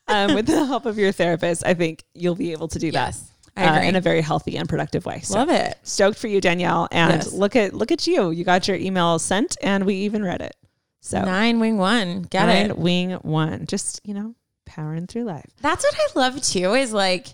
um, 0.08 0.34
with 0.34 0.46
the 0.46 0.64
help 0.64 0.86
of 0.86 0.98
your 0.98 1.12
therapist, 1.12 1.64
I 1.64 1.74
think 1.74 2.04
you'll 2.14 2.34
be 2.34 2.52
able 2.52 2.68
to 2.68 2.78
do 2.78 2.90
that 2.92 3.08
Yes, 3.08 3.30
I 3.56 3.78
uh, 3.78 3.82
in 3.82 3.96
a 3.96 4.00
very 4.00 4.20
healthy 4.20 4.56
and 4.56 4.68
productive 4.68 5.06
way. 5.06 5.20
So 5.20 5.34
Love 5.38 5.50
it. 5.50 5.78
stoked 5.82 6.18
for 6.18 6.26
you, 6.28 6.40
Danielle. 6.40 6.88
And 6.90 7.14
Yes. 7.14 7.32
look 7.32 7.54
at 7.56 7.72
look 7.74 7.92
at 7.92 8.06
you. 8.06 8.30
You 8.30 8.44
got 8.44 8.66
your 8.68 8.76
email 8.76 9.18
sent, 9.18 9.56
and 9.62 9.84
we 9.86 9.94
even 9.96 10.24
read 10.24 10.40
it. 10.40 10.56
So 11.00 11.22
Nine 11.24 11.60
wing 11.60 11.78
one. 11.78 12.22
Get 12.22 12.46
nine 12.46 12.70
it. 12.70 12.78
wing 12.78 13.12
one, 13.22 13.66
just 13.66 14.00
you 14.04 14.14
know, 14.14 14.34
powering 14.66 15.06
through 15.06 15.24
life. 15.24 15.50
That's 15.62 15.84
what 15.84 15.94
I 15.94 16.18
love 16.18 16.42
too 16.42 16.74
is 16.74 16.92
like 16.92 17.28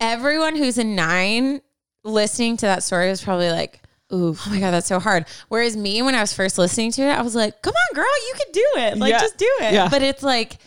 everyone 0.00 0.56
who's 0.56 0.78
a 0.78 0.84
nine 0.84 1.60
listening 2.04 2.56
to 2.58 2.66
that 2.66 2.82
story 2.82 3.08
was 3.08 3.22
probably 3.22 3.50
like, 3.50 3.81
Ooh, 4.12 4.36
oh 4.38 4.50
my 4.50 4.60
God, 4.60 4.72
that's 4.72 4.86
so 4.88 4.98
hard. 4.98 5.24
Whereas 5.48 5.76
me, 5.76 6.02
when 6.02 6.14
I 6.14 6.20
was 6.20 6.32
first 6.32 6.58
listening 6.58 6.92
to 6.92 7.02
it, 7.02 7.12
I 7.12 7.22
was 7.22 7.34
like, 7.34 7.62
come 7.62 7.72
on, 7.74 7.94
girl, 7.96 8.04
you 8.28 8.34
can 8.36 8.52
do 8.52 8.66
it. 8.76 8.98
Like, 8.98 9.10
Yeah. 9.12 9.20
just 9.20 9.38
do 9.38 9.50
it. 9.62 9.72
Yeah. 9.72 9.88
But 9.88 10.02
it's 10.02 10.22
like, 10.22 10.58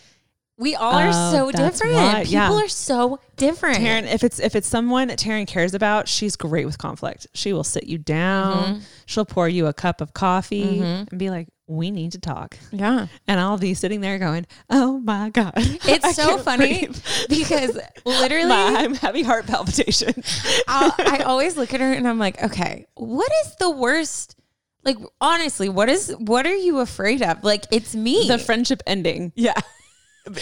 we 0.58 0.74
all 0.74 0.94
are 0.94 1.10
Oh, 1.12 1.30
so 1.32 1.52
different. 1.52 1.94
why. 1.94 2.24
People 2.24 2.32
Yeah. 2.32 2.52
are 2.64 2.68
so 2.68 3.20
different. 3.36 3.76
Taryn, 3.78 4.10
if 4.12 4.24
it's 4.24 4.40
if 4.40 4.56
it's 4.56 4.66
someone 4.66 5.08
Taryn 5.10 5.46
cares 5.46 5.74
about, 5.74 6.08
she's 6.08 6.34
great 6.34 6.64
with 6.64 6.78
conflict. 6.78 7.26
She 7.34 7.52
will 7.52 7.62
sit 7.64 7.84
you 7.84 7.98
down. 7.98 8.64
Mm-hmm. 8.64 8.78
She'll 9.04 9.26
pour 9.26 9.48
you 9.48 9.66
a 9.66 9.74
cup 9.74 10.00
of 10.00 10.14
coffee 10.14 10.80
and 10.80 11.08
be 11.18 11.28
like, 11.30 11.48
"We 11.66 11.90
need 11.90 12.12
to 12.12 12.18
talk." 12.18 12.58
yeah. 12.70 13.06
And 13.26 13.40
I'll 13.40 13.58
be 13.58 13.74
sitting 13.74 14.00
there 14.00 14.18
going, 14.18 14.46
"Oh 14.70 14.98
my 14.98 15.30
god, 15.30 15.52
I 15.56 15.78
It's 15.84 16.16
so 16.16 16.38
funny 16.38 16.86
breathe. 16.86 17.02
because 17.28 17.78
literally, 18.04 18.48
My- 18.48 18.76
I'm 18.78 18.94
having 18.94 19.24
heart 19.24 19.46
palpitation." 19.46 20.14
I'll, 20.68 20.92
always 21.26 21.56
look 21.56 21.74
at 21.74 21.80
her 21.80 21.92
and 21.92 22.08
I'm 22.08 22.18
like, 22.18 22.42
okay, 22.42 22.86
what 22.94 23.30
is 23.44 23.56
the 23.56 23.70
worst? 23.70 24.36
Like, 24.84 24.96
honestly, 25.20 25.68
what 25.68 25.88
is, 25.88 26.14
what 26.18 26.46
are 26.46 26.54
you 26.54 26.78
afraid 26.78 27.20
of? 27.22 27.42
Like, 27.42 27.64
it's 27.72 27.94
me. 27.94 28.28
the 28.28 28.38
friendship 28.38 28.82
ending 28.86 29.32
yeah. 29.34 29.60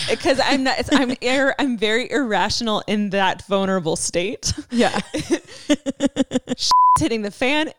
because 0.08 0.38
I'm 0.42 0.64
not. 0.64 0.78
It's, 0.78 0.90
I'm 0.92 1.16
ir- 1.20 1.54
I'm 1.58 1.78
very 1.78 2.10
irrational 2.10 2.82
in 2.86 3.10
that 3.10 3.46
vulnerable 3.46 3.96
state. 3.96 4.52
Yeah. 4.70 4.98
Hitting 6.98 7.22
the 7.22 7.30
fan. 7.30 7.72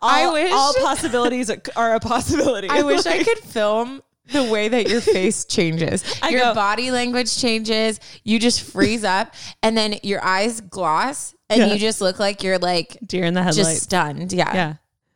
All, 0.00 0.10
I 0.10 0.32
wish- 0.32 0.52
all 0.52 0.74
possibilities 0.74 1.50
are 1.76 1.94
a 1.94 2.00
possibility. 2.00 2.68
I 2.70 2.82
wish 2.82 3.04
I 3.06 3.22
could 3.24 3.38
film 3.38 4.02
the 4.32 4.44
way 4.44 4.68
that 4.68 4.88
your 4.88 5.00
face 5.16 5.44
changes. 5.44 6.04
Your 6.30 6.40
go- 6.40 6.54
body 6.54 6.90
language 6.90 7.36
changes. 7.38 7.98
You 8.24 8.38
just 8.38 8.62
freeze 8.62 9.02
up 9.04 9.34
and 9.62 9.76
then 9.76 9.98
your 10.02 10.22
eyes 10.22 10.60
gloss 10.60 11.34
and 11.48 11.60
Yeah. 11.60 11.72
you 11.72 11.78
just 11.78 12.00
look 12.00 12.18
like 12.18 12.42
you're 12.42 12.58
like 12.58 12.98
deer 13.06 13.24
in 13.24 13.34
the 13.34 13.42
headlights. 13.42 13.68
just 13.70 13.82
stunned. 13.84 14.32
Yeah. 14.32 14.54
yeah. 14.54 14.74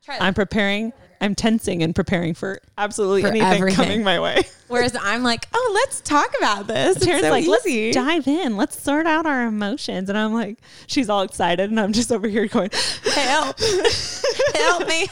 I'm 0.08 0.34
preparing. 0.34 0.92
I'm 1.20 1.36
tensing 1.36 1.84
and 1.84 1.94
preparing 1.94 2.34
for 2.34 2.60
absolutely 2.76 3.22
For 3.22 3.28
anything 3.28 3.46
everything. 3.48 3.76
coming 3.76 4.02
my 4.02 4.18
way. 4.18 4.42
Whereas 4.68 4.96
I'm 5.00 5.22
like, 5.22 5.46
oh, 5.54 5.70
let's 5.72 6.00
talk 6.00 6.28
about 6.36 6.66
this. 6.66 6.96
It's 6.96 7.06
Taryn's 7.06 7.20
so 7.22 7.30
like, 7.30 7.44
easy. 7.44 7.92
let's 7.92 7.94
dive 7.94 8.26
in. 8.26 8.56
Let's 8.56 8.80
sort 8.82 9.06
out 9.06 9.24
our 9.24 9.46
emotions. 9.46 10.08
And 10.08 10.18
I'm 10.18 10.32
like, 10.34 10.58
she's 10.88 11.08
all 11.08 11.22
excited. 11.22 11.70
And 11.70 11.78
I'm 11.78 11.92
just 11.92 12.10
over 12.10 12.26
here 12.26 12.48
going, 12.48 12.70
Help. 13.14 13.56
Help 14.54 14.88
me. 14.88 15.06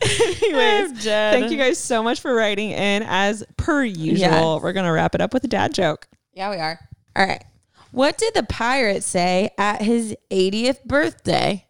anyways, 0.02 1.02
thank 1.04 1.50
you 1.50 1.56
guys 1.58 1.78
so 1.78 2.02
much 2.02 2.20
for 2.20 2.32
writing 2.34 2.70
in. 2.70 3.02
As 3.02 3.44
per 3.56 3.82
usual, 3.82 4.16
Yes. 4.18 4.62
we're 4.62 4.72
going 4.72 4.86
to 4.86 4.92
wrap 4.92 5.14
it 5.16 5.20
up 5.20 5.34
with 5.34 5.42
a 5.44 5.48
dad 5.48 5.74
joke. 5.74 6.06
Yeah, 6.32 6.50
we 6.50 6.56
are. 6.58 6.78
All 7.16 7.26
right. 7.26 7.42
What 7.90 8.18
did 8.18 8.34
the 8.34 8.42
pirate 8.44 9.02
say 9.02 9.50
at 9.58 9.82
his 9.82 10.14
80th 10.30 10.84
birthday? 10.84 11.65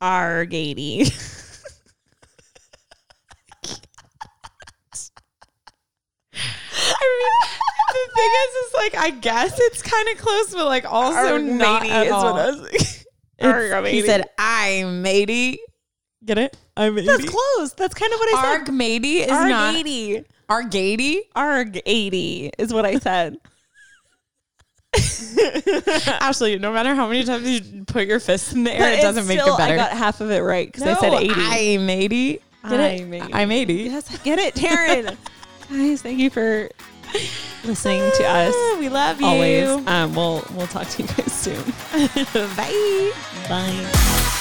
Argady. 0.00 1.10
I 6.32 7.04
mean, 7.20 7.88
the 7.88 8.14
thing 8.14 8.30
is, 8.44 8.54
is 8.66 8.74
like, 8.74 8.94
I 8.96 9.10
guess 9.18 9.54
it's 9.58 9.82
kind 9.82 10.08
of 10.10 10.18
close, 10.18 10.52
but 10.52 10.66
like 10.66 10.84
also 10.90 11.38
not 11.38 11.86
at 11.86 12.06
is 12.06 12.12
all. 12.12 12.32
what 12.34 12.40
I 12.42 12.46
was. 12.50 12.94
It's- 13.40 13.92
he 13.92 14.02
said, 14.02 14.24
I'm 14.36 15.00
matey. 15.02 15.60
Get 16.24 16.38
it? 16.38 16.56
I'm 16.76 16.96
matey. 16.96 17.06
That's 17.06 17.24
close. 17.24 17.72
That's 17.74 17.94
kind 17.94 18.12
of 18.12 18.18
what 18.18 18.36
I 18.36 18.42
said. 18.42 18.58
Arg 18.62 18.72
matey 18.74 19.18
is 19.20 19.28
not. 19.28 19.74
Argady. 19.76 20.24
Argady? 20.50 21.20
Arg 21.36 21.80
80 21.86 22.50
is 22.58 22.74
what 22.74 22.84
I 22.84 22.98
said. 22.98 23.36
Ashley, 26.20 26.58
no 26.58 26.72
matter 26.72 26.94
how 26.94 27.08
many 27.08 27.24
times 27.24 27.48
you 27.48 27.84
put 27.84 28.06
your 28.06 28.20
fist 28.20 28.52
in 28.52 28.64
the 28.64 28.72
air, 28.72 28.92
it 28.94 29.02
doesn't 29.02 29.26
make 29.26 29.38
still- 29.38 29.54
it 29.54 29.58
better. 29.58 29.74
I 29.74 29.76
got 29.76 29.92
half 29.92 30.20
of 30.20 30.30
it 30.30 30.40
right 30.40 30.66
because 30.70 30.82
I 30.82 30.94
said 30.94 31.12
80. 31.12 31.32
I'm 31.36 31.86
matey. 31.86 32.40
Get? 32.68 32.72
I'm 32.80 33.14
80. 33.14 33.34
I'm 33.34 33.52
80. 33.52 33.74
Yes, 33.74 34.12
I 34.12 34.22
get 34.24 34.38
it, 34.38 34.54
Taryn. 34.54 35.16
Guys, 35.70 36.02
thank 36.02 36.18
you 36.18 36.30
for 36.30 36.68
listening 37.64 38.00
to 38.16 38.24
us. 38.24 38.78
We 38.78 38.88
love 38.88 39.20
you. 39.20 39.26
Always. 39.26 39.68
Um, 39.86 40.14
we'll 40.14 40.44
we'll 40.54 40.66
talk 40.66 40.88
to 40.88 41.02
you 41.02 41.08
guys 41.08 41.32
soon. 41.32 41.62
Bye. 42.56 43.12
Bye. 43.48 44.34